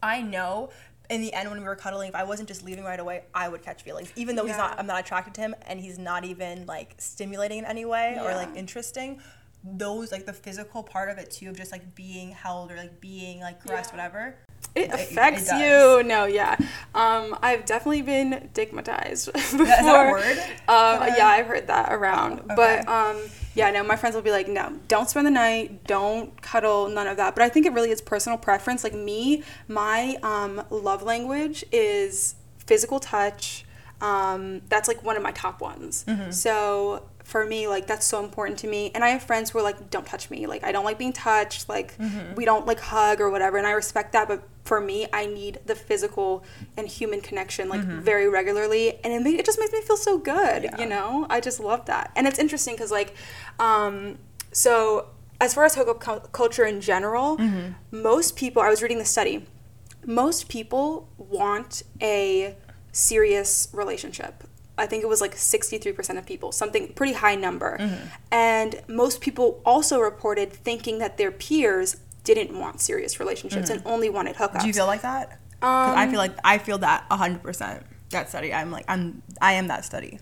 I 0.04 0.22
know 0.22 0.70
in 1.10 1.22
the 1.22 1.32
end 1.34 1.50
when 1.50 1.60
we 1.60 1.66
were 1.66 1.76
cuddling, 1.76 2.10
if 2.10 2.16
I 2.16 2.24
wasn't 2.26 2.50
just 2.50 2.64
leaving 2.66 2.84
right 2.84 3.00
away, 3.00 3.24
I 3.34 3.48
would 3.48 3.62
catch 3.62 3.84
feelings. 3.84 4.12
Even 4.18 4.36
though 4.36 4.46
he's 4.46 4.58
not 4.58 4.78
I'm 4.78 4.88
not 4.88 5.00
attracted 5.00 5.34
to 5.36 5.42
him 5.42 5.56
and 5.68 5.80
he's 5.80 5.98
not 5.98 6.26
even 6.26 6.66
like 6.66 6.96
stimulating 6.98 7.60
in 7.60 7.66
any 7.66 7.86
way 7.86 8.18
or 8.20 8.34
like 8.36 8.50
interesting. 8.56 9.22
Those 9.64 10.12
like 10.12 10.26
the 10.26 10.34
physical 10.34 10.84
part 10.84 11.10
of 11.10 11.18
it 11.18 11.32
too, 11.32 11.50
of 11.50 11.58
just 11.58 11.72
like 11.72 11.96
being 11.96 12.32
held 12.32 12.72
or 12.72 12.78
like 12.78 13.02
being 13.02 13.42
like 13.42 13.66
caressed, 13.66 13.92
Yeah. 13.92 13.98
whatever. 13.98 14.36
It 14.76 14.90
it 14.90 14.94
affects 14.94 15.52
you. 15.52 16.04
No, 16.04 16.26
yeah. 16.26 16.56
Um, 16.94 17.38
I've 17.42 17.66
definitely 17.66 18.02
been 18.04 18.50
digmatized 18.54 19.34
before. 19.34 19.62
Is 19.64 19.68
that 19.68 20.08
a 20.08 20.12
word? 20.12 20.38
Um, 20.68 21.16
yeah, 21.18 21.28
I've 21.28 21.48
heard 21.48 21.68
that 21.68 21.92
around. 21.92 22.40
Okay. 22.42 22.56
But 22.56 22.88
um, 22.88 23.22
yeah, 23.56 23.72
no, 23.72 23.84
my 23.84 23.96
friends 23.96 24.16
will 24.16 24.22
be 24.22 24.32
like, 24.32 24.48
no, 24.48 24.78
don't 24.88 25.10
spend 25.10 25.26
the 25.26 25.32
night, 25.32 25.84
don't 25.86 26.40
cuddle, 26.42 26.90
none 26.90 27.08
of 27.08 27.18
that. 27.18 27.34
But 27.36 27.44
I 27.44 27.50
think 27.50 27.66
it 27.66 27.74
really 27.74 27.90
is 27.90 28.02
personal 28.02 28.38
preference. 28.38 28.84
Like 28.84 28.94
me, 28.94 29.44
my 29.68 30.18
um, 30.22 30.64
love 30.70 31.02
language 31.02 31.66
is 31.72 32.36
physical 32.66 33.00
touch. 33.00 33.66
Um, 34.00 34.62
that's 34.70 34.88
like 34.88 35.04
one 35.04 35.18
of 35.18 35.24
my 35.24 35.32
top 35.32 35.60
ones. 35.60 36.06
Mm-hmm. 36.08 36.30
So 36.32 37.10
for 37.32 37.46
me, 37.46 37.68
like 37.68 37.88
that's 37.88 38.06
so 38.08 38.24
important 38.24 38.58
to 38.60 38.68
me. 38.68 38.90
And 38.96 39.04
I 39.04 39.10
have 39.10 39.22
friends 39.22 39.50
who 39.50 39.60
are 39.60 39.62
like, 39.62 39.90
don't 39.90 40.06
touch 40.06 40.30
me. 40.30 40.48
Like 40.48 40.64
I 40.64 40.72
don't 40.72 40.86
like 40.86 40.98
being 40.98 41.12
touched. 41.14 41.68
Like 41.68 41.90
Mm-hmm. 41.98 42.36
we 42.36 42.46
don't 42.46 42.66
like 42.66 42.80
hug 42.80 43.20
or 43.20 43.30
whatever. 43.30 43.58
And 43.58 43.68
I 43.68 43.72
respect 43.72 44.14
that. 44.14 44.30
But 44.30 44.40
for 44.64 44.80
me, 44.80 45.08
I 45.12 45.26
need 45.26 45.60
the 45.66 45.76
physical 45.76 46.46
and 46.78 46.88
human 46.88 47.20
connection 47.20 47.68
like 47.68 47.82
very 47.82 48.30
regularly. 48.30 48.86
And 49.04 49.12
it, 49.28 49.40
it 49.42 49.46
just 49.46 49.60
makes 49.60 49.74
me 49.74 49.82
feel 49.82 49.98
so 49.98 50.18
good. 50.18 50.64
Mm-hmm. 50.64 50.76
Yeah. 50.76 50.82
You 50.82 50.88
know, 50.90 51.28
I 51.30 51.42
just 51.42 51.60
love 51.60 51.86
that. 51.88 52.12
And 52.16 52.28
it's 52.28 52.40
interesting 52.40 52.76
because 52.76 52.92
like, 52.92 53.14
um, 53.60 54.18
so 54.54 55.08
as 55.42 55.54
far 55.54 55.66
as 55.66 55.76
hookup 55.76 56.00
cul- 56.00 56.28
culture 56.32 56.66
in 56.66 56.80
general, 56.80 57.38
Mm-hmm. 57.38 58.02
most 58.04 58.38
people, 58.38 58.62
I 58.62 58.70
was 58.70 58.82
reading 58.82 59.00
the 59.00 59.06
study, 59.18 59.46
most 60.06 60.48
people 60.48 61.10
want 61.18 61.84
a 62.02 62.56
serious 62.94 63.68
relationship. 63.74 64.46
I 64.78 64.86
think 64.86 65.04
it 65.04 65.08
was 65.08 65.22
like 65.22 65.36
63% 65.36 66.18
of 66.18 66.26
people, 66.26 66.52
something 66.52 66.94
pretty 66.94 67.14
high 67.14 67.36
number. 67.36 67.78
Mm-hmm. 67.80 68.06
And 68.32 68.82
most 68.88 69.22
people 69.22 69.62
also 69.66 70.00
reported 70.00 70.52
thinking 70.54 71.00
that 71.00 71.18
their 71.18 71.32
peers 71.32 71.98
didn't 72.24 72.58
want 72.58 72.82
serious 72.82 73.20
relationships 73.20 73.70
and 73.70 73.82
only 73.86 74.10
wanted 74.10 74.36
hookups. 74.36 74.50
Mm-hmm. 74.50 74.60
Do 74.62 74.68
you 74.68 74.74
feel 74.74 74.86
like 74.86 75.02
that? 75.02 75.40
'Cause 75.62 75.96
I 75.98 76.04
Um, 76.04 76.10
feel 76.12 76.20
like 76.20 76.34
I 76.44 76.58
feel 76.60 76.78
that 76.80 77.06
hundred 77.10 77.42
percent. 77.42 77.84
That 78.12 78.30
study. 78.30 78.54
I'm 78.54 78.70
like 78.72 78.86
I'm 78.88 79.24
I 79.42 79.54
am 79.54 79.68
that 79.68 79.84
study. 79.86 80.20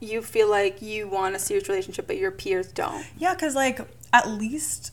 you 0.00 0.20
feel 0.20 0.50
like 0.50 0.82
you 0.82 1.08
want 1.08 1.34
a 1.34 1.38
serious 1.38 1.66
relationship, 1.68 2.06
but 2.06 2.18
your 2.18 2.30
peers 2.30 2.66
don't. 2.70 3.06
Yeah, 3.16 3.32
because 3.34 3.54
like 3.54 3.80
at 4.12 4.28
least 4.28 4.92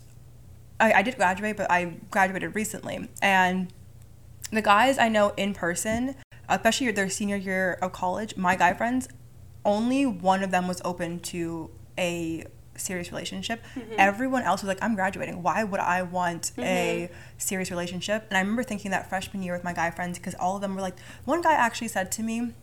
I, 0.80 0.94
I 0.94 1.02
did 1.02 1.18
graduate, 1.18 1.58
but 1.58 1.70
I 1.70 1.96
graduated 2.10 2.56
recently, 2.56 3.10
and 3.22 3.74
the 4.52 4.62
guys 4.62 4.98
I 4.98 5.10
know 5.10 5.34
in 5.36 5.54
person, 5.54 6.16
especially 6.56 6.92
their 6.92 7.10
senior 7.10 7.38
year 7.38 7.78
of 7.82 7.92
college, 7.92 8.38
my 8.38 8.56
guy 8.56 8.74
friends, 8.74 9.08
only 9.66 10.06
one 10.06 10.44
of 10.44 10.52
them 10.52 10.68
was 10.68 10.82
open 10.84 11.20
to 11.20 11.70
a 11.98 12.46
serious 12.76 13.12
relationship. 13.12 13.64
Mm-hmm. 13.76 13.94
Everyone 13.98 14.44
else 14.44 14.62
was 14.62 14.68
like, 14.68 14.82
I'm 14.82 14.96
graduating. 14.96 15.44
Why 15.44 15.64
would 15.64 15.80
I 15.80 16.04
want 16.04 16.52
a 16.58 16.62
mm-hmm. 16.62 17.14
serious 17.38 17.70
relationship? 17.70 18.26
And 18.30 18.38
I 18.38 18.42
remember 18.42 18.64
thinking 18.64 18.92
that 18.92 19.10
freshman 19.10 19.44
year 19.44 19.54
with 19.54 19.64
my 19.64 19.74
guy 19.74 19.92
friends 19.92 20.18
because 20.18 20.36
all 20.36 20.56
of 20.56 20.62
them 20.62 20.76
were 20.76 20.82
like, 20.82 20.98
one 21.26 21.42
guy 21.42 21.54
actually 21.54 21.90
said 21.90 22.12
to 22.14 22.24
me, 22.24 22.54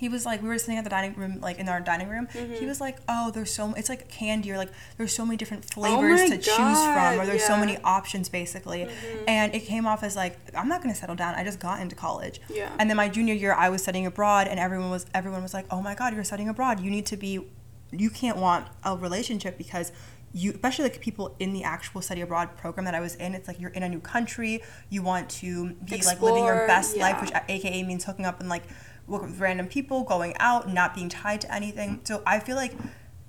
he 0.00 0.08
was 0.08 0.24
like, 0.24 0.40
we 0.40 0.48
were 0.48 0.56
sitting 0.56 0.78
at 0.78 0.84
the 0.84 0.88
dining 0.88 1.12
room, 1.12 1.42
like 1.42 1.58
in 1.58 1.68
our 1.68 1.78
dining 1.78 2.08
room. 2.08 2.26
He 2.32 2.38
mm-hmm. 2.38 2.66
was 2.66 2.80
like, 2.80 2.96
oh, 3.06 3.30
there's 3.30 3.52
so, 3.52 3.74
it's 3.74 3.90
like 3.90 4.08
candy 4.08 4.50
or 4.50 4.56
like 4.56 4.70
there's 4.96 5.12
so 5.12 5.26
many 5.26 5.36
different 5.36 5.66
oh 5.66 5.74
flavors 5.74 6.20
my 6.20 6.36
to 6.36 6.38
choose 6.38 6.48
from 6.56 7.20
or 7.20 7.26
there's 7.26 7.44
so 7.44 7.58
many 7.58 7.76
options 7.84 8.30
basically. 8.30 8.86
Mm-hmm. 8.86 9.24
And 9.28 9.54
it 9.54 9.60
came 9.60 9.86
off 9.86 10.02
as 10.02 10.16
like, 10.16 10.38
I'm 10.56 10.68
not 10.68 10.80
to 10.82 10.94
settle 10.94 11.16
down. 11.16 11.34
I 11.34 11.44
just 11.44 11.60
got 11.60 11.80
into 11.80 11.96
college. 11.96 12.40
Yeah. 12.48 12.74
And 12.78 12.88
then 12.88 12.96
my 12.96 13.10
junior 13.10 13.34
year, 13.34 13.52
I 13.52 13.68
was 13.68 13.82
studying 13.82 14.06
abroad 14.06 14.48
and 14.48 14.58
everyone 14.58 14.88
was, 14.88 15.04
everyone 15.12 15.42
was 15.42 15.52
like, 15.52 15.66
oh 15.70 15.82
my 15.82 15.94
God, 15.94 16.14
you're 16.14 16.24
studying 16.24 16.48
abroad. 16.48 16.80
You 16.80 16.90
need 16.90 17.04
to 17.04 17.18
be, 17.18 17.46
you 17.90 18.08
can't 18.08 18.38
want 18.38 18.68
a 18.82 18.96
relationship 18.96 19.58
because 19.58 19.92
you 20.32 20.52
especially 20.52 20.84
like 20.84 21.00
people 21.00 21.34
in 21.40 21.52
the 21.52 21.64
actual 21.64 22.00
study 22.00 22.20
abroad 22.20 22.56
program 22.56 22.84
that 22.84 22.94
I 22.94 23.00
was 23.00 23.16
in 23.16 23.34
it's 23.34 23.48
like 23.48 23.58
you're 23.58 23.70
in 23.70 23.82
a 23.82 23.88
new 23.88 23.98
country 23.98 24.62
you 24.88 25.02
want 25.02 25.28
to 25.28 25.70
be 25.70 26.00
like 26.02 26.22
living 26.22 26.44
your 26.44 26.54
Explore, 26.54 26.66
best 26.68 26.96
life 26.96 27.20
which 27.20 27.32
aka 27.48 27.82
means 27.82 28.04
hooking 28.04 28.24
up 28.24 28.38
and 28.38 28.48
like 28.48 28.62
with 29.10 29.40
random 29.40 29.66
people 29.66 30.02
going 30.04 30.34
out 30.38 30.72
not 30.72 30.94
being 30.94 31.08
tied 31.08 31.40
to 31.40 31.54
anything 31.54 32.00
so 32.04 32.22
I 32.26 32.38
feel 32.40 32.56
like 32.56 32.72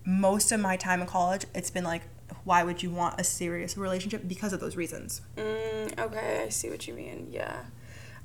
most 0.06 0.52
of 0.52 0.60
my 0.60 0.78
time 0.78 1.02
in 1.02 1.08
college 1.08 1.46
it's 1.54 1.70
been 1.70 1.84
like 1.84 2.04
why 2.44 2.63
would 2.63 2.82
you 2.82 2.89
want 2.89 3.20
a 3.20 3.24
serious 3.24 3.78
relationship 3.78 4.28
because 4.28 4.54
of 4.54 4.60
those 4.60 4.76
reasons 4.76 5.22
Mm, 5.38 6.00
okay, 6.00 6.44
I 6.46 6.50
see 6.50 6.70
what 6.70 6.88
you 6.88 6.94
mean. 6.94 7.28
Yeah. 7.32 7.63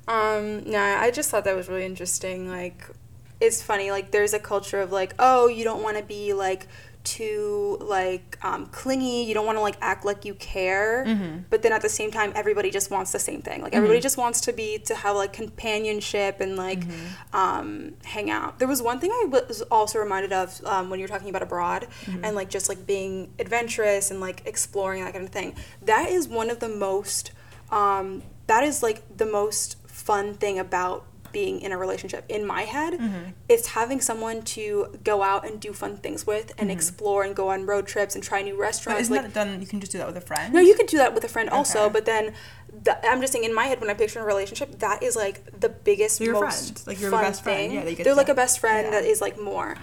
Um, 0.07 0.63
nah, 0.69 0.99
I 1.01 1.11
just 1.11 1.29
thought 1.29 1.43
that 1.43 1.55
was 1.55 1.67
really 1.67 1.85
interesting. 1.85 2.49
Like, 2.49 2.87
it's 3.41 3.61
funny. 3.61 3.91
Like, 3.91 4.11
there's 4.11 4.33
a 4.33 4.39
culture 4.39 4.79
of 4.79 4.91
like, 4.91 5.13
oh, 5.19 5.47
you 5.47 5.63
don't 5.63 5.83
want 5.83 5.97
to 5.97 6.03
be 6.03 6.33
like 6.33 6.67
too 7.15 7.77
like 7.81 8.37
um, 8.43 8.65
clingy. 8.79 9.23
You 9.27 9.33
don't 9.33 9.45
want 9.49 9.57
to 9.57 9.61
like 9.69 9.77
act 9.81 10.03
like 10.09 10.25
you 10.25 10.33
care. 10.35 11.03
But 11.49 11.61
then 11.63 11.71
at 11.77 11.81
the 11.81 11.89
same 11.99 12.11
time, 12.11 12.31
everybody 12.35 12.69
just 12.69 12.89
wants 12.91 13.11
the 13.11 13.19
same 13.29 13.41
thing. 13.41 13.61
Like, 13.61 13.73
everybody 13.77 13.99
just 14.09 14.17
wants 14.17 14.41
to 14.41 14.51
be 14.53 14.77
to 14.89 14.93
have 15.03 15.15
like 15.15 15.31
companionship 15.33 16.41
and 16.41 16.55
like 16.57 16.83
um, 17.33 17.93
hang 18.03 18.29
out. 18.29 18.59
There 18.59 18.67
was 18.67 18.81
one 18.81 18.99
thing 18.99 19.11
I 19.11 19.25
was 19.31 19.61
also 19.77 19.99
reminded 19.99 20.33
of 20.33 20.47
um, 20.65 20.89
when 20.89 20.99
you 20.99 21.05
were 21.05 21.13
talking 21.15 21.29
about 21.29 21.43
abroad 21.43 21.87
and 22.23 22.35
like 22.35 22.49
just 22.49 22.67
like 22.69 22.85
being 22.85 23.13
adventurous 23.39 24.11
and 24.11 24.19
like 24.19 24.41
exploring 24.45 25.03
that 25.03 25.13
kind 25.13 25.25
of 25.25 25.31
thing. 25.31 25.55
That 25.83 26.09
is 26.09 26.27
one 26.27 26.49
of 26.49 26.59
the 26.59 26.69
most 26.69 27.31
um, 27.71 28.23
that 28.47 28.63
is 28.63 28.81
like 28.81 28.99
the 29.17 29.25
most 29.25 29.77
fun 29.87 30.33
thing 30.33 30.57
about 30.59 31.05
being 31.31 31.61
in 31.61 31.71
a 31.71 31.77
relationship 31.77 32.23
in 32.29 32.45
my 32.45 32.63
head 32.63 32.99
it's 33.49 33.67
having 33.69 33.99
someone 34.01 34.41
to 34.41 34.97
go 35.03 35.21
out 35.23 35.45
and 35.47 35.59
do 35.59 35.71
fun 35.73 35.97
things 35.97 36.25
with 36.27 36.51
and 36.57 36.69
explore 36.71 37.23
and 37.23 37.35
go 37.35 37.49
on 37.49 37.65
road 37.65 37.85
trips 37.87 38.15
and 38.15 38.23
try 38.23 38.41
new 38.41 38.53
but 38.55 38.61
restaurants 38.61 39.01
isn't 39.01 39.15
like 39.15 39.23
that 39.25 39.33
done 39.33 39.59
you 39.61 39.67
can 39.67 39.79
just 39.79 39.91
do 39.91 39.97
that 39.97 40.07
with 40.07 40.17
a 40.17 40.21
friend 40.21 40.53
no 40.53 40.59
you 40.59 40.75
can 40.75 40.85
do 40.85 40.97
that 40.97 41.13
with 41.13 41.23
a 41.23 41.27
friend 41.27 41.49
also 41.49 41.89
but 41.89 42.05
then 42.05 42.33
th- 42.85 42.97
i'm 43.03 43.21
just 43.21 43.33
saying 43.33 43.45
in 43.45 43.53
my 43.53 43.65
head 43.65 43.79
when 43.81 43.89
i 43.89 43.93
picture 43.93 44.19
a 44.19 44.25
relationship 44.25 44.79
that 44.79 45.01
is 45.03 45.15
like 45.15 45.59
the 45.59 45.69
biggest 45.69 46.19
your 46.21 46.33
most 46.33 46.67
friends. 46.67 46.87
Like, 46.87 46.99
you're 47.01 47.11
fun 47.11 47.23
best 47.23 47.43
friend. 47.43 47.71
thing 47.71 47.71
Yeah, 47.87 47.95
they're 47.95 48.13
to- 48.13 48.15
like 48.15 48.29
a 48.29 48.33
best 48.35 48.59
friend 48.59 48.85
yeah. 48.85 48.91
that 48.91 49.05
is 49.05 49.21
like 49.21 49.39
more 49.41 49.75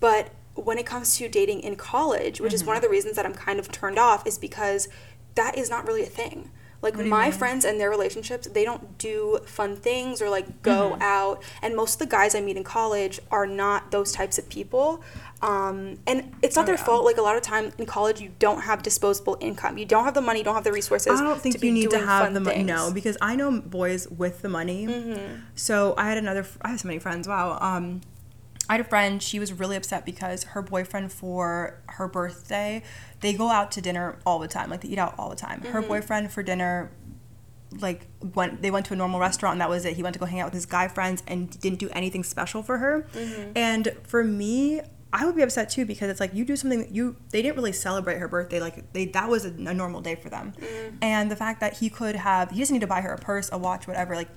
but 0.00 0.30
when 0.54 0.76
it 0.78 0.84
comes 0.84 1.16
to 1.16 1.28
dating 1.28 1.60
in 1.60 1.76
college 1.76 2.40
which 2.40 2.50
Mm-hmm. 2.50 2.54
is 2.56 2.64
one 2.64 2.76
of 2.76 2.82
the 2.82 2.88
reasons 2.88 3.16
that 3.16 3.24
i'm 3.26 3.34
kind 3.34 3.58
of 3.58 3.70
turned 3.72 3.98
off 3.98 4.26
is 4.26 4.38
because 4.38 4.88
that 5.34 5.56
is 5.56 5.70
not 5.70 5.86
really 5.86 6.02
a 6.02 6.06
thing 6.06 6.50
like 6.82 6.96
my 6.96 7.28
mean? 7.30 7.32
friends 7.32 7.64
and 7.64 7.80
their 7.80 7.88
relationships 7.90 8.46
they 8.48 8.64
don't 8.64 8.98
do 8.98 9.38
fun 9.46 9.76
things 9.76 10.20
or 10.20 10.28
like 10.28 10.62
go 10.62 10.90
Mm-hmm. 10.92 11.02
out 11.02 11.42
and 11.62 11.74
most 11.76 11.94
of 11.94 11.98
the 12.00 12.06
guys 12.06 12.34
i 12.34 12.40
meet 12.40 12.56
in 12.56 12.64
college 12.64 13.20
are 13.30 13.46
not 13.46 13.90
those 13.92 14.10
types 14.12 14.36
of 14.38 14.48
people 14.48 15.02
um, 15.42 15.98
and 16.06 16.32
it's 16.42 16.54
not 16.54 16.62
Oh, 16.62 16.66
their 16.66 16.76
yeah. 16.76 16.84
fault 16.84 17.04
like 17.04 17.16
a 17.16 17.22
lot 17.22 17.36
of 17.36 17.42
time 17.42 17.72
in 17.78 17.86
college 17.86 18.20
you 18.20 18.30
don't 18.38 18.62
have 18.62 18.82
disposable 18.82 19.36
income 19.40 19.76
you 19.78 19.84
don't 19.84 20.04
have 20.04 20.14
the 20.14 20.20
money 20.20 20.38
you 20.40 20.44
don't 20.44 20.54
have 20.54 20.64
the 20.64 20.72
resources 20.72 21.20
I 21.20 21.24
don't 21.24 21.40
think 21.40 21.54
to 21.56 21.60
be 21.60 21.68
you 21.68 21.72
need 21.72 21.90
to 21.90 21.98
have 21.98 22.32
the 22.34 22.40
money. 22.40 22.62
No, 22.62 22.90
because 22.92 23.16
I 23.20 23.34
know 23.36 23.60
boys 23.60 24.06
with 24.08 24.42
the 24.42 24.48
money. 24.48 24.86
Mm-hmm. 24.86 25.34
So 25.54 25.94
I 25.98 26.08
had 26.08 26.18
another. 26.18 26.46
I 26.62 26.68
have 26.70 26.80
so 26.80 26.88
many 26.88 27.00
friends. 27.00 27.26
Wow. 27.26 27.58
Um, 27.60 28.00
I 28.72 28.76
had 28.76 28.80
a 28.86 28.88
friend. 28.88 29.22
She 29.22 29.38
was 29.38 29.52
really 29.52 29.76
upset 29.76 30.06
because 30.06 30.44
her 30.44 30.62
boyfriend 30.62 31.12
for 31.12 31.82
her 31.88 32.08
birthday, 32.08 32.82
they 33.20 33.34
go 33.34 33.50
out 33.50 33.70
to 33.72 33.82
dinner 33.82 34.18
all 34.24 34.38
the 34.38 34.48
time. 34.48 34.70
Like 34.70 34.80
they 34.80 34.88
eat 34.88 34.98
out 34.98 35.14
all 35.18 35.28
the 35.28 35.36
time. 35.36 35.60
Mm-hmm. 35.60 35.72
Her 35.72 35.82
boyfriend 35.82 36.32
for 36.32 36.42
dinner. 36.42 36.90
Like 37.78 38.06
went, 38.34 38.62
they 38.62 38.70
went 38.70 38.86
to 38.86 38.94
a 38.94 38.96
normal 38.96 39.20
restaurant 39.20 39.52
and 39.52 39.60
that 39.60 39.68
was 39.68 39.84
it. 39.84 39.94
He 39.96 40.02
went 40.02 40.14
to 40.14 40.18
go 40.20 40.24
hang 40.24 40.40
out 40.40 40.46
with 40.46 40.54
his 40.54 40.64
guy 40.64 40.88
friends 40.88 41.22
and 41.26 41.50
didn't 41.60 41.80
do 41.80 41.90
anything 41.90 42.24
special 42.24 42.62
for 42.62 42.78
her. 42.78 43.06
Mm-hmm. 43.12 43.52
And 43.56 43.94
for 44.04 44.24
me, 44.24 44.80
I 45.12 45.26
would 45.26 45.36
be 45.36 45.42
upset 45.42 45.68
too 45.68 45.84
because 45.84 46.08
it's 46.08 46.20
like 46.20 46.32
you 46.32 46.42
do 46.46 46.56
something 46.56 46.78
that 46.80 46.90
you 46.92 47.16
they 47.30 47.42
didn't 47.42 47.56
really 47.56 47.72
celebrate 47.72 48.16
her 48.16 48.28
birthday 48.28 48.58
like 48.58 48.90
they 48.94 49.04
that 49.06 49.28
was 49.28 49.44
a, 49.44 49.48
a 49.50 49.74
normal 49.74 50.00
day 50.00 50.14
for 50.14 50.30
them, 50.30 50.54
Mm-hmm. 50.58 50.96
and 51.02 51.30
the 51.30 51.36
fact 51.36 51.60
that 51.60 51.76
he 51.76 51.90
could 51.90 52.16
have 52.16 52.50
he 52.50 52.60
doesn't 52.60 52.72
need 52.72 52.80
to 52.80 52.86
buy 52.86 53.02
her 53.02 53.12
a 53.12 53.18
purse, 53.18 53.50
a 53.52 53.58
watch, 53.58 53.86
whatever. 53.86 54.16
Like 54.16 54.28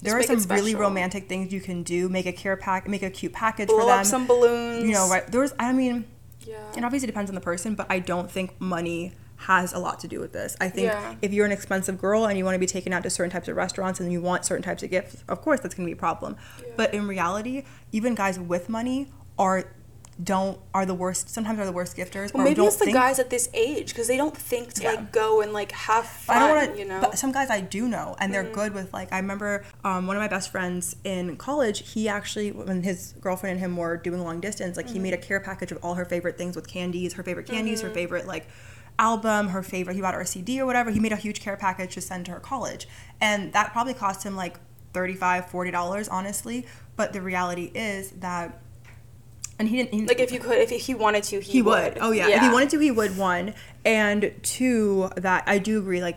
there 0.00 0.18
are 0.18 0.22
some 0.22 0.40
really 0.56 0.74
romantic 0.74 1.28
things 1.28 1.52
you 1.52 1.60
can 1.60 1.82
do. 1.82 2.08
Make 2.08 2.26
a 2.26 2.32
care 2.32 2.56
pack, 2.56 2.88
make 2.88 3.02
a 3.02 3.10
cute 3.10 3.32
package 3.32 3.68
blow 3.68 3.80
for 3.80 3.86
them. 3.86 4.00
up 4.00 4.06
some 4.06 4.26
balloons 4.26 4.84
you 4.84 4.92
know, 4.92 5.08
right? 5.08 5.26
There's 5.26 5.52
I 5.58 5.72
mean, 5.72 6.04
yeah 6.46 6.56
it 6.76 6.84
obviously 6.84 7.06
depends 7.06 7.30
on 7.30 7.34
the 7.34 7.40
person, 7.40 7.74
but 7.74 7.86
I 7.90 7.98
don't 7.98 8.30
think 8.30 8.60
money 8.60 9.12
has 9.42 9.72
a 9.72 9.78
lot 9.78 10.00
to 10.00 10.08
do 10.08 10.18
with 10.18 10.32
this. 10.32 10.56
I 10.60 10.68
think 10.68 10.86
Yeah. 10.88 11.14
if 11.22 11.32
you're 11.32 11.46
an 11.46 11.52
expensive 11.52 11.96
girl 11.98 12.26
and 12.26 12.36
you 12.36 12.44
want 12.44 12.56
to 12.56 12.58
be 12.58 12.66
taken 12.66 12.92
out 12.92 13.04
to 13.04 13.10
certain 13.10 13.30
types 13.30 13.46
of 13.48 13.56
restaurants 13.56 14.00
and 14.00 14.10
you 14.10 14.20
want 14.20 14.44
certain 14.44 14.64
types 14.64 14.82
of 14.82 14.90
gifts, 14.90 15.22
of 15.28 15.40
course 15.42 15.60
that's 15.60 15.74
going 15.76 15.86
to 15.86 15.88
be 15.94 15.96
a 15.96 16.00
problem. 16.00 16.36
But 16.76 16.92
in 16.92 17.06
reality, 17.06 17.62
even 17.92 18.14
guys 18.16 18.38
with 18.38 18.68
money 18.68 19.12
are 19.38 19.64
don't 20.22 20.58
are 20.74 20.84
the 20.84 20.94
worst. 20.94 21.28
Sometimes 21.30 21.58
are 21.60 21.64
the 21.64 21.72
worst 21.72 21.96
gifters. 21.96 22.34
well, 22.34 22.42
or 22.42 22.44
maybe 22.44 22.62
it's 22.64 22.76
the 22.76 22.86
think- 22.86 22.96
guys 22.96 23.18
at 23.20 23.30
this 23.30 23.48
age 23.54 23.88
because 23.90 24.08
they 24.08 24.16
don't 24.16 24.36
think 24.36 24.72
to 24.74 24.82
Yeah. 24.82 24.90
like 24.90 25.12
go 25.12 25.40
and 25.40 25.52
like 25.52 25.70
have 25.72 26.04
fun 26.06 26.36
I 26.36 26.40
don't 26.40 26.56
want 26.56 26.72
to, 26.74 26.78
you 26.78 26.84
know 26.88 27.00
but 27.00 27.16
some 27.18 27.30
guys 27.30 27.50
I 27.50 27.60
do 27.60 27.86
know, 27.86 28.16
and 28.18 28.30
Mm. 28.30 28.32
they're 28.32 28.42
good 28.52 28.74
with 28.74 28.92
like. 28.92 29.12
I 29.12 29.18
remember 29.18 29.64
um, 29.84 30.06
one 30.08 30.16
of 30.16 30.20
my 30.20 30.26
best 30.28 30.50
friends 30.50 30.96
in 31.04 31.36
college. 31.36 31.92
He 31.92 32.08
actually, 32.08 32.50
when 32.50 32.82
his 32.82 33.14
girlfriend 33.20 33.52
and 33.52 33.60
him 33.60 33.76
were 33.76 33.96
doing 33.96 34.20
long 34.24 34.40
distance, 34.40 34.76
like 34.76 34.86
Mm-hmm. 34.86 34.94
he 34.94 35.00
made 35.00 35.14
a 35.14 35.18
care 35.18 35.38
package 35.40 35.70
of 35.72 35.78
all 35.84 35.94
her 35.94 36.04
favorite 36.04 36.36
things 36.36 36.56
with 36.56 36.66
candies, 36.66 37.12
her 37.14 37.22
favorite 37.22 37.46
candies, 37.46 37.78
Mm-hmm. 37.78 37.88
her 37.88 37.94
favorite 37.94 38.26
like 38.26 38.48
album, 38.98 39.48
her 39.48 39.62
favorite. 39.62 39.94
He 39.94 40.00
bought 40.00 40.14
her 40.14 40.20
a 40.22 40.26
CD 40.26 40.60
or 40.60 40.66
whatever. 40.66 40.90
He 40.90 40.98
made 40.98 41.12
a 41.12 41.16
huge 41.16 41.40
care 41.40 41.56
package 41.56 41.94
to 41.94 42.00
send 42.00 42.26
to 42.26 42.32
her 42.32 42.40
college, 42.40 42.88
and 43.20 43.52
that 43.52 43.72
probably 43.72 43.94
cost 43.94 44.24
him 44.24 44.34
like 44.36 44.58
35 44.94 45.50
40 45.50 45.70
dollars 45.70 46.08
honestly 46.08 46.66
but 46.96 47.12
the 47.12 47.20
reality 47.20 47.70
is 47.74 48.10
that 48.12 48.58
and 49.58 49.68
he 49.68 49.76
didn't 49.76 49.92
he, 49.94 50.06
like 50.06 50.20
if 50.20 50.32
you 50.32 50.40
could 50.40 50.58
if 50.58 50.70
he 50.70 50.94
wanted 50.94 51.22
to 51.24 51.40
he, 51.40 51.52
he 51.52 51.62
would. 51.62 51.98
Oh 52.00 52.10
yeah. 52.12 52.28
yeah, 52.28 52.36
If 52.36 52.42
he 52.42 52.48
wanted 52.50 52.70
to, 52.70 52.78
he 52.78 52.90
would. 52.90 53.16
One 53.16 53.54
and 53.84 54.32
two, 54.42 55.10
that 55.16 55.44
I 55.46 55.58
do 55.58 55.78
agree. 55.78 56.00
Like 56.02 56.16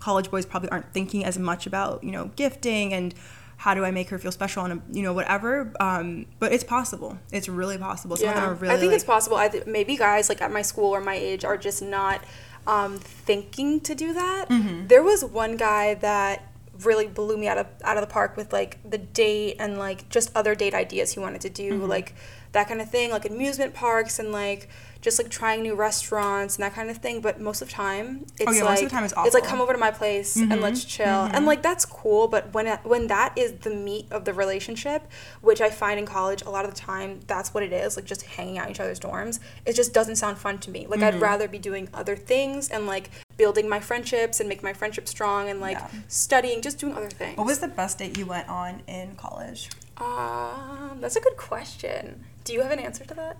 college 0.00 0.30
boys 0.30 0.46
probably 0.46 0.68
aren't 0.70 0.92
thinking 0.92 1.24
as 1.24 1.38
much 1.38 1.66
about 1.66 2.04
you 2.04 2.10
know 2.12 2.30
gifting 2.36 2.92
and 2.92 3.14
how 3.56 3.74
do 3.74 3.84
I 3.84 3.92
make 3.92 4.08
her 4.10 4.18
feel 4.18 4.32
special 4.32 4.64
and 4.64 4.82
you 4.90 5.02
know 5.02 5.12
whatever. 5.12 5.72
Um, 5.80 6.26
but 6.38 6.52
it's 6.52 6.64
possible. 6.64 7.18
It's 7.30 7.48
really 7.48 7.78
possible. 7.78 8.16
Some 8.16 8.28
of 8.28 8.34
them 8.34 8.42
Yeah, 8.44 8.50
are 8.50 8.54
really. 8.54 8.74
I 8.74 8.78
think 8.78 8.92
it's 8.92 9.04
possible. 9.04 9.36
I 9.36 9.48
th- 9.48 9.66
maybe 9.66 9.96
guys 9.96 10.28
like 10.28 10.40
at 10.42 10.50
my 10.52 10.62
school 10.62 10.90
or 10.90 11.00
my 11.00 11.14
age 11.14 11.44
are 11.44 11.56
just 11.56 11.80
not 11.82 12.22
um, 12.66 12.98
thinking 12.98 13.80
to 13.80 13.94
do 13.94 14.12
that. 14.14 14.48
Mm-hmm. 14.48 14.86
There 14.88 15.02
was 15.02 15.24
one 15.24 15.56
guy 15.56 15.94
that 15.94 16.48
really 16.82 17.06
blew 17.06 17.36
me 17.36 17.46
out 17.46 17.58
of 17.58 17.66
out 17.84 17.96
of 17.96 18.00
the 18.00 18.12
park 18.12 18.36
with 18.36 18.52
like 18.52 18.78
the 18.88 18.98
date 18.98 19.56
and 19.60 19.78
like 19.78 20.08
just 20.08 20.34
other 20.34 20.54
date 20.56 20.74
ideas 20.74 21.12
he 21.12 21.20
wanted 21.20 21.40
to 21.42 21.50
do, 21.50 21.74
Mm-hmm. 21.74 21.86
like 21.88 22.14
that 22.52 22.68
kind 22.68 22.80
of 22.80 22.90
thing, 22.90 23.10
like 23.10 23.24
amusement 23.24 23.74
parks 23.74 24.18
and 24.18 24.30
like 24.32 24.68
just 25.00 25.18
like 25.18 25.28
trying 25.30 25.62
new 25.62 25.74
restaurants 25.74 26.54
and 26.56 26.62
that 26.62 26.74
kind 26.74 26.88
of 26.88 26.98
thing. 26.98 27.20
But 27.20 27.40
most 27.40 27.60
of 27.60 27.68
the 27.68 27.74
time, 27.74 28.24
it's 28.38 28.46
Oh, 28.46 28.52
yeah, 28.52 28.60
like 28.62 28.70
most 28.74 28.82
of 28.84 28.88
the 28.90 28.94
time 28.94 29.04
it's 29.04 29.14
like 29.14 29.26
awful. 29.26 29.40
Mm-hmm. 29.40 29.48
come 29.48 29.60
over 29.60 29.72
to 29.72 29.78
my 29.78 29.90
place 29.90 30.36
and 30.36 30.60
let's 30.60 30.84
chill, 30.84 31.06
and 31.32 31.44
like 31.46 31.62
that's 31.62 31.84
cool. 31.84 32.28
But 32.28 32.52
when 32.54 32.66
it, 32.68 32.80
when 32.84 33.06
that 33.08 33.36
is 33.36 33.52
the 33.54 33.70
meat 33.70 34.06
of 34.12 34.24
the 34.26 34.32
relationship, 34.34 35.02
which 35.40 35.60
I 35.60 35.70
find 35.70 35.98
in 35.98 36.06
college 36.06 36.42
a 36.42 36.50
lot 36.50 36.64
of 36.64 36.72
the 36.74 36.78
time, 36.80 37.20
that's 37.26 37.52
what 37.54 37.62
it 37.64 37.72
is, 37.72 37.96
like 37.96 38.04
just 38.04 38.22
hanging 38.22 38.58
out 38.58 38.66
in 38.66 38.70
each 38.72 38.80
other's 38.80 39.00
dorms. 39.00 39.40
It 39.66 39.72
just 39.74 39.92
doesn't 39.92 40.16
sound 40.16 40.38
fun 40.38 40.58
to 40.58 40.70
me. 40.70 40.86
Like 40.86 41.00
Mm-hmm. 41.00 41.16
I'd 41.16 41.20
rather 41.22 41.48
be 41.48 41.58
doing 41.58 41.88
other 41.94 42.14
things 42.16 42.68
and 42.68 42.86
like 42.86 43.10
building 43.38 43.68
my 43.68 43.80
friendships 43.80 44.38
and 44.40 44.48
make 44.48 44.62
my 44.62 44.72
friendship 44.74 45.08
strong 45.08 45.48
and 45.48 45.58
like 45.60 45.78
Yeah. 45.78 45.88
studying, 46.06 46.60
just 46.62 46.78
doing 46.78 46.94
other 46.94 47.08
things. 47.10 47.36
What 47.38 47.46
was 47.46 47.58
the 47.60 47.66
best 47.68 47.98
date 47.98 48.16
you 48.18 48.26
went 48.26 48.48
on 48.48 48.82
in 48.86 49.16
college? 49.16 49.68
Um, 49.98 50.98
that's 51.00 51.16
a 51.16 51.20
good 51.20 51.36
question. 51.36 52.24
Do 52.44 52.52
you 52.52 52.62
have 52.62 52.72
an 52.72 52.78
answer 52.78 53.04
to 53.04 53.14
that? 53.14 53.36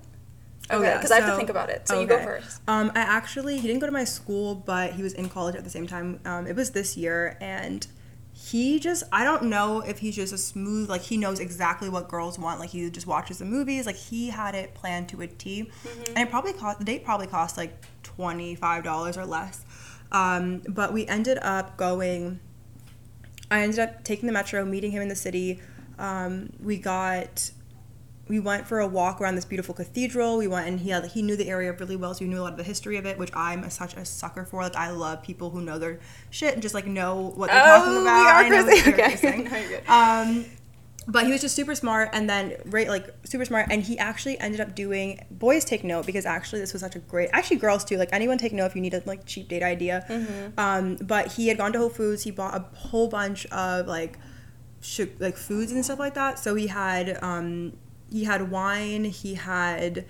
Oh, 0.71 0.79
Okay, 0.79 0.87
yeah, 0.87 0.97
because 0.97 1.11
I 1.11 1.21
have 1.21 1.31
to 1.31 1.37
think 1.37 1.51
about 1.51 1.71
it. 1.71 1.88
So 1.88 2.01
you 2.01 2.07
go 2.07 2.23
first. 2.23 2.61
Um, 2.69 2.93
I 2.95 3.01
actually 3.01 3.59
he 3.59 3.67
didn't 3.67 3.81
go 3.81 3.87
to 3.87 3.93
my 3.93 4.05
school, 4.05 4.55
but 4.55 4.93
he 4.93 5.03
was 5.03 5.12
in 5.12 5.29
college 5.29 5.57
at 5.57 5.65
the 5.65 5.71
same 5.71 5.87
time. 5.87 6.21
Um, 6.25 6.47
it 6.47 6.55
was 6.55 6.71
this 6.71 6.97
year, 6.97 7.37
and 7.41 7.87
he 8.33 8.79
just 8.79 9.03
I 9.12 9.25
don't 9.25 9.45
know 9.45 9.81
if 9.81 9.99
he's 9.99 10.15
just 10.17 10.33
a 10.33 10.38
smooth 10.38 10.88
like 10.88 11.03
he 11.03 11.17
knows 11.17 11.41
exactly 11.41 11.88
what 11.88 12.09
girls 12.09 12.38
want. 12.38 12.61
Like 12.61 12.71
he 12.71 12.88
just 12.91 13.07
watches 13.07 13.38
the 13.38 13.45
movies. 13.45 13.87
Like 13.87 13.97
he 13.97 14.29
had 14.31 14.55
it 14.55 14.73
planned 14.75 15.09
to 15.11 15.21
a 15.23 15.27
T. 15.27 15.69
and 16.15 16.19
it 16.19 16.31
probably 16.31 16.53
cost 16.53 16.79
the 16.79 16.85
date 16.85 17.05
probably 17.05 17.27
cost 17.27 17.57
like 17.57 17.75
twenty 18.05 18.55
five 18.55 18.85
dollars 18.85 19.19
or 19.19 19.27
less. 19.27 19.65
Um, 20.12 20.62
but 20.69 20.93
we 20.93 21.07
ended 21.07 21.38
up 21.43 21.77
going. 21.77 22.38
I 23.51 23.62
ended 23.62 23.81
up 23.81 24.05
taking 24.05 24.29
the 24.29 24.33
metro, 24.33 24.65
meeting 24.65 24.93
him 24.93 25.03
in 25.03 25.09
the 25.09 25.17
city. 25.17 25.61
Um, 26.03 26.51
we 26.61 26.77
got 26.77 27.51
we 28.29 28.38
went 28.41 28.67
for 28.67 28.79
a 28.81 28.87
walk 28.87 29.21
around 29.21 29.35
this 29.35 29.45
beautiful 29.45 29.75
cathedral. 29.75 30.38
We 30.38 30.47
went 30.47 30.67
and 30.67 30.81
he 30.81 30.91
had, 30.91 31.05
he 31.07 31.23
knew 31.23 31.37
the 31.37 31.49
area 31.49 31.73
really 31.73 31.97
well, 31.97 32.15
so 32.15 32.25
he 32.25 32.31
knew 32.31 32.41
a 32.41 32.43
lot 32.43 32.53
of 32.53 32.57
the 32.59 32.65
history 32.65 32.97
of 32.97 33.05
it, 33.05 33.19
which 33.19 33.31
I'm 33.35 33.62
a, 33.65 33.71
such 33.71 33.95
a 33.95 34.05
sucker 34.05 34.45
for. 34.45 34.62
Like 34.62 34.77
I 34.77 34.91
love 34.91 35.23
people 35.23 35.51
who 35.51 35.61
know 35.61 35.79
their 35.79 36.01
shit 36.31 36.55
and 36.55 36.63
just 36.63 36.75
like 36.75 36.87
know 36.87 37.33
what 37.35 37.50
they're 37.50 37.61
talking 37.63 37.92
Oh, 37.92 37.96
we 37.96 38.03
about. 38.03 38.27
are 38.27 38.44
I 38.44 38.48
know 38.48 38.65
cursing. 38.65 39.46
Okay. 39.46 39.81
No. 39.87 39.92
Um, 39.92 40.44
but 41.09 41.27
he 41.27 41.33
was 41.33 41.40
just 41.40 41.57
super 41.57 41.75
smart, 41.75 42.11
and 42.13 42.31
then 42.31 42.55
right 42.67 42.88
like 42.88 43.09
super 43.25 43.44
smart, 43.44 43.67
and 43.71 43.83
he 43.83 43.98
actually 43.98 44.38
ended 44.38 44.61
up 44.61 44.75
doing. 44.77 45.19
Boys 45.33 45.65
take 45.65 45.83
note 45.83 46.07
because 46.07 46.25
actually 46.25 46.61
this 46.61 46.73
was 46.73 46.81
such 46.81 46.94
a 46.94 47.00
great. 47.00 47.29
Actually, 47.33 47.57
girls 47.57 47.85
too. 47.85 47.96
Like 47.96 48.11
anyone 48.13 48.38
take 48.38 48.53
note 48.53 48.67
if 48.67 48.77
you 48.77 48.81
need 48.83 48.94
a 48.94 49.03
like 49.05 49.27
cheap 49.27 49.48
date 49.48 49.65
idea. 49.65 50.07
Mm-hmm. 50.09 50.59
Um, 50.59 50.96
but 51.03 51.33
he 51.33 51.48
had 51.48 51.59
gone 51.59 51.73
to 51.73 51.79
Whole 51.81 51.88
Foods. 51.90 52.23
He 52.23 52.31
bought 52.31 52.55
a 52.55 52.61
whole 52.77 53.09
bunch 53.09 53.46
of 53.46 53.88
like, 53.88 54.17
sh- 54.83 55.01
like 55.19 55.37
foods 55.37 55.73
and 55.73 55.83
stuff 55.83 55.99
like 55.99 56.15
that. 56.15 56.39
So 56.39 56.55
he 56.55 56.67
had 56.67 57.19
um, 57.23 57.73
he 58.11 58.25
had 58.25 58.51
wine. 58.51 59.05
He 59.05 59.35
had 59.35 60.05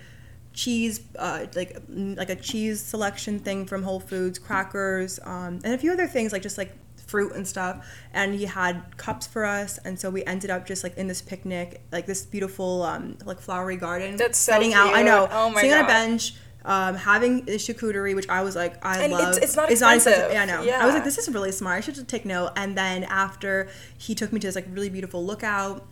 cheese, 0.52 1.00
uh, 1.18 1.46
like 1.54 1.80
like 1.88 2.30
a 2.30 2.36
cheese 2.36 2.80
selection 2.80 3.38
thing 3.38 3.66
from 3.66 3.84
Whole 3.84 4.00
Foods, 4.00 4.38
crackers, 4.38 5.20
um, 5.22 5.60
and 5.62 5.74
a 5.74 5.78
few 5.78 5.92
other 5.92 6.06
things 6.06 6.32
like 6.32 6.42
just 6.42 6.58
like 6.58 6.72
fruit 7.06 7.32
and 7.34 7.46
stuff. 7.46 7.86
And 8.12 8.34
he 8.34 8.46
had 8.46 8.96
cups 8.96 9.26
for 9.26 9.44
us, 9.44 9.78
and 9.84 9.98
so 9.98 10.10
we 10.10 10.24
ended 10.24 10.50
up 10.50 10.66
just 10.66 10.82
like 10.82 10.96
in 10.96 11.06
this 11.06 11.22
picnic, 11.22 11.82
like 11.92 12.06
this 12.06 12.24
beautiful 12.24 12.82
um, 12.82 13.18
like 13.24 13.40
flowery 13.40 13.76
garden. 13.76 14.16
That's 14.16 14.38
so 14.38 14.52
setting 14.52 14.74
out. 14.74 14.94
I 14.94 15.02
know. 15.02 15.26
cute. 15.26 15.38
Oh 15.38 15.50
my 15.50 15.60
sitting 15.60 15.76
on 15.76 15.84
a 15.84 15.88
bench. 15.88 16.34
Um, 16.64 16.94
having 16.94 17.44
the 17.44 17.52
charcuterie, 17.52 18.14
which 18.14 18.28
I 18.28 18.42
was 18.42 18.54
like, 18.54 18.74
I 18.84 19.02
And 19.02 19.12
love. 19.12 19.36
it's- 19.36 19.38
it's 19.42 19.56
not 19.56 19.70
expensive. 19.70 20.30
Yeah, 20.32 20.42
I 20.42 20.44
know. 20.44 20.62
I 20.62 20.86
was 20.86 20.94
like, 20.94 21.04
this 21.04 21.18
is 21.18 21.28
really 21.28 21.50
smart. 21.52 21.78
I 21.78 21.80
should 21.80 21.94
just 21.96 22.08
take 22.08 22.24
note. 22.24 22.52
And 22.56 22.78
then 22.78 23.02
after 23.04 23.68
he 23.98 24.14
took 24.14 24.32
me 24.32 24.38
to 24.40 24.46
this 24.46 24.54
like 24.54 24.66
really 24.70 24.88
beautiful 24.88 25.24
lookout, 25.24 25.84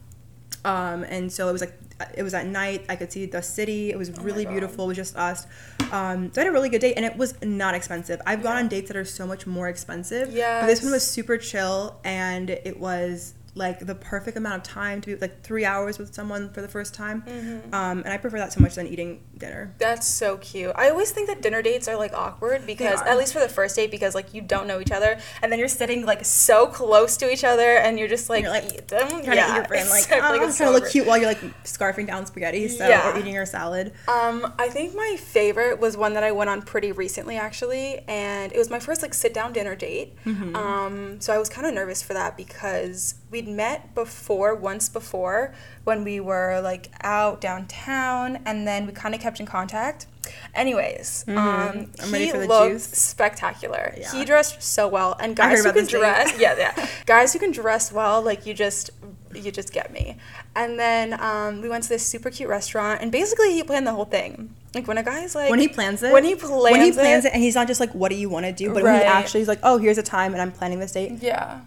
um, 0.64 1.04
and 1.04 1.32
so 1.32 1.48
it 1.48 1.52
was 1.52 1.60
like 1.62 1.74
it 2.16 2.22
was 2.22 2.34
at 2.34 2.46
night. 2.46 2.84
I 2.88 2.96
could 2.96 3.10
see 3.12 3.26
the 3.26 3.42
city. 3.42 3.90
It 3.90 3.98
was 3.98 4.10
really 4.20 4.42
Oh 4.42 4.48
God. 4.50 4.52
beautiful. 4.52 4.84
It 4.84 4.88
was 4.88 4.96
just 4.96 5.16
us. 5.16 5.46
Um, 5.90 6.30
so 6.32 6.40
I 6.40 6.44
had 6.44 6.50
a 6.50 6.52
really 6.52 6.68
good 6.68 6.80
date, 6.80 6.94
and 6.94 7.04
it 7.04 7.16
was 7.16 7.34
not 7.42 7.74
expensive. 7.74 8.20
I've 8.26 8.42
gone 8.42 8.56
on 8.56 8.68
dates 8.68 8.88
that 8.88 8.96
are 8.96 9.04
so 9.04 9.26
much 9.26 9.46
more 9.46 9.68
expensive. 9.68 10.30
Yeah. 10.32 10.60
But 10.60 10.66
this 10.68 10.82
one 10.82 10.92
was 10.92 11.06
super 11.06 11.36
chill, 11.38 11.98
and 12.04 12.48
it 12.50 12.78
was 12.78 13.34
like 13.60 13.86
the 13.86 13.94
perfect 13.94 14.36
amount 14.36 14.56
of 14.56 14.62
time 14.62 15.00
to 15.02 15.14
be 15.14 15.20
like 15.20 15.42
three 15.42 15.64
hours 15.64 15.98
with 15.98 16.14
someone 16.14 16.50
for 16.50 16.62
the 16.62 16.68
first 16.68 16.94
time. 16.94 17.22
Mm-hmm. 17.22 17.72
Um, 17.72 17.98
and 17.98 18.08
I 18.08 18.16
prefer 18.16 18.38
that 18.38 18.52
so 18.52 18.60
much 18.60 18.74
than 18.74 18.86
eating 18.88 19.22
dinner. 19.38 19.74
That's 19.78 20.08
so 20.08 20.38
cute. 20.38 20.72
I 20.74 20.88
always 20.88 21.10
think 21.12 21.28
that 21.28 21.42
dinner 21.42 21.62
dates 21.62 21.86
are 21.86 21.96
like 21.96 22.14
awkward 22.14 22.66
because 22.66 23.00
at 23.02 23.18
least 23.18 23.32
for 23.32 23.38
the 23.38 23.48
first 23.48 23.76
date 23.76 23.90
because 23.90 24.14
like 24.14 24.34
you 24.34 24.40
don't 24.40 24.66
know 24.66 24.80
each 24.80 24.90
other 24.90 25.20
and 25.42 25.52
then 25.52 25.58
you're 25.58 25.68
sitting 25.68 26.04
like 26.04 26.24
so 26.24 26.66
close 26.66 27.16
to 27.18 27.30
each 27.30 27.44
other 27.44 27.76
and 27.76 27.98
you're 27.98 28.08
just 28.08 28.28
like, 28.28 28.42
You're, 28.42 28.50
like. 28.50 28.88
Trying 28.88 29.24
yeah, 29.36 29.46
to 29.46 29.52
eat 29.52 29.56
your 29.56 29.64
brain, 29.66 29.88
like, 29.88 30.00
it's 30.00 30.10
like 30.10 30.22
oh, 30.24 30.42
it's 30.42 30.56
trying 30.56 30.72
to 30.72 30.78
look 30.78 30.90
cute 30.90 31.06
while 31.06 31.18
you're 31.18 31.26
like 31.26 31.62
scarfing 31.64 32.06
down 32.06 32.24
spaghetti, 32.26 32.66
so 32.68 32.88
Yeah. 32.88 33.12
or 33.12 33.18
eating 33.18 33.34
your 33.34 33.46
salad. 33.46 33.92
Um, 34.08 34.52
I 34.58 34.68
think 34.68 34.94
my 34.94 35.16
favorite 35.18 35.78
was 35.78 35.96
one 35.96 36.14
that 36.14 36.24
I 36.24 36.32
went 36.32 36.48
on 36.48 36.62
pretty 36.62 36.92
recently, 36.92 37.36
actually, 37.36 37.98
and 38.08 38.52
it 38.52 38.58
was 38.58 38.70
my 38.70 38.80
first 38.80 39.02
like 39.02 39.12
sit 39.12 39.34
down 39.34 39.52
dinner 39.52 39.76
date. 39.76 40.16
Mm-hmm. 40.24 40.56
Um, 40.56 41.20
so 41.20 41.34
I 41.34 41.38
was 41.38 41.50
kind 41.50 41.66
of 41.66 41.74
nervous 41.74 42.02
for 42.02 42.14
that 42.14 42.36
because 42.36 43.14
we'd 43.30 43.48
met 43.48 43.94
before, 43.94 44.54
once 44.54 44.88
before, 44.88 45.54
when 45.84 46.04
we 46.04 46.20
were 46.20 46.60
like 46.62 46.90
out 47.02 47.40
downtown, 47.40 48.40
and 48.44 48.66
then 48.66 48.86
we 48.86 48.92
kind 48.92 49.14
of 49.14 49.20
kept 49.20 49.40
in 49.40 49.46
contact. 49.46 50.06
Anyways, 50.54 51.24
um, 51.28 51.34
Mm-hmm. 51.36 52.14
I'm 52.14 52.14
he 52.20 52.32
looked 52.32 52.72
juice. 52.72 52.84
spectacular. 52.84 53.94
Yeah. 53.96 54.12
He 54.12 54.24
dressed 54.24 54.62
so 54.62 54.88
well, 54.88 55.16
and 55.20 55.34
guys 55.36 55.64
who 55.64 55.72
can 55.72 55.86
dress, 55.86 56.38
yeah, 56.38 56.56
yeah, 56.58 56.88
guys 57.06 57.32
who 57.32 57.38
can 57.38 57.52
dress 57.52 57.92
well, 57.92 58.22
like 58.22 58.46
you 58.46 58.54
just 58.54 58.90
you 59.34 59.50
just 59.52 59.72
get 59.72 59.92
me. 59.92 60.16
And 60.56 60.78
then 60.78 61.18
um, 61.20 61.62
we 61.62 61.68
went 61.68 61.84
to 61.84 61.88
this 61.88 62.04
super 62.04 62.30
cute 62.30 62.48
restaurant, 62.48 63.00
and 63.00 63.12
basically 63.12 63.52
he 63.52 63.62
planned 63.62 63.86
the 63.86 63.92
whole 63.92 64.04
thing. 64.04 64.54
Like 64.74 64.86
when 64.86 64.98
a 64.98 65.02
guy's 65.02 65.34
like 65.34 65.50
when 65.50 65.58
he 65.58 65.66
plans 65.66 66.00
it 66.02 66.12
when 66.12 66.22
he 66.22 66.36
plans 66.36 66.62
when 66.62 66.80
he 66.80 66.88
it, 66.90 66.94
plans 66.94 67.24
it, 67.24 67.32
and 67.32 67.42
he's 67.42 67.56
not 67.56 67.66
just 67.66 67.80
like 67.80 67.92
what 67.92 68.08
do 68.10 68.14
you 68.14 68.28
want 68.28 68.46
to 68.46 68.52
do 68.52 68.72
but 68.72 68.84
when 68.84 68.94
he 69.00 69.04
actually 69.04 69.40
is 69.40 69.48
like 69.48 69.58
oh 69.64 69.78
here's 69.78 69.98
a 69.98 70.02
time 70.02 70.32
and 70.32 70.40
i'm 70.40 70.52
planning 70.52 70.78
this 70.78 70.92
date 70.92 71.20
yeah, 71.20 71.62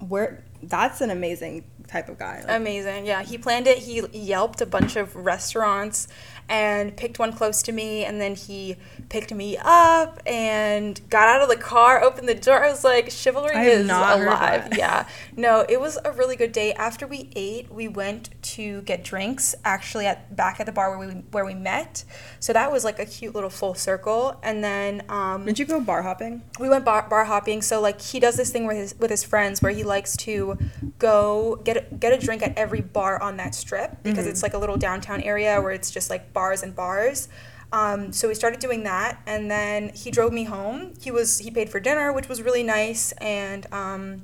where 0.00 0.42
that's 0.68 1.00
an 1.00 1.10
amazing 1.10 1.64
type 1.86 2.08
of 2.08 2.18
guy 2.18 2.40
Like, 2.40 2.56
amazing. 2.56 3.06
Yeah, 3.06 3.22
he 3.22 3.38
planned 3.38 3.66
it. 3.66 3.78
He 3.78 4.00
yelped 4.12 4.60
a 4.60 4.66
bunch 4.66 4.96
of 4.96 5.14
restaurants 5.14 6.08
and 6.48 6.96
picked 6.96 7.18
one 7.18 7.32
close 7.32 7.62
to 7.62 7.72
me, 7.72 8.04
and 8.04 8.20
then 8.20 8.34
he 8.34 8.76
picked 9.08 9.32
me 9.32 9.56
up 9.62 10.20
and 10.26 11.00
got 11.10 11.28
out 11.28 11.42
of 11.42 11.48
the 11.48 11.56
car, 11.56 12.02
opened 12.02 12.28
the 12.28 12.34
door. 12.34 12.64
I 12.64 12.70
was 12.70 12.84
like, 12.84 13.10
chivalry 13.10 13.56
is 13.56 13.86
not 13.86 14.20
alive. 14.20 14.76
Yeah, 14.76 15.06
no, 15.36 15.64
it 15.68 15.80
was 15.80 15.98
a 16.04 16.12
really 16.12 16.36
good 16.36 16.52
day. 16.52 16.72
After 16.74 17.06
we 17.06 17.30
ate, 17.34 17.72
we 17.72 17.88
went 17.88 18.30
to 18.42 18.82
get 18.82 19.04
drinks. 19.04 19.54
Actually, 19.64 20.06
at 20.06 20.36
back 20.36 20.60
at 20.60 20.66
the 20.66 20.72
bar 20.72 20.96
where 20.96 21.08
we 21.08 21.14
where 21.30 21.44
we 21.44 21.54
met. 21.54 22.04
So 22.40 22.52
that 22.52 22.70
was 22.70 22.84
like 22.84 22.98
a 22.98 23.06
cute 23.06 23.34
little 23.34 23.50
full 23.50 23.74
circle, 23.74 24.38
and 24.42 24.62
then 24.62 25.02
um, 25.08 25.44
did 25.44 25.58
you 25.58 25.64
go 25.64 25.80
bar 25.80 26.02
hopping 26.02 26.42
we 26.60 26.68
went 26.68 26.84
bar, 26.84 27.06
bar 27.08 27.24
hopping 27.24 27.62
so 27.62 27.80
like 27.80 28.00
he 28.00 28.20
does 28.20 28.36
this 28.36 28.50
thing 28.50 28.66
with 28.66 28.76
his 28.76 28.94
with 28.98 29.10
his 29.10 29.24
friends 29.24 29.62
where 29.62 29.72
he 29.72 29.84
likes 29.84 30.16
to 30.16 30.56
go 30.98 31.60
get 31.64 31.76
a, 31.76 31.94
get 31.94 32.12
a 32.12 32.18
drink 32.18 32.42
at 32.42 32.56
every 32.56 32.80
bar 32.80 33.20
on 33.20 33.36
that 33.36 33.54
strip 33.54 34.02
because 34.02 34.26
it's 34.26 34.42
like 34.42 34.54
a 34.54 34.58
little 34.58 34.76
downtown 34.76 35.20
area 35.22 35.60
where 35.60 35.72
it's 35.72 35.90
just 35.90 36.10
like 36.10 36.32
bars 36.34 36.62
and 36.62 36.74
bars 36.74 37.28
um, 37.72 38.12
so 38.12 38.28
we 38.28 38.34
started 38.34 38.60
doing 38.60 38.84
that 38.84 39.20
and 39.26 39.50
then 39.50 39.88
he 39.94 40.10
drove 40.10 40.32
me 40.32 40.44
home 40.44 40.92
he 41.00 41.10
was 41.10 41.38
he 41.38 41.50
paid 41.50 41.70
for 41.70 41.80
dinner 41.80 42.12
which 42.12 42.28
was 42.28 42.42
really 42.42 42.62
nice 42.62 43.12
and 43.12 43.66
um, 43.72 44.22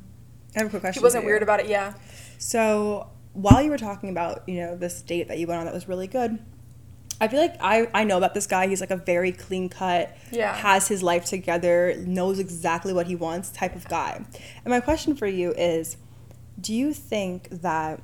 i 0.54 0.58
have 0.58 0.66
a 0.66 0.70
quick 0.70 0.82
question 0.82 1.00
he 1.00 1.04
wasn't 1.04 1.24
weird 1.24 1.42
about 1.42 1.60
it 1.60 1.66
yeah 1.66 1.94
so 2.38 3.08
while 3.32 3.62
you 3.62 3.70
were 3.70 3.78
talking 3.78 4.10
about 4.10 4.48
you 4.48 4.56
know 4.60 4.76
this 4.76 5.00
date 5.02 5.28
that 5.28 5.38
you 5.38 5.46
went 5.46 5.58
on 5.60 5.64
that 5.64 5.74
was 5.74 5.88
really 5.88 6.06
good 6.06 6.38
I 7.22 7.28
feel 7.28 7.40
like 7.40 7.56
I, 7.60 7.86
I 7.92 8.04
know 8.04 8.16
about 8.16 8.32
this 8.32 8.46
guy. 8.46 8.66
He's 8.66 8.80
like 8.80 8.90
a 8.90 8.96
very 8.96 9.30
clean 9.30 9.68
cut, 9.68 10.16
Yeah. 10.32 10.54
has 10.56 10.88
his 10.88 11.02
life 11.02 11.26
together, 11.26 11.94
knows 12.06 12.38
exactly 12.38 12.94
what 12.94 13.08
he 13.08 13.14
wants 13.14 13.50
type 13.50 13.76
of 13.76 13.86
guy. 13.88 14.24
And 14.64 14.72
my 14.72 14.80
question 14.80 15.14
for 15.14 15.26
you 15.26 15.52
is 15.52 15.98
do 16.58 16.72
you 16.72 16.94
think 16.94 17.50
that 17.50 18.00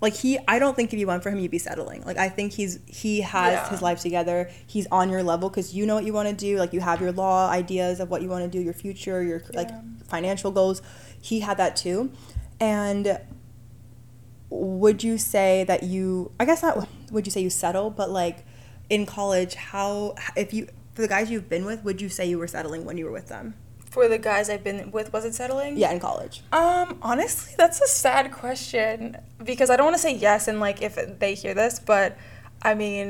like 0.00 0.14
he 0.14 0.38
I 0.46 0.58
don't 0.58 0.76
think 0.76 0.92
if 0.92 0.98
you 0.98 1.06
went 1.06 1.22
for 1.22 1.30
him 1.30 1.38
you'd 1.40 1.50
be 1.50 1.58
settling. 1.58 2.02
Like 2.04 2.16
I 2.18 2.28
think 2.28 2.52
he's 2.52 2.78
he 2.86 3.20
has 3.22 3.52
Yeah. 3.52 3.68
his 3.70 3.82
life 3.82 4.00
together. 4.00 4.50
He's 4.66 4.86
on 4.92 5.10
your 5.10 5.22
level 5.22 5.50
cuz 5.50 5.74
you 5.74 5.86
know 5.86 5.94
what 5.96 6.04
you 6.04 6.12
want 6.12 6.28
to 6.28 6.34
do. 6.34 6.56
Like 6.58 6.72
you 6.72 6.80
have 6.80 7.00
your 7.00 7.12
law 7.12 7.48
ideas 7.50 7.98
of 8.00 8.08
what 8.10 8.22
you 8.22 8.28
want 8.28 8.44
to 8.44 8.50
do, 8.50 8.62
your 8.62 8.74
future, 8.74 9.22
your 9.22 9.42
like 9.54 9.70
financial 10.06 10.50
goals. 10.50 10.82
He 11.20 11.40
had 11.40 11.56
that 11.56 11.74
too. 11.76 12.10
And 12.60 13.20
would 14.50 15.02
you 15.02 15.18
say 15.18 15.64
that 15.64 15.82
you 15.82 16.30
I 16.40 16.44
guess 16.44 16.62
not 16.62 16.88
would 17.10 17.26
you 17.26 17.30
say 17.30 17.40
you 17.40 17.50
settle, 17.50 17.90
but 17.90 18.10
like 18.10 18.44
in 18.88 19.04
college 19.04 19.54
how 19.54 20.14
if 20.36 20.54
you 20.54 20.68
for 20.94 21.02
the 21.02 21.08
guys 21.08 21.30
you've 21.30 21.48
been 21.48 21.64
with, 21.64 21.84
would 21.84 22.00
you 22.00 22.08
say 22.08 22.26
you 22.26 22.38
were 22.38 22.46
settling 22.48 22.84
when 22.84 22.96
you 22.98 23.04
were 23.04 23.12
with 23.12 23.28
them? 23.28 23.54
For 23.90 24.06
the 24.08 24.18
guys 24.18 24.50
i've 24.50 24.62
been 24.64 24.90
with 24.90 25.12
was 25.12 25.24
it 25.24 25.34
settling 25.34 25.76
Yeah, 25.76 25.90
in 25.92 26.00
college. 26.00 26.42
Um, 26.52 26.98
honestly, 27.02 27.54
that's 27.56 27.80
a 27.80 27.86
sad 27.86 28.30
question 28.32 29.16
because 29.42 29.70
I 29.70 29.76
don't 29.76 29.86
want 29.86 29.96
to 29.96 30.02
say 30.02 30.14
yes 30.14 30.48
and 30.48 30.60
like 30.60 30.82
if 30.82 30.94
they 31.18 31.34
hear 31.34 31.54
this, 31.54 31.78
but 31.78 32.16
I 32.62 32.74
mean, 32.74 33.08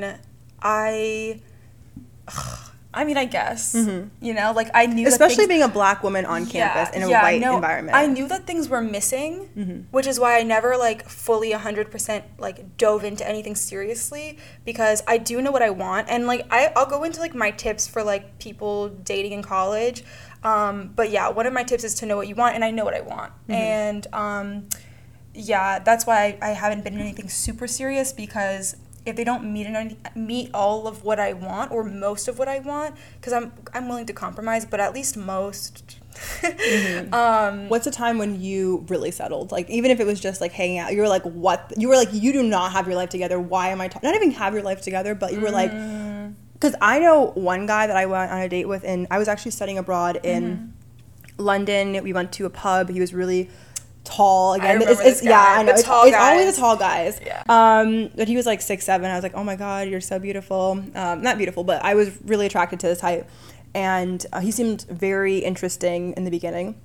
I, 0.62 1.40
I 2.92 3.04
mean, 3.04 3.16
I 3.16 3.26
guess 3.26 3.74
you 3.74 4.34
know, 4.34 4.52
like 4.52 4.70
I 4.74 4.86
knew, 4.86 4.94
that 4.94 4.98
Mm-hmm. 4.98 5.06
Especially 5.08 5.36
things- 5.36 5.48
being 5.48 5.62
a 5.62 5.68
black 5.68 6.02
woman 6.02 6.24
on 6.26 6.46
campus 6.46 6.94
in 6.96 7.02
a 7.02 7.08
yeah, 7.08 7.22
white 7.22 7.40
no, 7.40 7.56
environment. 7.56 7.96
I 7.96 8.06
knew 8.06 8.26
that 8.28 8.46
things 8.46 8.68
were 8.68 8.80
missing, 8.80 9.48
Mm-hmm. 9.56 9.80
which 9.90 10.06
is 10.06 10.18
why 10.18 10.38
I 10.38 10.42
never 10.42 10.76
like 10.76 11.08
fully 11.08 11.52
100% 11.52 12.22
like 12.38 12.76
dove 12.76 13.04
into 13.04 13.26
anything 13.28 13.54
seriously 13.54 14.38
because 14.64 15.02
I 15.06 15.18
do 15.18 15.40
know 15.42 15.50
what 15.52 15.62
I 15.62 15.70
want 15.70 16.08
and 16.08 16.26
like 16.26 16.46
I 16.50 16.72
I'll 16.76 16.86
go 16.86 17.04
into 17.04 17.20
like 17.20 17.34
my 17.34 17.50
tips 17.50 17.86
for 17.86 18.02
like 18.02 18.38
people 18.38 18.88
dating 18.88 19.32
in 19.32 19.42
college. 19.42 20.02
Um, 20.42 20.92
but 20.94 21.10
yeah, 21.10 21.28
one 21.28 21.46
of 21.46 21.52
my 21.52 21.64
tips 21.64 21.84
is 21.84 21.94
to 21.96 22.06
know 22.06 22.16
what 22.16 22.28
you 22.28 22.34
want 22.34 22.54
and 22.54 22.64
I 22.64 22.70
know 22.70 22.84
what 22.84 22.94
I 22.94 23.00
want. 23.00 23.32
Mm-hmm. 23.32 23.52
And 23.52 24.06
um 24.12 24.68
yeah, 25.34 25.78
that's 25.78 26.06
why 26.06 26.38
I, 26.42 26.50
I 26.50 26.52
haven't 26.52 26.82
been 26.84 26.94
in 26.94 27.00
anything 27.00 27.28
super 27.28 27.66
serious 27.68 28.12
because 28.12 28.76
if 29.06 29.16
they 29.16 29.24
don't 29.24 29.52
meet 29.52 29.66
any, 29.66 29.96
meet 30.14 30.50
all 30.52 30.86
of 30.86 31.04
what 31.04 31.18
I 31.18 31.32
want 31.32 31.70
or 31.72 31.84
most 31.84 32.28
of 32.28 32.38
what 32.38 32.48
I 32.48 32.58
want, 32.58 32.94
because 33.20 33.32
I'm 33.32 33.52
I'm 33.72 33.88
willing 33.88 34.06
to 34.06 34.12
compromise, 34.12 34.64
but 34.64 34.80
at 34.80 34.94
least 34.94 35.16
most. 35.16 35.98
um, 37.12 37.68
What's 37.68 37.86
a 37.86 37.92
time 37.92 38.18
when 38.18 38.40
you 38.40 38.84
really 38.88 39.12
settled? 39.12 39.52
Like 39.52 39.70
even 39.70 39.90
if 39.90 40.00
it 40.00 40.06
was 40.06 40.18
just 40.20 40.40
like 40.40 40.52
hanging 40.52 40.78
out, 40.78 40.92
you 40.92 41.00
were 41.00 41.08
like, 41.08 41.22
"What?" 41.22 41.72
You 41.76 41.88
were 41.88 41.96
like, 41.96 42.08
"You 42.12 42.32
do 42.32 42.42
not 42.42 42.72
have 42.72 42.86
your 42.86 42.96
life 42.96 43.08
together. 43.08 43.38
Why 43.38 43.68
am 43.68 43.80
I 43.80 43.88
ta-? 43.88 44.00
not 44.02 44.14
even 44.14 44.32
have 44.32 44.52
your 44.52 44.62
life 44.62 44.82
together?" 44.82 45.14
But 45.14 45.32
you 45.32 45.40
were 45.40 45.50
like, 45.50 45.70
Mm. 45.70 45.97
Because 46.58 46.74
I 46.80 46.98
know 46.98 47.32
one 47.34 47.66
guy 47.66 47.86
that 47.86 47.96
I 47.96 48.06
went 48.06 48.32
on 48.32 48.40
a 48.40 48.48
date 48.48 48.66
with, 48.66 48.84
and 48.84 49.06
I 49.10 49.18
was 49.18 49.28
actually 49.28 49.52
studying 49.52 49.78
abroad 49.78 50.20
in 50.22 50.42
Mm-hmm. 50.42 51.44
London. 51.44 52.02
We 52.02 52.12
went 52.12 52.32
to 52.32 52.46
a 52.46 52.50
pub. 52.50 52.88
He 52.90 52.98
was 52.98 53.14
really 53.14 53.48
tall. 54.02 54.54
Again, 54.54 54.80
remember 54.80 55.02
this 55.02 55.22
yeah. 55.22 55.38
I 55.40 55.62
know. 55.62 55.70
It's 55.72 55.80
it's 55.80 55.88
always 55.88 56.54
the 56.54 56.60
tall 56.60 56.76
guys. 56.76 57.20
Yeah. 57.24 57.42
Um, 57.48 58.10
but 58.16 58.26
he 58.26 58.34
was 58.34 58.46
like 58.46 58.60
six 58.60 58.84
seven. 58.84 59.08
I 59.10 59.14
was 59.14 59.22
like, 59.22 59.34
oh 59.34 59.44
my 59.44 59.54
god, 59.54 59.88
you're 59.88 60.00
so 60.00 60.18
beautiful. 60.18 60.82
Um, 60.94 61.22
not 61.22 61.36
beautiful, 61.36 61.62
but 61.62 61.84
I 61.84 61.94
was 61.94 62.10
really 62.24 62.46
attracted 62.46 62.80
to 62.80 62.88
his 62.88 63.00
height, 63.00 63.26
and 63.74 64.24
uh, 64.32 64.40
he 64.40 64.50
seemed 64.50 64.82
very 64.90 65.38
interesting 65.38 66.12
in 66.16 66.24
the 66.24 66.30
beginning. 66.30 66.80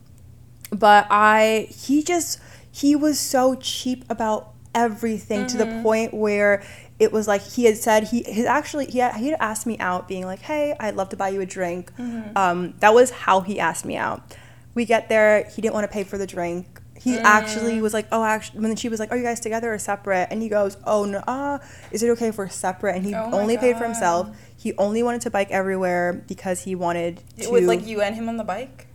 But 0.72 1.08
I, 1.10 1.68
he 1.70 2.04
just, 2.04 2.40
he 2.72 2.96
was 2.96 3.20
so 3.20 3.56
cheap 3.56 4.06
about 4.10 4.54
everything 4.76 5.46
to 5.48 5.58
the 5.58 5.82
point 5.84 6.14
where 6.14 6.64
it 7.04 7.12
was 7.12 7.28
like 7.28 7.42
he 7.42 7.66
had 7.66 7.78
said 7.78 8.06
he 8.06 8.24
his 8.24 8.46
actually 8.46 8.86
he 8.88 9.00
had, 9.00 9.16
he 9.16 9.28
had 9.28 9.38
asked 9.40 9.66
me 9.66 9.78
out 9.80 10.08
being 10.08 10.26
like 10.26 10.40
hey 10.40 10.76
i'd 10.80 10.96
love 10.96 11.10
to 11.10 11.18
buy 11.18 11.30
you 11.30 11.42
a 11.42 11.46
drink. 11.46 11.92
Um, 12.36 12.74
that 12.80 12.94
was 12.94 13.12
how 13.12 13.42
he 13.42 13.60
asked 13.60 13.86
me 13.86 13.96
out. 13.98 14.36
We 14.74 14.86
get 14.86 15.10
there 15.10 15.44
he 15.54 15.62
didn't 15.62 15.74
want 15.76 15.84
to 15.90 15.94
pay 15.94 16.04
for 16.04 16.18
the 16.18 16.26
drink. 16.28 16.66
He 17.06 17.18
actually 17.20 17.82
was 17.82 17.94
like 17.94 18.08
oh 18.14 18.24
actually 18.24 18.62
when 18.62 18.76
she 18.78 18.88
was 18.90 19.00
like 19.00 19.12
are 19.12 19.18
you 19.18 19.24
guys 19.24 19.40
together 19.40 19.74
or 19.74 19.78
separate? 19.78 20.28
And 20.32 20.42
he 20.42 20.50
goes 20.50 20.78
oh 20.86 21.06
no 21.06 21.20
uh, 21.28 21.60
is 21.92 22.02
it 22.02 22.10
okay 22.12 22.28
if 22.30 22.38
we're 22.38 22.48
separate? 22.50 22.96
And 22.96 23.06
he 23.06 23.14
Oh 23.14 23.30
only 23.34 23.58
paid 23.58 23.78
for 23.78 23.84
himself. 23.84 24.30
He 24.56 24.74
only 24.78 25.04
wanted 25.04 25.22
to 25.22 25.30
bike 25.30 25.52
everywhere 25.52 26.14
because 26.28 26.62
he 26.64 26.74
wanted 26.76 27.22
to 27.42 27.50
with 27.52 27.66
like 27.66 27.86
you 27.86 28.02
and 28.02 28.16
him 28.16 28.30
on 28.30 28.38
the 28.38 28.46
bike. 28.46 28.88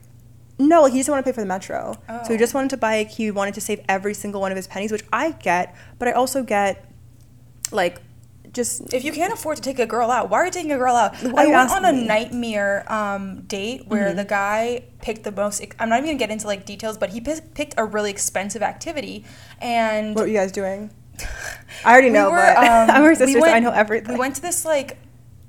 no, 0.58 0.86
he 0.86 0.98
just 0.98 1.08
wanted 1.10 1.22
to 1.22 1.26
pay 1.30 1.34
for 1.34 1.40
the 1.42 1.46
metro. 1.46 1.94
So 2.08 2.28
he 2.30 2.34
Oh. 2.34 2.38
just 2.38 2.54
wanted 2.54 2.70
to 2.70 2.76
bike. 2.78 3.10
He 3.10 3.30
wanted 3.30 3.54
to 3.54 3.60
save 3.60 3.80
every 3.88 4.14
single 4.14 4.40
one 4.40 4.50
of 4.50 4.56
his 4.56 4.66
pennies, 4.66 4.90
which 4.90 5.04
I 5.12 5.32
get, 5.32 5.76
but 5.98 6.08
I 6.08 6.12
also 6.12 6.42
get 6.42 6.84
like 7.72 8.00
just 8.52 8.92
if 8.94 9.04
you 9.04 9.12
can't 9.12 9.32
afford 9.32 9.56
to 9.56 9.62
take 9.62 9.78
a 9.78 9.86
girl 9.86 10.10
out, 10.10 10.30
why 10.30 10.38
are 10.38 10.46
you 10.46 10.50
taking 10.50 10.72
a 10.72 10.78
girl 10.78 10.96
out? 10.96 11.14
Why 11.22 11.44
I 11.44 11.46
went 11.46 11.70
on 11.70 11.84
a 11.84 11.92
me? 11.92 12.06
nightmare 12.06 12.90
um, 12.92 13.42
date 13.42 13.86
where 13.88 14.14
the 14.14 14.24
guy 14.24 14.84
picked 15.02 15.24
the 15.24 15.32
most. 15.32 15.62
I'm 15.78 15.88
not 15.90 15.96
even 15.98 16.06
gonna 16.10 16.18
get 16.18 16.30
into 16.30 16.46
like 16.46 16.64
details, 16.64 16.96
but 16.96 17.10
he 17.10 17.20
p- 17.20 17.40
picked 17.54 17.74
a 17.76 17.84
really 17.84 18.10
expensive 18.10 18.62
activity, 18.62 19.24
and 19.60 20.14
what 20.14 20.24
are 20.24 20.28
you 20.28 20.34
guys 20.38 20.52
doing? 20.52 20.90
I 21.84 21.92
already 21.92 22.08
we 22.08 22.14
know, 22.14 22.30
were, 22.30 22.36
but 22.36 22.56
um, 22.64 22.90
I'm 22.90 23.02
her 23.02 23.10
we 23.10 23.14
sister, 23.16 23.40
so 23.40 23.52
I 23.52 23.60
know 23.60 23.70
everything. 23.70 24.14
We 24.14 24.18
went 24.18 24.36
to 24.36 24.42
this 24.42 24.64
like 24.64 24.98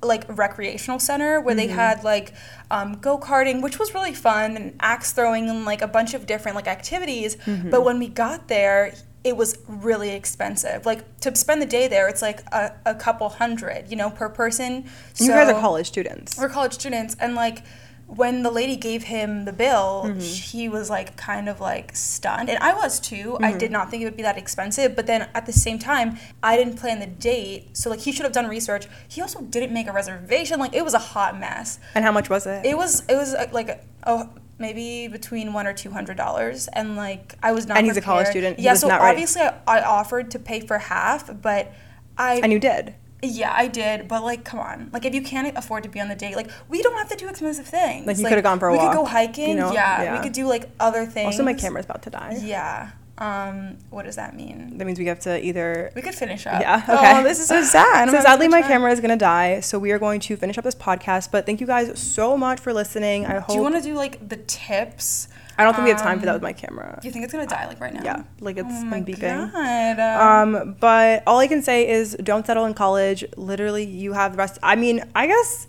like 0.01 0.25
recreational 0.37 0.97
center 0.99 1.41
where 1.41 1.53
they 1.55 1.67
Mm-hmm. 1.67 1.75
had 1.75 2.03
like 2.03 2.33
um, 2.71 2.93
go 2.99 3.17
karting, 3.17 3.61
which 3.61 3.79
was 3.79 3.93
really 3.93 4.13
fun, 4.13 4.55
and 4.57 4.75
axe 4.79 5.11
throwing, 5.13 5.49
and 5.49 5.65
like 5.65 5.81
a 5.81 5.87
bunch 5.87 6.13
of 6.13 6.25
different 6.25 6.55
like 6.55 6.67
activities. 6.67 7.35
Mm-hmm. 7.45 7.69
But 7.69 7.83
when 7.85 7.99
we 7.99 8.07
got 8.09 8.47
there, 8.47 8.93
it 9.23 9.35
was 9.35 9.57
really 9.67 10.11
expensive. 10.11 10.85
Like 10.85 11.19
to 11.21 11.35
spend 11.35 11.61
the 11.61 11.65
day 11.65 11.87
there, 11.87 12.07
it's 12.07 12.21
like 12.21 12.39
a, 12.51 12.73
a 12.85 12.95
couple 12.95 13.27
hundred, 13.29 13.89
you 13.89 13.95
know, 13.97 14.09
per 14.09 14.29
person. 14.29 14.85
you 15.17 15.27
guys 15.27 15.49
are 15.49 15.59
college 15.59 15.87
students. 15.87 16.37
we're 16.37 16.49
college 16.49 16.73
students, 16.73 17.15
and 17.19 17.35
like 17.35 17.63
when 18.07 18.41
the 18.41 18.49
lady 18.49 18.75
gave 18.75 19.03
him 19.03 19.45
the 19.45 19.53
bill, 19.53 20.03
Mm-hmm. 20.07 20.19
he 20.19 20.67
was 20.67 20.89
like 20.89 21.15
kind 21.15 21.47
of 21.47 21.59
like 21.61 21.95
stunned, 21.95 22.49
and 22.49 22.57
I 22.63 22.73
was 22.73 22.99
too. 22.99 23.37
I 23.39 23.49
Mm-hmm. 23.49 23.57
did 23.59 23.71
not 23.71 23.91
think 23.91 24.01
it 24.01 24.05
would 24.05 24.17
be 24.17 24.23
that 24.23 24.37
expensive, 24.37 24.95
but 24.95 25.05
then 25.05 25.29
at 25.35 25.45
the 25.45 25.53
same 25.53 25.77
time, 25.77 26.17
I 26.41 26.57
didn't 26.57 26.77
plan 26.77 26.99
the 26.99 27.05
date, 27.05 27.77
so 27.77 27.89
like 27.91 27.99
he 27.99 28.11
should 28.11 28.23
have 28.23 28.31
done 28.33 28.47
research. 28.47 28.87
He 29.07 29.21
also 29.21 29.41
didn't 29.41 29.73
make 29.73 29.87
a 29.87 29.91
reservation. 29.93 30.59
Like 30.59 30.73
it 30.73 30.83
was 30.83 30.95
a 30.95 30.99
hot 31.13 31.39
mess. 31.39 31.79
And 31.93 32.03
how 32.03 32.11
much 32.11 32.29
was 32.31 32.47
it? 32.47 32.65
It 32.65 32.75
was 32.77 33.03
it 33.07 33.15
was 33.15 33.35
uh, 33.35 33.47
like 33.51 33.83
oh 34.07 34.29
maybe 34.59 35.07
between 35.07 35.53
one 35.53 35.65
or 35.65 35.73
two 35.73 35.91
hundred 35.91 36.17
dollars, 36.17 36.67
and 36.69 36.95
like 36.95 37.35
I 37.41 37.51
was 37.51 37.65
not. 37.65 37.77
And 37.77 37.87
he's 37.87 37.97
a 37.97 38.01
college 38.01 38.27
student. 38.27 38.59
He 38.59 38.65
Yeah, 38.65 38.73
so 38.75 38.89
obviously 38.91 39.41
I, 39.41 39.53
I 39.67 39.81
offered 39.83 40.31
to 40.31 40.39
pay 40.39 40.59
for 40.61 40.77
half, 40.77 41.41
but 41.41 41.73
I 42.17 42.35
and 42.43 42.51
you 42.51 42.59
did. 42.59 42.95
yeah, 43.23 43.53
I 43.55 43.67
did, 43.67 44.07
but 44.07 44.23
like, 44.23 44.43
come 44.45 44.59
on. 44.59 44.89
Like, 44.93 45.05
if 45.05 45.13
you 45.13 45.21
can't 45.21 45.57
afford 45.57 45.83
to 45.83 45.89
be 45.89 45.99
on 45.99 46.07
the 46.09 46.15
date, 46.15 46.35
like, 46.35 46.49
we 46.69 46.81
don't 46.81 46.97
have 46.97 47.09
to 47.09 47.15
do 47.17 47.27
expensive 47.27 47.65
things. 47.65 48.05
Like, 48.05 48.17
you 48.17 48.23
coulda 48.25 48.41
gone 48.41 48.59
for 48.59 48.67
a 48.69 48.71
we 48.71 48.77
walk, 48.77 48.89
We 48.91 48.95
could 48.95 49.01
go 49.01 49.05
hiking. 49.05 49.49
you 49.49 49.55
know? 49.55 49.71
yeah, 49.71 50.03
Yeah. 50.03 50.17
we 50.17 50.23
could 50.23 50.33
do 50.33 50.47
like 50.47 50.69
other 50.79 51.05
things. 51.05 51.25
Also, 51.27 51.43
my 51.43 51.53
camera's 51.53 51.85
about 51.85 52.01
to 52.03 52.09
die. 52.09 52.37
Yeah. 52.41 52.91
Um, 53.19 53.77
what 53.89 54.05
does 54.05 54.15
that 54.15 54.33
mean? 54.35 54.77
That 54.77 54.85
means 54.85 54.97
we 54.97 55.05
have 55.07 55.19
to 55.21 55.43
either. 55.45 55.91
We 55.93 56.01
could 56.01 56.15
finish 56.15 56.47
up. 56.47 56.61
Yeah. 56.61 56.77
Okay. 56.87 57.19
Oh, 57.19 57.23
this 57.23 57.39
is 57.39 57.47
so 57.47 57.61
sad. 57.63 58.09
So 58.09 58.19
sadly, 58.21 58.47
my 58.47 58.61
camera 58.61 58.91
is 58.91 59.01
gonna 59.01 59.17
die. 59.17 59.59
So 59.59 59.77
we 59.77 59.91
are 59.91 59.99
going 59.99 60.21
to 60.21 60.37
finish 60.37 60.57
up 60.57 60.63
this 60.63 60.75
podcast. 60.75 61.29
But 61.31 61.45
thank 61.45 61.59
you 61.59 61.67
guys 61.67 61.99
so 61.99 62.37
much 62.37 62.59
for 62.61 62.71
listening. 62.73 63.25
I 63.25 63.39
hope. 63.39 63.47
Do 63.49 63.55
you 63.55 63.61
want 63.61 63.75
to 63.75 63.81
do 63.81 63.93
like 63.93 64.27
the 64.29 64.37
tips? 64.37 65.27
I 65.57 65.65
don't 65.65 65.73
think 65.73 65.83
we 65.83 65.91
have 65.91 66.01
time 66.01 66.19
for 66.21 66.25
that 66.27 66.31
um, 66.31 66.35
with 66.35 66.43
my 66.43 66.53
camera. 66.53 66.97
Do 67.01 67.07
you 67.09 67.11
think 67.11 67.25
it's 67.25 67.33
gonna 67.33 67.45
die 67.45 67.67
like 67.67 67.81
right 67.81 67.93
now? 67.93 68.01
Yeah, 68.03 68.23
like 68.39 68.55
it's 68.57 68.69
Oh 68.71 68.85
my 68.85 69.01
been 69.01 69.15
beeping. 69.15 69.51
God. 69.51 69.99
Um, 69.99 70.77
but 70.79 71.21
all 71.27 71.39
I 71.39 71.47
can 71.47 71.61
say 71.61 71.89
is 71.89 72.15
don't 72.23 72.45
settle 72.45 72.63
in 72.63 72.73
college. 72.73 73.25
Literally, 73.35 73.83
you 73.85 74.13
have 74.13 74.31
the 74.31 74.37
rest. 74.37 74.57
I 74.63 74.75
mean, 74.77 75.03
I 75.13 75.27
guess. 75.27 75.67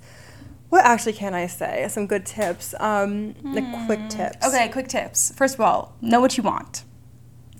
What 0.68 0.84
actually 0.84 1.14
can 1.14 1.34
I 1.34 1.48
say? 1.48 1.84
Some 1.88 2.06
good 2.06 2.24
tips. 2.24 2.76
Um, 2.78 3.34
like 3.42 3.86
quick 3.86 4.08
tips. 4.08 4.36
Hmm. 4.46 4.54
Okay, 4.54 4.68
quick 4.68 4.86
tips. 4.86 5.32
First 5.34 5.54
of 5.54 5.60
all, 5.60 5.96
know 6.00 6.20
what 6.20 6.36
you 6.36 6.44
want. 6.44 6.84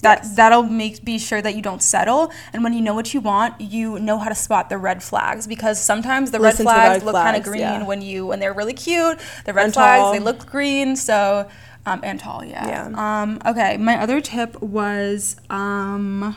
That 0.03 0.21
Yes. 0.23 0.37
that'll 0.37 0.63
make 0.63 1.05
be 1.05 1.19
sure 1.19 1.43
that 1.43 1.55
you 1.55 1.63
don't 1.63 1.83
settle. 1.83 2.33
And 2.53 2.65
when 2.65 2.73
you 2.73 2.81
know 2.81 2.95
what 2.95 3.13
you 3.13 3.21
want, 3.21 3.61
you 3.61 3.99
know 3.99 4.19
how 4.19 4.29
to 4.29 4.35
spot 4.35 4.69
the 4.69 4.79
red 4.79 5.03
flags 5.03 5.47
because 5.47 5.79
sometimes 5.81 6.31
the 6.31 6.39
Listen 6.39 6.67
red 6.67 6.73
the 6.75 6.79
flags 6.81 6.95
red 6.95 7.03
look 7.05 7.15
kind 7.15 7.37
of 7.37 7.43
green 7.43 7.61
yeah. 7.61 7.85
when 7.85 8.01
you 8.03 8.27
when 8.27 8.41
they're 8.41 8.55
really 8.55 8.73
cute. 8.73 9.19
The 9.45 9.53
red 9.53 9.67
And 9.67 9.75
flags 9.75 10.01
tall. 10.01 10.13
they 10.13 10.19
look 10.21 10.47
green. 10.47 10.97
So 10.97 11.49
um, 11.87 12.01
and 12.03 12.19
tall, 12.21 12.45
yeah. 12.45 12.67
Yeah. 12.93 13.23
Um, 13.23 13.41
okay, 13.47 13.77
my 13.77 13.99
other 14.01 14.21
tip 14.21 14.61
was 14.63 15.37
um, 15.49 16.37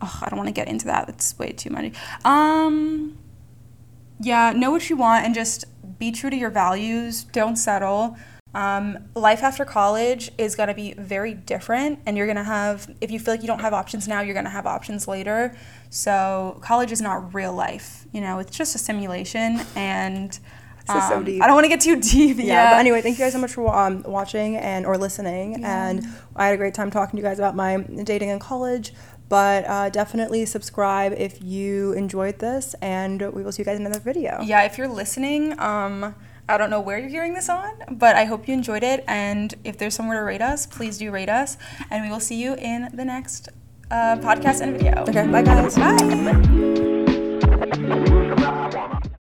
oh, 0.00 0.18
I 0.22 0.28
don't 0.28 0.36
want 0.38 0.48
to 0.48 0.52
get 0.54 0.68
into 0.68 0.86
that. 0.86 1.06
That's 1.06 1.38
way 1.38 1.52
too 1.52 1.70
many. 1.70 1.92
Um, 2.24 3.18
yeah, 4.20 4.52
know 4.52 4.70
what 4.70 4.88
you 4.88 4.96
want 4.96 5.24
and 5.24 5.34
just 5.34 5.64
be 5.98 6.10
true 6.10 6.30
to 6.30 6.36
your 6.36 6.50
values. 6.50 7.24
Don't 7.24 7.56
settle. 7.56 8.16
Um, 8.54 8.98
life 9.14 9.42
after 9.42 9.64
college 9.64 10.30
is 10.36 10.54
going 10.54 10.68
to 10.68 10.74
be 10.74 10.92
very 10.94 11.32
different, 11.34 12.00
and 12.04 12.16
you're 12.16 12.26
going 12.26 12.36
to 12.36 12.44
have, 12.44 12.90
if 13.00 13.10
you 13.10 13.18
feel 13.18 13.34
like 13.34 13.40
you 13.40 13.46
don't 13.46 13.60
have 13.60 13.72
options 13.72 14.06
now, 14.06 14.20
you're 14.20 14.34
going 14.34 14.44
to 14.44 14.50
have 14.50 14.66
options 14.66 15.08
later. 15.08 15.56
So, 15.90 16.58
college 16.60 16.92
is 16.92 17.00
not 17.00 17.34
real 17.34 17.54
life. 17.54 18.06
You 18.12 18.20
know, 18.20 18.38
it's 18.40 18.54
just 18.56 18.74
a 18.74 18.78
simulation, 18.78 19.60
and 19.74 20.38
so 20.86 20.94
um, 20.94 21.24
deep. 21.24 21.42
I 21.42 21.46
don't 21.46 21.54
want 21.54 21.64
to 21.64 21.68
get 21.68 21.80
too 21.80 22.00
deep. 22.00 22.38
yeah, 22.38 22.44
Yeah. 22.44 22.70
but 22.72 22.80
anyway 22.80 23.00
thank 23.02 23.16
you 23.16 23.24
guys 23.24 23.32
so 23.32 23.38
much 23.38 23.52
for 23.52 23.72
um, 23.74 24.02
watching 24.02 24.56
and 24.56 24.84
or 24.84 24.98
listening 24.98 25.64
and 25.64 26.04
i 26.34 26.46
had 26.46 26.54
a 26.54 26.56
great 26.56 26.74
time 26.74 26.90
talking 26.90 27.12
to 27.12 27.16
you 27.18 27.22
guys 27.22 27.38
about 27.38 27.54
my 27.54 27.76
dating 28.02 28.30
in 28.30 28.40
college 28.40 28.92
but 29.28 29.64
uh, 29.68 29.88
definitely 29.90 30.44
subscribe 30.44 31.12
if 31.16 31.40
you 31.40 31.92
enjoyed 31.92 32.40
this 32.40 32.74
and 32.82 33.22
we 33.32 33.44
will 33.44 33.52
see 33.52 33.62
you 33.62 33.64
guys 33.64 33.78
in 33.78 33.86
another 33.86 34.00
video 34.00 34.40
yeah, 34.42 34.64
if 34.64 34.76
you're 34.76 34.88
listening, 34.88 35.56
um, 35.60 36.16
I 36.48 36.58
don't 36.58 36.70
know 36.70 36.80
where 36.80 36.98
you're 36.98 37.08
hearing 37.08 37.34
this 37.34 37.48
on, 37.48 37.70
but 37.90 38.16
I 38.16 38.24
hope 38.24 38.48
you 38.48 38.54
enjoyed 38.54 38.82
it. 38.82 39.04
And 39.06 39.54
if 39.64 39.78
there's 39.78 39.94
somewhere 39.94 40.18
to 40.18 40.24
rate 40.24 40.42
us, 40.42 40.66
please 40.66 40.98
do 40.98 41.10
rate 41.10 41.28
us. 41.28 41.56
And 41.90 42.04
we 42.04 42.10
will 42.10 42.20
see 42.20 42.42
you 42.42 42.54
in 42.56 42.88
the 42.92 43.04
next 43.04 43.48
uh, 43.90 44.16
podcast 44.16 44.60
and 44.62 44.72
video. 44.76 45.04
okay 45.06 45.26
bye 45.28 45.42
guys 45.42 45.76
Bye. 48.40 48.98